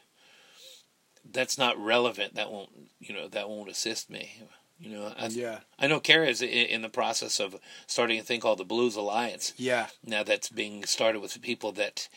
that's 1.30 1.58
not 1.58 1.78
relevant. 1.78 2.34
That 2.34 2.50
won't 2.50 2.70
you 3.00 3.14
know 3.14 3.28
that 3.28 3.48
won't 3.48 3.70
assist 3.70 4.10
me. 4.10 4.42
You 4.80 4.90
know, 4.90 5.12
I, 5.18 5.26
Yeah. 5.26 5.60
I 5.78 5.86
know 5.88 5.98
Kara 6.00 6.28
is 6.28 6.40
i- 6.42 6.46
in 6.46 6.82
the 6.82 6.88
process 6.88 7.40
of 7.40 7.56
starting 7.86 8.18
a 8.20 8.22
thing 8.22 8.40
called 8.40 8.58
the 8.58 8.64
Blues 8.64 8.94
Alliance. 8.96 9.52
Yeah. 9.56 9.88
Now 10.04 10.22
that's 10.22 10.48
being 10.48 10.84
started 10.84 11.20
with 11.20 11.40
people 11.42 11.72
that 11.72 12.08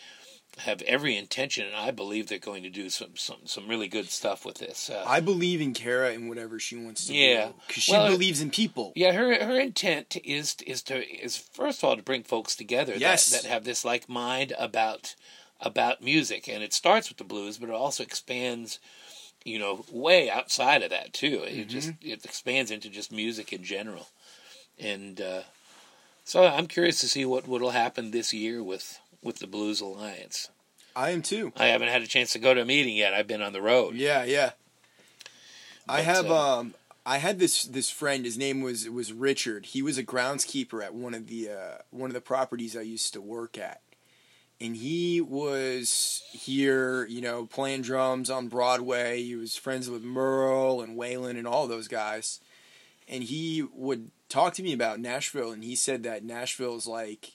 have 0.60 0.82
every 0.82 1.16
intention, 1.16 1.66
and 1.66 1.76
I 1.76 1.92
believe 1.92 2.28
they're 2.28 2.38
going 2.38 2.62
to 2.64 2.70
do 2.70 2.90
some 2.90 3.16
some, 3.16 3.38
some 3.46 3.68
really 3.70 3.88
good 3.88 4.10
stuff 4.10 4.46
with 4.46 4.58
this. 4.58 4.90
Uh, 4.90 5.02
I 5.08 5.22
believe 5.22 5.62
in 5.62 5.74
Kara 5.74 6.12
and 6.12 6.28
whatever 6.28 6.60
she 6.60 6.76
wants 6.76 7.08
to 7.08 7.14
Yeah. 7.16 7.48
do 7.48 7.54
because 7.68 7.84
she 7.84 7.94
Well, 7.94 8.10
believes 8.10 8.42
in 8.42 8.52
people. 8.52 8.92
yeah, 8.96 9.14
her 9.14 9.44
her 9.44 9.60
intent 9.60 10.18
is 10.24 10.56
is 10.68 10.84
to 10.84 11.08
is 11.10 11.38
first 11.38 11.80
of 11.80 11.86
all 11.86 11.96
to 11.96 12.04
bring 12.04 12.24
folks 12.24 12.56
together 12.56 12.94
Yes. 12.98 13.30
that, 13.30 13.44
that 13.44 13.50
have 13.50 13.64
this 13.64 13.84
like 13.86 14.08
mind 14.10 14.54
about 14.60 15.16
about 15.62 16.02
music, 16.02 16.48
and 16.50 16.62
it 16.62 16.74
starts 16.74 17.08
with 17.08 17.18
the 17.18 17.24
blues, 17.24 17.58
but 17.58 17.70
it 17.70 17.76
also 17.76 18.04
expands, 18.04 18.78
you 19.44 19.60
know, 19.60 19.86
way 19.92 20.30
outside 20.30 20.84
of 20.84 20.90
that 20.90 21.14
too. 21.14 21.44
It 21.46 21.68
just 21.68 21.94
it 22.02 22.26
expands 22.26 22.72
into 22.72 22.90
just 22.90 23.12
music 23.12 23.54
in 23.54 23.64
general, 23.64 24.08
and 24.80 25.20
uh, 25.20 25.42
so 26.24 26.46
I'm 26.46 26.68
curious 26.68 27.00
to 27.02 27.08
see 27.08 27.26
what 27.26 27.48
what'll 27.48 27.72
happen 27.72 28.12
this 28.12 28.34
year 28.34 28.64
with 28.64 29.00
with 29.24 29.40
the 29.40 29.48
Blues 29.48 29.82
Alliance. 29.82 30.50
I 30.96 31.12
am 31.12 31.22
too. 31.22 31.54
I 31.58 31.68
haven't 31.68 31.88
had 31.88 32.02
a 32.02 32.08
chance 32.08 32.34
to 32.34 32.40
go 32.40 32.54
to 32.54 32.62
a 32.62 32.66
meeting 32.66 32.96
yet. 32.96 33.14
I've 33.14 33.28
been 33.28 33.42
on 33.42 33.54
the 33.54 33.62
road. 33.62 33.96
Yeah, 33.96 34.24
yeah. 34.24 34.52
I 35.88 36.02
have 36.02 36.30
uh, 36.30 36.60
um 36.60 36.74
I 37.06 37.18
had 37.18 37.40
this 37.40 37.64
this 37.64 37.90
friend, 37.90 38.26
his 38.26 38.38
name 38.38 38.62
was 38.62 38.90
was 38.90 39.12
Richard. 39.12 39.68
He 39.68 39.82
was 39.82 39.98
a 39.98 40.04
groundskeeper 40.04 40.84
at 40.84 40.94
one 40.94 41.14
of 41.14 41.28
the 41.28 41.50
uh 41.50 41.78
one 41.90 42.10
of 42.10 42.14
the 42.14 42.22
properties 42.22 42.76
I 42.78 42.82
used 42.82 43.14
to 43.14 43.22
work 43.22 43.58
at. 43.58 43.82
And 44.62 44.76
he 44.76 45.22
was 45.22 46.22
here, 46.32 47.06
you 47.08 47.20
know, 47.20 47.48
playing 47.48 47.82
drums 47.82 48.30
on 48.30 48.48
Broadway. 48.48 49.24
He 49.24 49.36
was 49.36 49.56
friends 49.56 49.90
with 49.90 50.04
Merle 50.04 50.82
and 50.82 50.96
Waylon 50.96 51.32
and 51.32 51.48
all 51.48 51.68
those 51.68 51.88
guys. 51.88 52.40
And 53.10 53.24
he 53.24 53.64
would 53.74 54.12
talk 54.30 54.54
to 54.54 54.64
me 54.64 54.72
about 54.72 55.00
Nashville 55.00 55.52
and 55.52 55.64
he 55.64 55.76
said 55.76 56.04
that 56.04 56.24
Nashville 56.24 56.76
is 56.76 56.86
like 56.86 57.34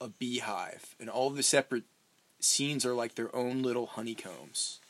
a 0.00 0.08
beehive 0.08 0.96
and 0.98 1.10
all 1.10 1.28
the 1.28 1.42
separate 1.42 1.84
scenes 2.40 2.86
are 2.86 2.94
like 2.94 3.14
their 3.14 3.34
own 3.36 3.62
little 3.62 3.86
honeycombs. 3.86 4.80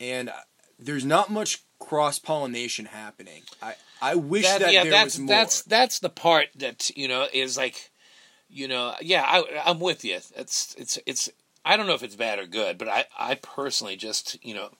And 0.00 0.30
uh, 0.30 0.32
there's 0.78 1.04
not 1.04 1.30
much 1.30 1.62
cross 1.78 2.18
pollination 2.18 2.86
happening. 2.86 3.42
I 3.60 3.74
I 4.00 4.16
wish 4.16 4.48
that, 4.48 4.72
yeah, 4.72 4.82
there 4.82 4.90
that's 4.90 5.16
was 5.16 5.20
more. 5.20 5.28
that's 5.28 5.62
that's 5.62 5.98
the 6.00 6.08
part 6.08 6.48
that 6.56 6.90
you 6.96 7.06
know 7.06 7.28
is 7.32 7.56
like, 7.56 7.91
you 8.52 8.68
know, 8.68 8.94
yeah, 9.00 9.24
I, 9.26 9.62
I'm 9.64 9.80
with 9.80 10.04
you. 10.04 10.20
It's 10.36 10.74
it's 10.76 10.98
it's. 11.06 11.30
I 11.64 11.76
don't 11.76 11.86
know 11.86 11.94
if 11.94 12.02
it's 12.02 12.16
bad 12.16 12.38
or 12.38 12.46
good, 12.46 12.78
but 12.78 12.88
I 12.88 13.06
I 13.18 13.34
personally 13.36 13.96
just 13.96 14.36
you 14.44 14.54
know, 14.54 14.70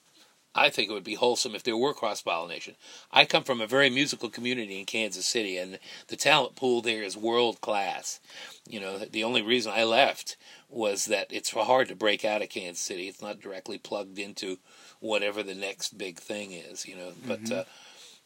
I 0.54 0.68
think 0.68 0.90
it 0.90 0.92
would 0.92 1.04
be 1.04 1.14
wholesome 1.14 1.54
if 1.54 1.62
there 1.62 1.76
were 1.76 1.94
cross 1.94 2.22
pollination. 2.22 2.74
I 3.10 3.24
come 3.24 3.44
from 3.44 3.60
a 3.60 3.66
very 3.66 3.88
musical 3.88 4.28
community 4.28 4.78
in 4.78 4.84
Kansas 4.84 5.26
City, 5.26 5.56
and 5.56 5.78
the 6.08 6.16
talent 6.16 6.56
pool 6.56 6.82
there 6.82 7.02
is 7.02 7.16
world 7.16 7.60
class. 7.60 8.20
You 8.68 8.80
know, 8.80 8.98
the 8.98 9.24
only 9.24 9.42
reason 9.42 9.72
I 9.74 9.84
left 9.84 10.36
was 10.68 11.06
that 11.06 11.26
it's 11.30 11.50
hard 11.50 11.88
to 11.88 11.94
break 11.94 12.24
out 12.24 12.42
of 12.42 12.48
Kansas 12.48 12.82
City. 12.82 13.08
It's 13.08 13.22
not 13.22 13.40
directly 13.40 13.78
plugged 13.78 14.18
into 14.18 14.58
whatever 15.00 15.42
the 15.42 15.54
next 15.54 15.96
big 15.96 16.18
thing 16.18 16.52
is. 16.52 16.86
You 16.86 16.96
know, 16.96 17.12
but. 17.26 17.50
Uh, 17.50 17.64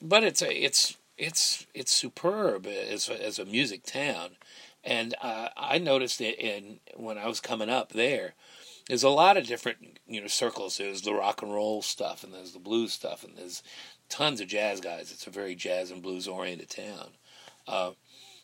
but 0.03 0.25
it's 0.25 0.43
a, 0.43 0.65
it's 0.65 0.97
it's 1.17 1.67
it's 1.75 1.93
superb 1.93 2.67
as 2.67 3.09
as 3.09 3.39
a 3.39 3.45
music 3.45 3.85
town, 3.85 4.37
and 4.87 5.15
uh, 5.21 5.49
I 5.57 5.79
noticed 5.79 6.21
it 6.21 6.39
in 6.39 6.79
when 6.95 7.19
I 7.19 7.27
was 7.27 7.41
coming 7.41 7.69
up 7.69 7.91
there. 7.91 8.35
There's 8.89 9.03
a 9.03 9.11
lot 9.11 9.37
of 9.37 9.47
different 9.47 9.99
you 10.07 10.21
know 10.21 10.29
circles. 10.29 10.79
There's 10.79 11.03
the 11.03 11.13
rock 11.13 11.43
and 11.43 11.53
roll 11.53 11.83
stuff, 11.83 12.23
and 12.23 12.33
there's 12.33 12.53
the 12.53 12.61
blues 12.61 12.93
stuff, 12.93 13.25
and 13.25 13.37
there's 13.37 13.63
tons 14.09 14.41
of 14.41 14.49
jazz 14.49 14.81
guys. 14.81 15.11
It's 15.11 15.27
a 15.27 15.31
very 15.31 15.55
jazz 15.55 15.91
and 15.91 16.03
blues 16.03 16.29
oriented 16.29 16.71
town. 16.71 17.09
Uh, 17.67 17.91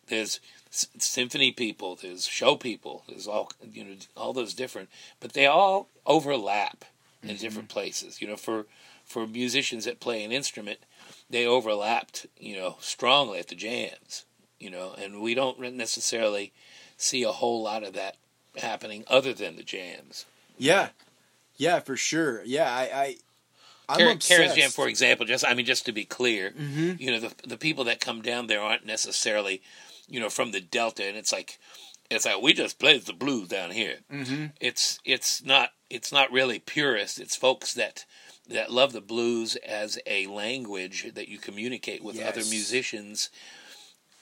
there's 0.09 0.41
s- 0.69 0.89
symphony 0.99 1.53
people. 1.53 1.95
There's 1.95 2.27
show 2.27 2.57
people. 2.57 3.05
There's 3.09 3.29
all 3.29 3.53
you 3.63 3.85
know 3.85 3.95
all 4.17 4.33
those 4.33 4.53
different, 4.53 4.89
but 5.21 5.33
they 5.33 5.47
all 5.47 5.89
overlap 6.05 6.85
in 7.23 7.37
different 7.37 7.69
places. 7.69 8.21
You 8.21 8.27
know, 8.27 8.37
for 8.37 8.67
for 9.05 9.27
musicians 9.29 9.85
that 9.85 10.01
play 10.01 10.25
an 10.25 10.33
instrument, 10.33 10.81
they 11.31 11.47
overlapped, 11.47 12.27
you 12.39 12.57
know, 12.57 12.77
strongly 12.81 13.39
at 13.39 13.49
the 13.49 13.55
jams, 13.55 14.25
you 14.63 14.71
know, 14.71 14.95
and 14.99 15.21
we 15.21 15.35
don't 15.35 15.59
necessarily 15.77 16.53
see 16.97 17.23
a 17.23 17.33
whole 17.33 17.63
lot 17.63 17.83
of 17.83 17.93
that 17.95 18.17
happening 18.57 19.05
other 19.09 19.33
than 19.33 19.57
the 19.57 19.63
jams. 19.63 20.25
yeah, 20.59 20.91
yeah, 21.57 21.81
for 21.81 21.97
sure. 21.97 22.43
Yeah, 22.45 22.71
I, 22.71 22.83
I 22.95 23.17
I'm 23.89 24.09
obsessed. 24.09 24.29
Kara's 24.39 24.55
Jam, 24.55 24.71
for 24.71 24.89
example, 24.89 25.27
just 25.27 25.45
I 25.45 25.55
mean, 25.55 25.67
just 25.67 25.85
to 25.87 25.93
be 25.93 26.05
clear, 26.05 26.51
Mhm. 26.53 26.99
you 27.01 27.11
know, 27.11 27.21
the 27.21 27.33
the 27.47 27.59
people 27.59 27.85
that 27.85 28.01
come 28.01 28.23
down 28.23 28.47
there 28.47 28.61
aren't 28.61 28.87
necessarily, 28.87 29.63
you 30.09 30.19
know, 30.21 30.31
from 30.31 30.53
the 30.53 30.61
Delta, 30.61 31.05
and 31.05 31.17
it's 31.17 31.33
like, 31.33 31.59
it's 32.11 32.25
like 32.25 32.41
we 32.41 32.53
just 32.53 32.79
played 32.79 33.05
the 33.05 33.13
blues 33.13 33.49
down 33.49 33.71
here. 33.71 33.99
hmm 34.11 34.47
It's 34.61 34.99
it's 35.05 35.43
not 35.45 35.73
it's 35.91 36.13
not 36.13 36.33
really 36.33 36.59
purist. 36.59 37.19
It's 37.21 37.37
folks 37.37 37.75
that 37.75 38.07
that 38.49 38.73
love 38.73 38.93
the 38.93 39.01
blues 39.01 39.57
as 39.57 39.99
a 40.07 40.27
language 40.27 41.13
that 41.15 41.29
you 41.29 41.39
communicate 41.39 42.03
with 42.03 42.17
other 42.21 42.45
musicians 42.51 43.31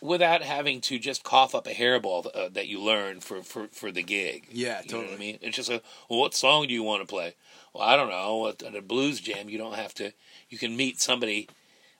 without 0.01 0.43
having 0.43 0.81
to 0.83 0.99
just 0.99 1.23
cough 1.23 1.55
up 1.55 1.67
a 1.67 1.73
hairball 1.75 2.27
uh, 2.35 2.49
that 2.49 2.67
you 2.69 2.81
learn 2.81 3.21
for, 3.21 3.43
for, 3.43 3.69
for 3.69 3.91
the 3.93 4.03
gig. 4.03 4.47
Yeah, 4.51 4.81
You 4.85 4.93
know 4.93 4.99
what 4.99 5.05
I 5.05 5.11
totally. 5.11 5.27
mean? 5.27 5.39
It's 5.43 5.57
just 5.57 5.71
a, 5.71 5.83
well, 6.09 6.21
what 6.21 6.35
song 6.35 6.67
do 6.67 6.73
you 6.75 6.83
want 6.83 7.03
to 7.03 7.07
play? 7.07 7.35
Well, 7.75 7.87
I 7.87 7.97
don't 7.97 8.09
know. 8.09 8.49
At 8.49 8.75
a 8.75 8.83
blues 8.83 9.21
jam, 9.21 9.49
you 9.49 9.59
don't 9.59 9.75
have 9.77 9.95
to, 9.95 10.13
you 10.49 10.59
can 10.59 10.77
meet 10.77 11.01
somebody 11.01 11.49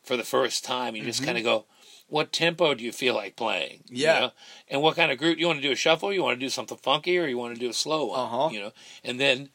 for 0.03 0.17
the 0.17 0.25
first 0.25 0.65
time. 0.65 0.97
You 0.97 1.03
Mm-hmm. 1.03 1.09
just 1.11 1.23
kind 1.25 1.37
of 1.39 1.45
go, 1.45 1.67
what 2.09 2.33
tempo 2.33 2.75
do 2.75 2.83
you 2.83 2.91
feel 2.93 3.15
like 3.15 3.37
playing? 3.37 3.85
You 3.87 4.05
Yeah. 4.07 4.21
know? 4.21 4.31
And 4.69 4.83
what 4.83 4.97
kind 4.97 5.13
of 5.13 5.19
group? 5.19 5.39
You 5.39 5.47
want 5.47 5.59
to 5.61 5.67
do 5.69 5.73
a 5.73 5.77
shuffle? 5.77 6.13
You 6.13 6.23
want 6.23 6.41
to 6.41 6.45
do 6.47 6.51
something 6.51 6.79
funky 6.79 7.19
or 7.19 7.27
you 7.27 7.39
want 7.39 7.55
to 7.55 7.61
do 7.61 7.69
a 7.71 7.75
slow 7.75 8.07
one? 8.07 8.21
Uh-huh. 8.21 8.49
You 8.51 8.61
know? 8.61 8.73
And 9.05 9.21
then 9.21 9.51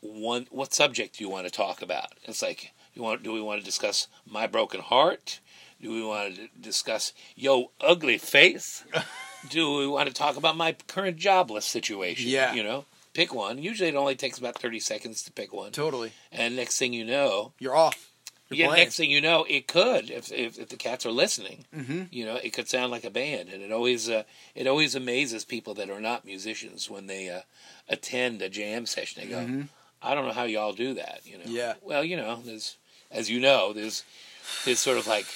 one, 0.00 0.46
what 0.50 0.74
subject 0.74 1.18
do 1.18 1.24
you 1.24 1.30
want 1.30 1.46
to 1.46 1.50
talk 1.50 1.82
about? 1.82 2.12
It's 2.24 2.42
like, 2.42 2.72
you 2.94 3.02
want, 3.02 3.22
do 3.22 3.32
we 3.32 3.40
want 3.40 3.60
to 3.60 3.64
discuss 3.64 4.08
my 4.26 4.46
broken 4.46 4.80
heart? 4.80 5.40
Do 5.80 5.90
we 5.92 6.02
want 6.04 6.36
to 6.36 6.48
discuss 6.60 7.12
yo 7.36 7.70
ugly 7.80 8.18
face? 8.18 8.84
Do 9.48 9.76
we 9.78 9.86
want 9.86 10.08
to 10.08 10.14
talk 10.14 10.36
about 10.36 10.56
my 10.56 10.72
current 10.88 11.16
jobless 11.16 11.64
situation? 11.64 12.28
Yeah. 12.28 12.54
You 12.54 12.64
know, 12.64 12.84
pick 13.14 13.32
one. 13.32 13.62
Usually 13.62 13.88
it 13.88 13.94
only 13.94 14.16
takes 14.16 14.38
about 14.38 14.58
30 14.60 14.80
seconds 14.80 15.22
to 15.22 15.32
pick 15.32 15.52
one. 15.52 15.70
Totally. 15.70 16.12
And 16.32 16.56
next 16.56 16.78
thing 16.78 16.92
you 16.92 17.04
know, 17.04 17.52
You're 17.60 17.76
off. 17.76 18.10
You're 18.50 18.58
yeah, 18.58 18.66
playing. 18.68 18.82
next 18.84 18.96
thing 18.96 19.10
you 19.10 19.20
know, 19.20 19.44
it 19.48 19.68
could, 19.68 20.10
if, 20.10 20.32
if, 20.32 20.58
if 20.58 20.70
the 20.70 20.76
cats 20.76 21.04
are 21.06 21.12
listening, 21.12 21.66
hmm 21.72 22.04
you 22.10 22.24
know, 22.24 22.36
it 22.36 22.52
could 22.54 22.66
sound 22.68 22.90
like 22.90 23.04
a 23.04 23.10
band. 23.10 23.50
And 23.50 23.62
it 23.62 23.70
always, 23.70 24.08
uh, 24.10 24.22
it 24.56 24.66
always 24.66 24.94
amazes 24.96 25.44
people 25.44 25.74
that 25.74 25.90
are 25.90 26.00
not 26.00 26.24
musicians 26.24 26.90
when 26.90 27.06
they 27.06 27.28
uh, 27.28 27.42
attend 27.88 28.40
a 28.42 28.48
jam 28.48 28.86
session. 28.86 29.22
They 29.22 29.28
go, 29.28 29.36
Mhm. 29.36 29.68
I 30.02 30.14
don't 30.14 30.26
know 30.26 30.32
how 30.32 30.44
y'all 30.44 30.72
do 30.72 30.94
that, 30.94 31.20
you 31.24 31.36
know. 31.38 31.44
Yeah. 31.46 31.74
Well, 31.82 32.02
you 32.02 32.16
know, 32.16 32.40
there's, 32.44 32.76
as 33.10 33.28
you 33.30 33.38
know, 33.38 33.72
there's, 33.72 34.02
there's 34.64 34.78
sort 34.80 34.96
of 34.98 35.06
like 35.06 35.26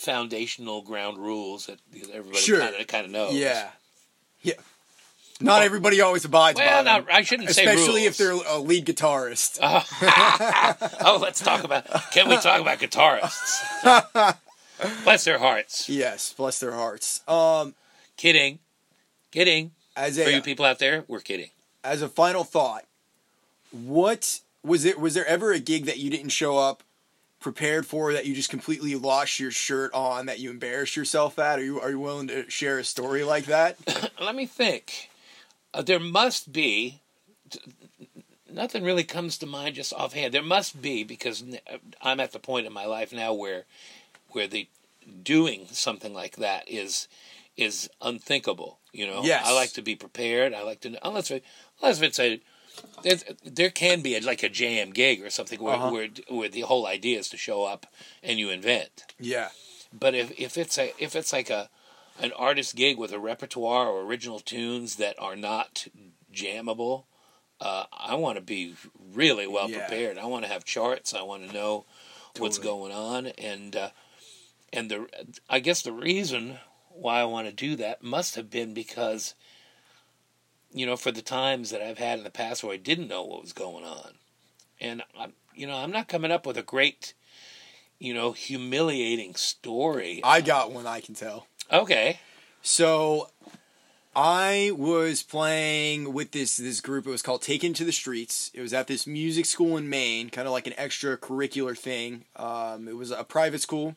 foundational 0.00 0.80
ground 0.82 1.18
rules 1.18 1.66
that 1.66 1.78
everybody 2.12 2.40
Sure. 2.42 2.60
kind 2.60 2.74
of 2.74 2.86
kind 2.86 3.04
of 3.04 3.10
knows. 3.12 3.34
Yeah. 3.34 3.68
Yeah. 4.42 4.54
Not 5.42 5.62
everybody 5.62 6.00
always 6.00 6.24
abides 6.24 6.58
Well, 6.58 6.68
by 6.68 6.82
them. 6.82 7.04
not, 7.06 7.14
I 7.14 7.22
shouldn't 7.22 7.50
say 7.50 7.64
Especially 7.64 8.04
if 8.04 8.16
they're 8.18 8.32
a 8.32 8.58
lead 8.58 8.84
guitarist. 8.86 9.58
oh, 11.04 11.18
let's 11.20 11.40
talk 11.40 11.64
about. 11.64 11.86
Can 12.12 12.28
we 12.28 12.36
talk 12.36 12.60
about 12.60 12.78
guitarists? 12.78 14.36
Bless 15.04 15.24
their 15.24 15.38
hearts. 15.38 15.88
Yes, 15.88 16.32
bless 16.32 16.58
their 16.58 16.72
hearts. 16.72 17.20
Um, 17.28 17.74
Kidding, 18.16 18.58
kidding. 19.30 19.72
as 19.96 20.18
For 20.22 20.28
you 20.30 20.40
people 20.42 20.64
out 20.64 20.78
there, 20.78 21.04
we're 21.08 21.20
kidding. 21.20 21.50
as 21.84 22.00
a 22.02 22.08
final 22.08 22.44
thought, 22.44 22.84
what 23.70 24.40
was 24.62 24.84
it? 24.86 24.98
Was 24.98 25.14
there 25.14 25.26
ever 25.26 25.52
a 25.52 25.58
gig 25.58 25.84
that 25.86 25.98
you 25.98 26.10
didn't 26.10 26.30
show 26.30 26.56
up 26.58 26.82
prepared 27.40 27.86
for 27.86 28.12
that 28.12 28.26
you 28.26 28.34
just 28.34 28.50
completely 28.50 28.94
lost 28.94 29.40
your 29.40 29.50
shirt 29.50 29.92
on 29.94 30.26
that 30.26 30.38
you 30.38 30.50
embarrassed 30.50 30.94
yourself 30.94 31.38
at? 31.38 31.58
Are 31.58 31.64
you 31.64 31.80
are 31.80 31.90
you 31.90 31.98
willing 31.98 32.28
to 32.28 32.48
share 32.48 32.78
a 32.78 32.84
story 32.84 33.24
like 33.24 33.46
that? 33.46 33.76
Let 34.20 34.34
me 34.34 34.46
think. 34.46 35.10
Uh, 35.72 35.82
there 35.82 36.00
must 36.00 36.52
be. 36.52 37.00
Nothing 38.52 38.82
really 38.82 39.04
comes 39.04 39.38
to 39.38 39.46
mind 39.46 39.76
just 39.76 39.92
offhand. 39.92 40.34
There 40.34 40.42
must 40.42 40.82
be 40.82 41.04
because 41.04 41.44
I'm 42.02 42.20
at 42.20 42.32
the 42.32 42.40
point 42.40 42.66
in 42.66 42.72
my 42.72 42.84
life 42.84 43.12
now 43.12 43.32
where, 43.32 43.64
where 44.30 44.48
the 44.48 44.68
doing 45.22 45.66
something 45.70 46.12
like 46.12 46.36
that 46.36 46.68
is, 46.68 47.06
is 47.56 47.88
unthinkable. 48.02 48.78
You 48.92 49.06
know. 49.06 49.22
Yes. 49.22 49.46
I 49.46 49.54
like 49.54 49.72
to 49.74 49.82
be 49.82 49.94
prepared. 49.94 50.52
I 50.52 50.62
like 50.62 50.80
to 50.80 50.98
unless 51.06 51.30
unless 51.80 52.00
it's 52.00 52.18
a. 52.18 52.40
there's- 53.02 53.24
There 53.44 53.70
can 53.70 54.00
be 54.02 54.16
a, 54.16 54.20
like 54.20 54.42
a 54.42 54.48
jam 54.48 54.90
gig 54.92 55.22
or 55.22 55.30
something 55.30 55.60
where, 55.62 55.74
Uh-huh. 55.74 55.90
where 55.90 56.08
where 56.28 56.48
the 56.48 56.62
whole 56.62 56.86
idea 56.86 57.18
is 57.18 57.28
to 57.30 57.36
show 57.36 57.64
up 57.64 57.86
and 58.22 58.38
you 58.38 58.50
invent. 58.50 59.04
Yeah. 59.18 59.50
But 59.92 60.14
if, 60.14 60.38
if 60.38 60.56
it's 60.58 60.78
a 60.78 60.92
if 60.98 61.16
it's 61.16 61.32
like 61.32 61.50
a 61.50 61.68
an 62.20 62.32
artist 62.32 62.76
gig 62.76 62.98
with 62.98 63.12
a 63.12 63.18
repertoire 63.18 63.86
or 63.88 64.02
original 64.02 64.40
tunes 64.40 64.96
that 64.96 65.16
are 65.18 65.36
not 65.36 65.86
jammable, 66.32 67.04
uh, 67.60 67.84
I 67.92 68.14
want 68.14 68.36
to 68.36 68.42
be 68.42 68.74
really 69.12 69.46
well 69.46 69.70
Yeah. 69.70 69.80
prepared. 69.80 70.18
I 70.18 70.26
want 70.26 70.44
to 70.44 70.50
have 70.52 70.64
charts. 70.64 71.14
I 71.14 71.22
want 71.22 71.46
to 71.46 71.52
know 71.52 71.86
what's 72.38 72.58
going 72.58 72.92
on, 72.92 73.26
and 73.26 73.74
uh, 73.74 73.90
and 74.72 74.90
the 74.90 75.08
I 75.48 75.58
guess 75.60 75.82
the 75.82 75.92
reason 75.92 76.58
why 76.90 77.20
I 77.20 77.24
want 77.24 77.48
to 77.48 77.52
do 77.52 77.76
that 77.76 78.02
must 78.02 78.34
have 78.36 78.50
been 78.50 78.74
because 78.74 79.34
you 80.72 80.86
know 80.86 80.96
for 80.96 81.12
the 81.12 81.22
times 81.22 81.70
that 81.70 81.82
I've 81.82 81.98
had 81.98 82.18
in 82.18 82.24
the 82.24 82.30
past 82.30 82.62
where 82.62 82.74
I 82.74 82.78
didn't 82.78 83.08
know 83.08 83.24
what 83.24 83.42
was 83.42 83.52
going 83.52 83.84
on, 83.84 84.14
and 84.80 85.02
I'm 85.18 85.32
you 85.54 85.66
know 85.66 85.76
I'm 85.76 85.90
not 85.90 86.08
coming 86.08 86.30
up 86.30 86.46
with 86.46 86.56
a 86.56 86.62
great 86.62 87.14
you 87.98 88.14
know 88.14 88.32
humiliating 88.32 89.34
story. 89.34 90.20
I 90.24 90.40
got 90.40 90.72
one 90.72 90.86
I 90.86 91.00
can 91.00 91.14
tell. 91.14 91.46
Okay. 91.72 92.20
So 92.62 93.30
I 94.14 94.72
was 94.76 95.22
playing 95.22 96.12
with 96.12 96.32
this 96.32 96.56
this 96.56 96.80
group. 96.80 97.06
It 97.06 97.10
was 97.10 97.22
called 97.22 97.42
Taken 97.42 97.72
to 97.74 97.84
the 97.84 97.92
Streets. 97.92 98.50
It 98.54 98.60
was 98.60 98.72
at 98.72 98.86
this 98.86 99.06
music 99.06 99.46
school 99.46 99.76
in 99.76 99.88
Maine, 99.88 100.30
kind 100.30 100.48
of 100.48 100.52
like 100.52 100.66
an 100.66 100.72
extracurricular 100.72 101.78
thing. 101.78 102.24
Um, 102.36 102.88
it 102.88 102.96
was 102.96 103.12
a 103.12 103.22
private 103.24 103.60
school, 103.60 103.94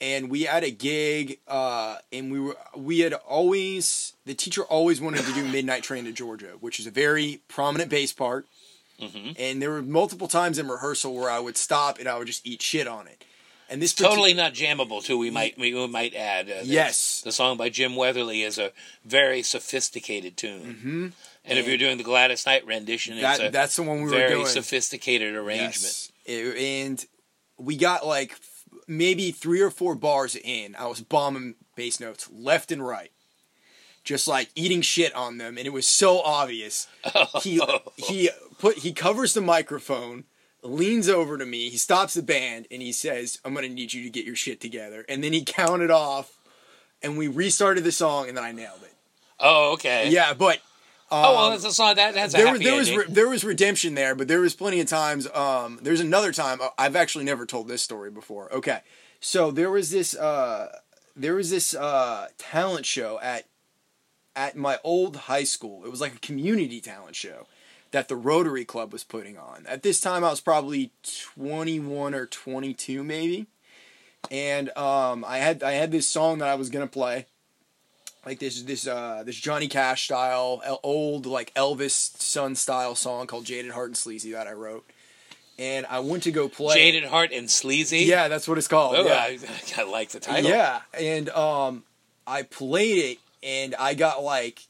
and 0.00 0.30
we 0.30 0.42
had 0.42 0.64
a 0.64 0.70
gig. 0.70 1.38
Uh, 1.46 1.96
and 2.12 2.30
we 2.32 2.40
were 2.40 2.56
we 2.76 3.00
had 3.00 3.14
always 3.14 4.12
the 4.26 4.34
teacher 4.34 4.62
always 4.62 5.00
wanted 5.00 5.24
to 5.24 5.32
do 5.32 5.44
Midnight 5.52 5.82
Train 5.82 6.04
to 6.04 6.12
Georgia, 6.12 6.52
which 6.60 6.78
is 6.80 6.86
a 6.86 6.90
very 6.90 7.40
prominent 7.48 7.90
bass 7.90 8.12
part. 8.12 8.46
Mhm. 9.00 9.36
And 9.38 9.62
there 9.62 9.70
were 9.70 9.82
multiple 9.82 10.26
times 10.28 10.58
in 10.58 10.66
rehearsal 10.68 11.14
where 11.14 11.30
I 11.30 11.38
would 11.38 11.56
stop 11.56 11.98
and 12.00 12.08
I 12.08 12.18
would 12.18 12.26
just 12.26 12.44
eat 12.46 12.60
shit 12.62 12.88
on 12.88 13.06
it. 13.06 13.24
And 13.70 13.82
this 13.82 13.92
Totally 13.92 14.32
not 14.34 14.54
jammable 14.54 15.04
too. 15.04 15.18
We 15.18 15.30
might 15.30 15.58
we 15.58 15.86
might 15.86 16.14
add. 16.14 16.50
Uh, 16.50 16.54
Yes. 16.64 17.20
The 17.22 17.30
song 17.32 17.56
by 17.56 17.68
Jim 17.68 17.94
Weatherly 17.96 18.42
is 18.42 18.58
a 18.58 18.72
very 19.04 19.42
sophisticated 19.42 20.36
tune. 20.36 20.80
Mhm. 20.82 21.12
And 21.44 21.58
if 21.58 21.66
you're 21.68 21.76
doing 21.78 21.96
the 21.98 22.02
Gladys 22.04 22.44
Knight 22.46 22.66
rendition, 22.66 23.14
it's 23.18 23.22
that 23.38 23.40
a 23.48 23.50
that's 23.50 23.76
the 23.76 23.82
one 23.82 23.98
we 23.98 24.04
were 24.04 24.10
very 24.10 24.44
sophisticated 24.46 25.34
arrangement. 25.34 25.74
Yes. 25.82 26.12
It- 26.24 26.56
and 26.56 27.06
we 27.58 27.76
got 27.76 28.06
like 28.06 28.34
maybe 28.88 29.30
three 29.30 29.60
or 29.60 29.70
four 29.70 29.94
bars 29.94 30.34
in. 30.34 30.74
I 30.76 30.86
was 30.86 31.00
bombing 31.00 31.54
bass 31.76 32.00
notes 32.00 32.28
left 32.32 32.72
and 32.72 32.84
right, 32.84 33.12
just 34.02 34.26
like 34.26 34.48
eating 34.54 34.80
shit 34.80 35.14
on 35.14 35.38
them, 35.38 35.58
and 35.58 35.66
it 35.66 35.72
was 35.72 35.86
so 35.86 36.20
obvious. 36.20 36.88
He 37.42 37.60
he 37.96 38.30
put 38.58 38.78
he 38.78 38.92
covers 38.92 39.34
the 39.34 39.40
microphone, 39.40 40.24
leans 40.62 41.08
over 41.08 41.38
to 41.38 41.46
me, 41.46 41.68
he 41.68 41.76
stops 41.76 42.14
the 42.14 42.22
band, 42.22 42.66
and 42.70 42.82
he 42.82 42.90
says, 42.90 43.38
"I'm 43.44 43.54
gonna 43.54 43.68
need 43.68 43.92
you 43.92 44.02
to 44.02 44.10
get 44.10 44.24
your 44.24 44.36
shit 44.36 44.60
together." 44.60 45.04
And 45.08 45.22
then 45.22 45.32
he 45.32 45.44
counted 45.44 45.90
off, 45.90 46.38
and 47.02 47.16
we 47.16 47.28
restarted 47.28 47.84
the 47.84 47.92
song, 47.92 48.28
and 48.28 48.36
then 48.36 48.44
I 48.44 48.52
nailed 48.52 48.82
it. 48.82 48.94
Oh, 49.38 49.72
okay. 49.74 50.10
Yeah, 50.10 50.34
but. 50.34 50.58
Oh 51.10 51.34
well, 51.34 51.44
um, 51.46 51.50
that's 51.52 51.64
a 51.64 51.72
song 51.72 51.94
that 51.96 52.14
has 52.16 52.34
a 52.34 52.36
there, 52.36 52.46
happy 52.48 52.64
there 52.64 52.76
was 52.76 52.88
ending. 52.88 53.06
re- 53.08 53.12
there 53.14 53.28
was 53.28 53.44
redemption 53.44 53.94
there, 53.94 54.14
but 54.14 54.28
there 54.28 54.40
was 54.40 54.54
plenty 54.54 54.80
of 54.80 54.86
times. 54.86 55.26
Um, 55.28 55.78
there's 55.82 56.00
another 56.00 56.32
time 56.32 56.60
uh, 56.60 56.68
I've 56.76 56.96
actually 56.96 57.24
never 57.24 57.46
told 57.46 57.68
this 57.68 57.82
story 57.82 58.10
before. 58.10 58.52
Okay, 58.52 58.80
so 59.20 59.50
there 59.50 59.70
was 59.70 59.90
this 59.90 60.14
uh, 60.14 60.68
there 61.16 61.34
was 61.34 61.50
this 61.50 61.74
uh, 61.74 62.28
talent 62.36 62.84
show 62.84 63.18
at 63.22 63.46
at 64.36 64.56
my 64.56 64.78
old 64.84 65.16
high 65.16 65.44
school. 65.44 65.84
It 65.84 65.90
was 65.90 66.00
like 66.00 66.14
a 66.14 66.20
community 66.20 66.80
talent 66.80 67.16
show 67.16 67.46
that 67.90 68.08
the 68.08 68.16
Rotary 68.16 68.64
Club 68.64 68.92
was 68.92 69.02
putting 69.02 69.38
on. 69.38 69.64
At 69.66 69.82
this 69.82 70.00
time, 70.00 70.22
I 70.22 70.30
was 70.30 70.40
probably 70.40 70.92
21 71.34 72.14
or 72.14 72.26
22, 72.26 73.02
maybe, 73.02 73.46
and 74.30 74.68
um, 74.76 75.24
I 75.26 75.38
had 75.38 75.62
I 75.62 75.72
had 75.72 75.90
this 75.90 76.06
song 76.06 76.38
that 76.38 76.48
I 76.48 76.54
was 76.54 76.68
gonna 76.68 76.86
play 76.86 77.26
like 78.28 78.38
this 78.40 78.62
this 78.62 78.86
uh 78.86 79.22
this 79.24 79.36
Johnny 79.36 79.68
Cash 79.68 80.04
style 80.04 80.60
el- 80.62 80.80
old 80.82 81.24
like 81.24 81.52
Elvis 81.54 81.92
Sun 82.20 82.56
style 82.56 82.94
song 82.94 83.26
called 83.26 83.46
Jaded 83.46 83.72
Heart 83.72 83.88
and 83.88 83.96
Sleazy 83.96 84.32
that 84.32 84.46
I 84.46 84.52
wrote, 84.52 84.88
and 85.58 85.86
I 85.86 86.00
went 86.00 86.24
to 86.24 86.30
go 86.30 86.46
play. 86.46 86.74
Jaded 86.74 87.04
Heart 87.04 87.32
and 87.32 87.50
Sleazy. 87.50 88.00
Yeah, 88.00 88.28
that's 88.28 88.46
what 88.46 88.58
it's 88.58 88.68
called. 88.68 88.96
Oh, 88.96 89.06
yeah. 89.06 89.14
I, 89.14 89.38
I 89.78 89.84
like 89.84 90.10
the 90.10 90.20
title. 90.20 90.50
Yeah, 90.50 90.80
and 90.92 91.30
um, 91.30 91.84
I 92.26 92.42
played 92.42 92.98
it, 92.98 93.18
and 93.42 93.74
I 93.76 93.94
got 93.94 94.22
like 94.22 94.60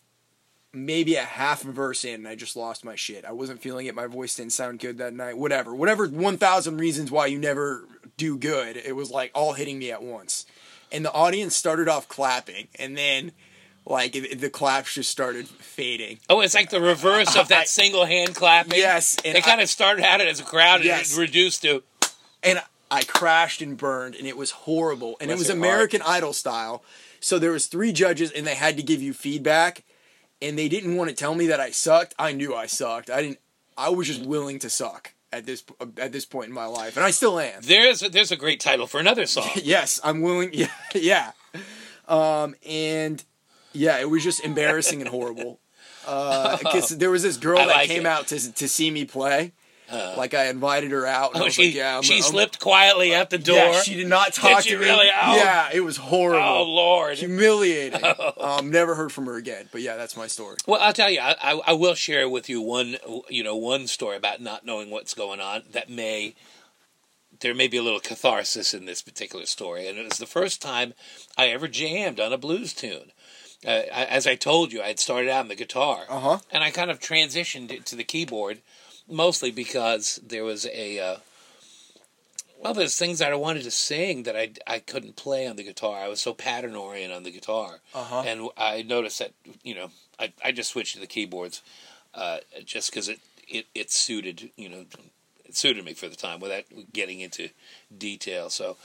maybe 0.73 1.17
a 1.17 1.23
half 1.23 1.65
a 1.65 1.73
verse 1.73 2.05
in, 2.05 2.15
and 2.15 2.29
I 2.29 2.37
just 2.37 2.55
lost 2.55 2.85
my 2.85 2.95
shit. 2.95 3.25
I 3.25 3.33
wasn't 3.33 3.61
feeling 3.61 3.87
it. 3.87 3.95
My 3.97 4.07
voice 4.07 4.37
didn't 4.37 4.53
sound 4.53 4.79
good 4.79 4.99
that 4.99 5.15
night. 5.15 5.37
Whatever, 5.37 5.75
whatever. 5.75 6.07
One 6.07 6.39
thousand 6.39 6.79
reasons 6.79 7.11
why 7.11 7.27
you 7.27 7.41
never 7.41 7.89
do 8.17 8.39
good. 8.39 8.77
It 8.77 8.95
was 8.95 9.11
like 9.11 9.33
all 9.35 9.55
hitting 9.55 9.81
me 9.81 9.91
at 9.91 10.01
once, 10.05 10.47
and 10.93 11.05
the 11.05 11.13
audience 11.13 11.57
started 11.57 11.89
off 11.89 12.09
clapping, 12.09 12.69
and 12.79 12.97
then 12.97 13.33
like 13.89 14.15
it, 14.15 14.41
the 14.41 14.51
claps 14.51 14.95
just 14.95 15.11
started 15.11 15.49
fading. 15.49 16.19
Oh, 16.29 16.41
it's 16.41 16.55
like 16.55 16.71
the 16.71 16.81
reverse 16.81 17.35
of 17.37 17.49
that 17.49 17.69
single 17.79 18.05
hand 18.05 18.35
clapping. 18.37 18.75
Yes, 18.79 19.17
and 19.25 19.35
they 19.35 19.41
kind 19.41 19.61
of 19.61 19.69
started 19.69 20.05
out 20.05 20.21
as 20.21 20.39
a 20.41 20.45
crowd 20.45 20.85
Yes. 20.85 21.11
and 21.11 21.19
it 21.19 21.21
reduced 21.23 21.63
to. 21.63 21.83
and 22.43 22.63
I 22.91 23.03
crashed 23.03 23.61
and 23.63 23.77
burned, 23.77 24.15
and 24.15 24.27
it 24.27 24.37
was 24.37 24.51
horrible. 24.51 25.17
And 25.21 25.29
Bless 25.29 25.37
it 25.37 25.39
was 25.41 25.51
American 25.51 26.01
Idol 26.07 26.33
style. 26.33 26.83
So 27.21 27.39
there 27.39 27.51
was 27.51 27.67
three 27.67 27.93
judges, 27.93 28.31
and 28.31 28.47
they 28.47 28.55
had 28.55 28.77
to 28.77 28.83
give 28.83 29.03
you 29.03 29.13
feedback, 29.13 29.85
and 30.41 30.57
they 30.59 30.69
didn't 30.69 30.95
want 30.97 31.11
to 31.11 31.17
tell 31.17 31.35
me 31.35 31.49
that 31.49 31.59
I 31.61 31.71
sucked. 31.71 32.15
I 32.19 32.33
knew 32.33 32.55
I 32.55 32.67
sucked. 32.67 33.11
I 33.11 33.23
didn't. 33.23 33.39
I 33.77 33.89
was 33.91 34.07
just 34.07 34.25
willing 34.25 34.59
to 34.61 34.71
suck 34.71 35.13
at 35.33 35.45
this 35.47 35.65
at 35.99 36.13
this 36.13 36.25
point 36.25 36.49
in 36.49 36.55
my 36.55 36.65
life, 36.67 36.97
and 36.97 37.05
I 37.05 37.11
still 37.11 37.39
am. 37.39 37.61
There's 37.63 38.03
a, 38.03 38.09
there's 38.09 38.33
a 38.33 38.37
great 38.37 38.61
title 38.61 38.87
for 38.87 38.99
another 39.01 39.27
song. 39.27 39.51
yes, 39.63 39.99
I'm 40.05 40.21
willing. 40.23 40.51
Yeah, 40.55 40.69
yeah. 40.95 41.33
Um, 42.07 42.55
and 42.67 43.23
yeah, 43.79 43.99
it 43.99 44.11
was 44.11 44.23
just 44.25 44.45
embarrassing 44.45 45.01
and 45.01 45.09
horrible. 45.09 45.61
Because 46.05 46.89
there 46.97 47.11
was 47.11 47.23
this 47.23 47.37
girl 47.37 47.59
I 47.59 47.67
that 47.67 47.73
like 47.77 47.89
came 47.89 48.07
it. 48.07 48.09
out 48.09 48.29
to 48.29 48.53
to 48.55 48.69
see 48.69 48.91
me 48.91 49.05
play. 49.05 49.53
like 49.91 50.35
I 50.35 50.47
invited 50.49 50.91
her 50.91 51.07
out. 51.07 51.31
And 51.33 51.39
I 51.39 51.41
Oh, 51.41 51.45
was 51.45 51.55
she 51.55 51.67
like, 51.67 51.75
yeah, 51.75 51.95
I'm- 51.95 52.03
she 52.03 52.15
I'm- 52.15 52.23
slipped 52.23 52.59
quietly 52.61 53.15
out 53.15 53.31
the 53.31 53.39
door. 53.39 53.57
Yeah, 53.57 53.81
she 53.83 53.95
did 53.95 54.07
not 54.09 54.35
talk 54.35 54.63
she 54.63 54.71
to 54.71 54.79
me. 54.79 54.85
really? 54.85 55.07
Oh. 55.09 55.37
Yeah, 55.37 55.71
it 55.73 55.81
was 55.81 55.97
horrible. 55.97 56.47
oh 56.47 56.63
Lord. 56.65 57.17
Humiliating. 57.19 58.01
um, 58.39 58.71
never 58.71 58.95
heard 58.95 59.13
from 59.13 59.27
her 59.27 59.37
again. 59.37 59.69
But 59.73 59.81
yeah, 59.83 59.97
that's 59.97 60.17
my 60.17 60.27
story. 60.27 60.57
Well, 60.67 60.81
I'll 60.81 60.93
tell 60.93 61.11
you, 61.11 61.21
I, 61.21 61.35
I, 61.41 61.61
I 61.69 61.73
will 61.73 61.95
share 61.95 62.29
with 62.29 62.49
you 62.51 62.61
one, 62.61 62.97
you 63.31 63.43
know, 63.43 63.57
one 63.57 63.87
story 63.87 64.17
about 64.17 64.41
not 64.43 64.65
knowing 64.67 64.91
what's 64.91 65.15
going 65.15 65.41
on 65.41 65.63
that 65.73 65.89
may, 65.89 66.35
there 67.41 67.55
may 67.55 67.69
be 67.69 67.77
a 67.79 67.83
little 67.83 68.01
catharsis 68.01 68.75
in 68.75 68.85
this 68.85 69.01
particular 69.03 69.47
story, 69.47 69.89
and 69.89 69.97
it 69.99 70.05
was 70.09 70.19
the 70.19 70.27
first 70.27 70.61
time 70.61 70.93
I 71.39 71.47
ever 71.49 71.67
jammed 71.69 72.21
on 72.21 72.33
a 72.33 72.39
blues 72.39 72.75
tune. 72.75 73.11
Uh, 73.67 73.71
as 73.91 74.27
I 74.27 74.37
told 74.37 74.73
you, 74.73 74.81
I 74.83 74.89
had 74.89 75.01
started 75.01 75.29
out 75.31 75.41
on 75.41 75.49
the 75.49 75.55
guitar, 75.57 76.05
Uh 76.09 76.21
huh. 76.21 76.39
and 76.53 76.63
I 76.63 76.71
kind 76.71 76.91
of 76.91 77.01
transitioned 77.01 77.85
to 77.85 77.97
the 77.97 78.05
keyboard, 78.05 78.59
mostly 79.09 79.51
because 79.51 80.21
there 80.25 80.45
was 80.45 80.65
a, 80.67 80.99
uh, 81.01 81.17
well, 82.63 82.75
there's 82.75 82.97
things 82.97 83.19
that 83.19 83.33
I 83.33 83.37
wanted 83.37 83.65
to 83.65 83.71
sing 83.71 84.25
that 84.25 84.37
I, 84.37 84.51
I 84.67 84.79
couldn't 84.79 85.17
play 85.17 85.47
on 85.47 85.57
the 85.57 85.65
guitar. 85.65 85.99
I 85.99 86.09
was 86.09 86.21
so 86.21 86.35
pattern 86.35 86.77
oriented 86.77 87.17
on 87.17 87.23
the 87.25 87.31
guitar 87.33 87.81
Uh 87.95 88.05
huh. 88.05 88.23
and 88.27 88.49
I 88.57 88.83
noticed 88.83 89.19
that 89.21 89.33
you 89.63 89.75
know 89.75 89.91
I, 90.19 90.33
I 90.45 90.53
just 90.53 90.71
switched 90.71 90.95
to 90.95 91.01
the 91.01 91.07
keyboards 91.07 91.63
uh, 92.15 92.39
just 92.65 92.91
because 92.91 93.09
it, 93.09 93.21
it 93.49 93.67
it 93.75 93.91
suited 93.93 94.51
you 94.57 94.69
know 94.69 94.85
it 95.45 95.57
suited 95.57 95.85
me 95.85 95.95
for 95.95 96.09
the 96.09 96.17
time 96.17 96.41
without 96.41 96.65
getting 96.93 97.21
into 97.21 97.49
detail. 97.97 98.51
So 98.51 98.77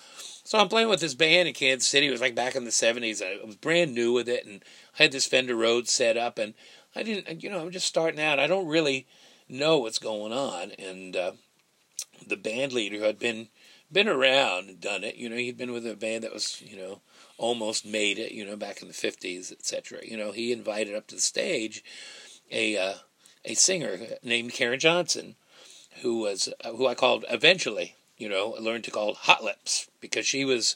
so 0.44 0.60
I'm 0.60 0.70
playing 0.70 0.90
with 0.90 1.00
this 1.00 1.14
band 1.14 1.48
in 1.48 1.54
Kansas 1.54 1.88
City. 1.88 2.08
It 2.08 2.12
was 2.12 2.22
like 2.22 2.36
back 2.36 2.56
in 2.56 2.66
the 2.66 2.72
'70s. 2.72 3.22
I 3.22 3.44
was 3.46 3.56
brand 3.56 3.94
new 3.94 4.14
with 4.14 4.28
it, 4.28 4.46
and 4.46 4.64
I 5.00 5.04
had 5.04 5.12
this 5.12 5.26
Fender 5.26 5.56
Rhodes 5.56 5.92
set 5.92 6.18
up, 6.18 6.38
and 6.38 6.54
I 6.96 7.04
didn't 7.04 7.44
you 7.44 7.50
know 7.50 7.60
I'm 7.60 7.72
just 7.72 7.88
starting 7.88 8.20
out. 8.20 8.40
I 8.40 8.48
don't 8.48 8.68
really 8.68 9.08
know 9.50 9.78
what's 9.80 10.00
going 10.00 10.34
on, 10.34 10.72
and 10.72 11.16
uh, 11.16 11.32
the 12.28 12.38
band 12.38 12.74
leader 12.74 12.98
who 12.98 13.04
had 13.04 13.20
been 13.20 13.50
been 13.92 14.08
around 14.08 14.70
and 14.70 14.82
done 14.82 15.04
it. 15.04 15.16
You 15.16 15.30
know, 15.30 15.36
he'd 15.36 15.58
been 15.58 15.72
with 15.72 15.86
a 15.86 15.96
band 15.96 16.24
that 16.24 16.34
was, 16.34 16.62
you 16.62 16.76
know, 16.76 17.02
almost 17.38 17.86
made 17.86 18.18
it. 18.18 18.32
You 18.32 18.46
know, 18.46 18.56
back 18.56 18.82
in 18.82 18.88
the 18.88 18.94
fifties, 18.94 19.52
etc. 19.52 20.00
You 20.04 20.18
know, 20.18 20.32
he 20.32 20.52
invited 20.52 20.96
up 20.96 21.08
to 21.08 21.16
the 21.16 21.22
stage 21.22 21.84
a 22.52 22.78
uh, 22.78 22.94
a 23.46 23.54
singer 23.54 23.98
named 24.24 24.54
Karen 24.54 24.80
Johnson, 24.80 25.36
who 26.02 26.20
was 26.20 26.50
uh, 26.64 26.74
who 26.74 26.88
I 26.88 26.96
called 26.96 27.26
eventually. 27.30 27.96
You 28.18 28.30
know, 28.30 28.56
learned 28.60 28.84
to 28.86 28.92
call 28.92 29.16
Hot 29.16 29.44
Lips 29.44 29.90
because 30.00 30.26
she 30.26 30.46
was 30.46 30.76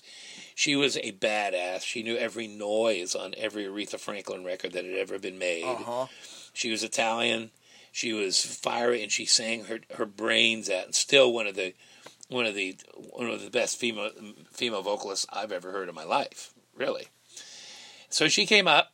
she 0.55 0.75
was 0.75 0.97
a 0.97 1.11
badass. 1.11 1.83
She 1.83 2.03
knew 2.03 2.17
every 2.17 2.47
noise 2.47 3.13
on 3.15 3.35
every 3.37 3.65
Aretha 3.65 3.99
Franklin 3.99 4.43
record 4.43 4.73
that 4.73 4.85
had 4.85 4.95
ever 4.95 5.19
been 5.19 5.37
made. 5.37 5.63
Uh 5.63 5.75
huh. 5.75 6.05
She 6.53 6.71
was 6.71 6.83
Italian. 6.83 7.51
She 7.91 8.13
was 8.13 8.43
fiery, 8.43 9.03
and 9.03 9.11
she 9.11 9.25
sang 9.25 9.65
her 9.65 9.79
her 9.95 10.05
brains 10.05 10.69
out. 10.69 10.85
And 10.85 10.95
still 10.95 11.31
one 11.31 11.47
of 11.47 11.55
the 11.55 11.73
one 12.27 12.45
of 12.45 12.55
the 12.55 12.77
one 13.11 13.29
of 13.29 13.43
the 13.43 13.49
best 13.49 13.77
female 13.77 14.11
female 14.51 14.81
vocalists 14.81 15.25
I've 15.31 15.51
ever 15.51 15.71
heard 15.71 15.89
in 15.89 15.95
my 15.95 16.03
life. 16.03 16.53
Really. 16.75 17.07
So 18.09 18.27
she 18.27 18.45
came 18.45 18.67
up, 18.67 18.93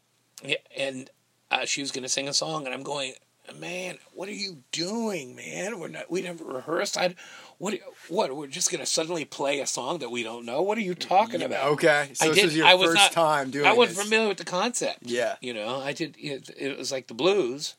and 0.75 1.09
uh, 1.51 1.65
she 1.65 1.81
was 1.81 1.91
going 1.91 2.03
to 2.03 2.09
sing 2.09 2.27
a 2.27 2.33
song, 2.33 2.65
and 2.65 2.73
I'm 2.73 2.83
going, 2.83 3.13
man, 3.59 3.97
what 4.13 4.29
are 4.29 4.33
you 4.33 4.63
doing, 4.71 5.35
man? 5.35 5.79
We're 5.79 5.87
not. 5.89 6.09
We 6.11 6.21
never 6.21 6.43
rehearsed. 6.43 6.97
I. 6.97 7.15
What? 7.57 7.75
What? 8.09 8.35
We're 8.35 8.47
just 8.47 8.71
going 8.71 8.79
to 8.79 8.85
suddenly 8.85 9.25
play 9.25 9.59
a 9.59 9.67
song 9.67 9.99
that 9.99 10.09
we 10.11 10.23
don't 10.23 10.45
know. 10.45 10.61
What 10.61 10.77
are 10.77 10.81
you 10.81 10.95
talking 10.95 11.41
about? 11.41 11.67
Okay, 11.73 12.09
so 12.13 12.25
I 12.25 12.29
this 12.29 12.37
did- 12.37 12.45
was 12.45 12.57
your 12.57 12.65
I 12.65 12.73
was 12.75 12.87
first 12.89 12.97
not- 12.97 13.11
time 13.11 13.51
doing 13.51 13.65
I 13.65 13.73
wasn't 13.73 13.97
this. 13.97 14.05
familiar 14.05 14.27
with 14.29 14.37
the 14.37 14.45
concept. 14.45 14.99
Yeah. 15.03 15.35
You 15.41 15.53
know, 15.53 15.79
I 15.79 15.93
did. 15.93 16.15
It, 16.17 16.49
it 16.57 16.77
was 16.77 16.91
like 16.91 17.07
the 17.07 17.13
blues. 17.13 17.75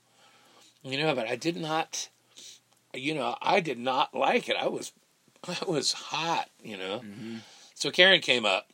You 0.83 0.99
know, 1.03 1.15
but 1.15 1.27
I 1.29 1.37
did 1.37 1.57
not. 1.57 2.09
You 2.93 3.15
know, 3.15 3.37
I 3.43 3.61
did 3.61 3.79
not 3.79 4.15
like 4.15 4.49
it. 4.49 4.57
I 4.61 4.69
was, 4.69 4.93
I 5.49 5.57
was 5.67 5.93
hot. 5.93 6.49
You 6.63 6.77
know, 6.77 6.99
Mm-hmm. 7.01 7.37
so 7.75 7.91
Karen 7.91 8.21
came 8.21 8.45
up. 8.47 8.69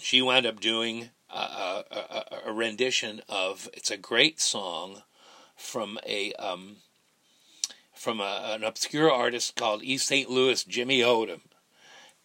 She 0.00 0.22
wound 0.22 0.46
up 0.46 0.60
doing 0.60 1.10
a, 1.28 1.36
a, 1.38 1.84
a, 1.90 2.24
a 2.46 2.52
rendition 2.52 3.20
of. 3.28 3.68
It's 3.74 3.90
a 3.90 3.96
great 3.96 4.40
song 4.40 5.02
from 5.62 5.98
a 6.06 6.32
um, 6.34 6.76
from 7.94 8.20
a, 8.20 8.52
an 8.54 8.64
obscure 8.64 9.10
artist 9.10 9.56
called 9.56 9.82
East 9.82 10.06
St. 10.06 10.28
Louis 10.28 10.64
Jimmy 10.64 11.00
Oden 11.00 11.40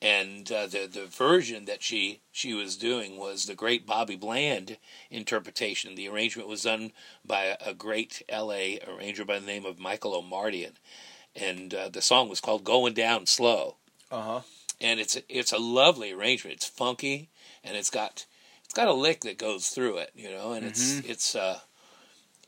and 0.02 0.52
uh, 0.52 0.68
the 0.68 0.88
the 0.92 1.06
version 1.06 1.66
that 1.66 1.82
she 1.82 2.22
she 2.32 2.54
was 2.54 2.78
doing 2.78 3.18
was 3.18 3.46
the 3.46 3.56
great 3.56 3.86
Bobby 3.88 4.16
Bland 4.16 4.78
interpretation. 5.10 5.96
The 5.96 6.08
arrangement 6.08 6.48
was 6.48 6.64
done 6.64 6.92
by 7.26 7.58
a, 7.66 7.74
great 7.74 8.22
L.A. 8.30 8.80
arranger 8.88 9.26
by 9.26 9.40
the 9.40 9.46
name 9.46 9.66
of 9.66 9.80
Michael 9.80 10.22
Omartian, 10.22 10.74
and 11.36 11.74
uh, 11.74 11.90
the 11.90 12.02
song 12.02 12.30
was 12.30 12.42
called 12.42 12.64
"Going 12.64 12.94
Down 12.94 13.26
Slow." 13.26 13.78
Uh 14.12 14.22
huh. 14.22 14.42
And 14.80 15.00
it's 15.00 15.18
it's 15.28 15.52
a 15.52 15.58
lovely 15.58 16.12
arrangement. 16.12 16.58
It's 16.58 16.68
funky, 16.68 17.30
and 17.64 17.76
it's 17.76 17.90
got 17.90 18.28
it's 18.66 18.76
got 18.76 18.88
a 18.88 18.94
lick 18.94 19.22
that 19.22 19.40
goes 19.40 19.70
through 19.70 19.98
it, 19.98 20.12
you 20.16 20.30
know, 20.30 20.52
and 20.52 20.64
it's 20.64 21.00
it's 21.00 21.36
uh, 21.36 21.60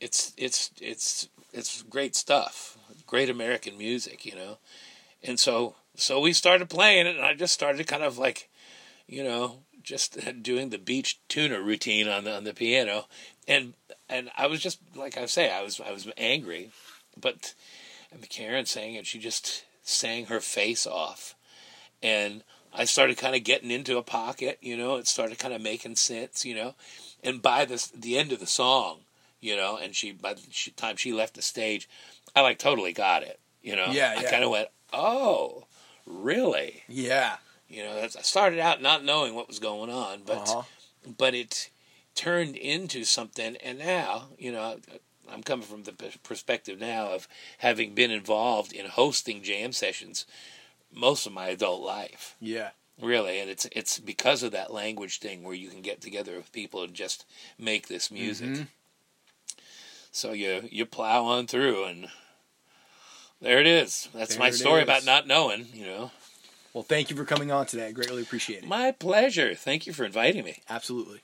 it's 0.00 0.32
it's 0.36 0.70
it's 0.80 1.28
it's 1.52 1.82
great 1.82 2.16
stuff. 2.16 2.76
Great 3.06 3.30
American 3.30 3.76
music, 3.76 4.24
you 4.24 4.34
know, 4.34 4.58
and 5.22 5.38
so 5.38 5.74
so 5.96 6.20
we 6.20 6.32
started 6.32 6.70
playing 6.70 7.06
it, 7.06 7.16
and 7.16 7.24
I 7.24 7.34
just 7.34 7.52
started 7.52 7.86
kind 7.86 8.02
of 8.02 8.18
like, 8.18 8.48
you 9.06 9.22
know, 9.22 9.58
just 9.82 10.18
doing 10.42 10.70
the 10.70 10.78
beach 10.78 11.20
tuna 11.28 11.60
routine 11.60 12.08
on 12.08 12.24
the 12.24 12.34
on 12.34 12.44
the 12.44 12.54
piano, 12.54 13.06
and 13.46 13.74
and 14.08 14.30
I 14.36 14.46
was 14.46 14.60
just 14.60 14.80
like 14.94 15.16
I 15.16 15.26
say, 15.26 15.52
I 15.52 15.62
was 15.62 15.80
I 15.80 15.92
was 15.92 16.08
angry, 16.16 16.70
but 17.20 17.54
and 18.12 18.28
Karen 18.28 18.66
sang 18.66 18.94
it, 18.94 19.06
she 19.06 19.18
just 19.18 19.64
sang 19.82 20.26
her 20.26 20.40
face 20.40 20.86
off, 20.86 21.34
and 22.02 22.42
I 22.72 22.84
started 22.84 23.18
kind 23.18 23.34
of 23.34 23.44
getting 23.44 23.70
into 23.70 23.98
a 23.98 24.02
pocket, 24.02 24.58
you 24.60 24.76
know, 24.76 24.96
it 24.96 25.08
started 25.08 25.38
kind 25.38 25.52
of 25.52 25.60
making 25.60 25.96
sense, 25.96 26.44
you 26.44 26.54
know, 26.54 26.74
and 27.22 27.42
by 27.42 27.64
this 27.64 27.88
the 27.88 28.16
end 28.16 28.32
of 28.32 28.40
the 28.40 28.46
song, 28.46 29.00
you 29.40 29.56
know, 29.56 29.76
and 29.76 29.94
she 29.96 30.12
by 30.12 30.34
the 30.34 30.42
time 30.76 30.96
she 30.96 31.12
left 31.12 31.34
the 31.34 31.42
stage, 31.42 31.88
I 32.34 32.40
like 32.42 32.58
totally 32.58 32.92
got 32.92 33.22
it, 33.22 33.40
you 33.62 33.74
know, 33.76 33.90
Yeah, 33.90 34.14
I 34.16 34.22
kind 34.22 34.44
of 34.44 34.50
went, 34.50 34.68
oh, 34.92 35.66
really, 36.06 36.82
Yeah. 36.88 37.36
you 37.68 37.82
know, 37.82 37.94
that's, 38.00 38.16
I 38.16 38.22
started 38.22 38.58
out 38.58 38.82
not 38.82 39.04
knowing 39.04 39.34
what 39.34 39.48
was 39.48 39.58
going 39.58 39.90
on, 39.90 40.22
but 40.24 40.38
Uh-huh. 40.38 40.62
but 41.18 41.34
it 41.34 41.70
turned 42.14 42.56
into 42.56 43.04
something, 43.04 43.56
and 43.56 43.78
now, 43.78 44.28
you 44.38 44.52
know, 44.52 44.78
I'm 45.30 45.42
coming 45.42 45.64
from 45.66 45.84
the 45.84 45.92
perspective 46.22 46.78
now 46.78 47.12
of 47.12 47.28
having 47.58 47.94
been 47.94 48.10
involved 48.10 48.72
in 48.72 48.86
hosting 48.86 49.42
jam 49.42 49.72
sessions 49.72 50.26
most 50.92 51.24
of 51.26 51.32
my 51.32 51.46
adult 51.48 51.80
life, 51.82 52.34
Yeah. 52.40 52.70
really, 53.00 53.38
and 53.38 53.48
it's 53.48 53.64
it's 53.72 53.98
because 54.00 54.42
of 54.42 54.50
that 54.52 54.72
language 54.72 55.20
thing 55.20 55.44
where 55.44 55.54
you 55.54 55.68
can 55.70 55.82
get 55.82 56.00
together 56.00 56.36
with 56.36 56.50
people 56.52 56.82
and 56.82 56.94
just 56.94 57.24
make 57.56 57.86
this 57.88 58.10
music. 58.10 58.50
Mhm. 58.50 58.66
So 60.12 60.32
you 60.32 60.68
you 60.70 60.86
plow 60.86 61.24
on 61.24 61.46
through, 61.46 61.84
and 61.84 62.08
there 63.40 63.60
it 63.60 63.66
is. 63.66 64.08
That's 64.14 64.36
my 64.38 64.46
There 64.46 64.54
it 64.54 64.58
story 64.58 64.80
is. 64.80 64.84
about 64.84 65.04
not 65.04 65.26
knowing, 65.26 65.68
you 65.72 65.86
know. 65.86 66.10
Well, 66.72 66.84
thank 66.84 67.10
you 67.10 67.16
for 67.16 67.24
coming 67.24 67.50
on 67.50 67.66
today. 67.66 67.86
I 67.88 67.92
greatly 67.92 68.22
appreciate 68.22 68.62
it. 68.62 68.68
My 68.68 68.92
pleasure. 68.92 69.54
Thank 69.54 69.86
you 69.86 69.92
for 69.92 70.04
inviting 70.04 70.44
me. 70.44 70.62
Absolutely. 70.68 71.20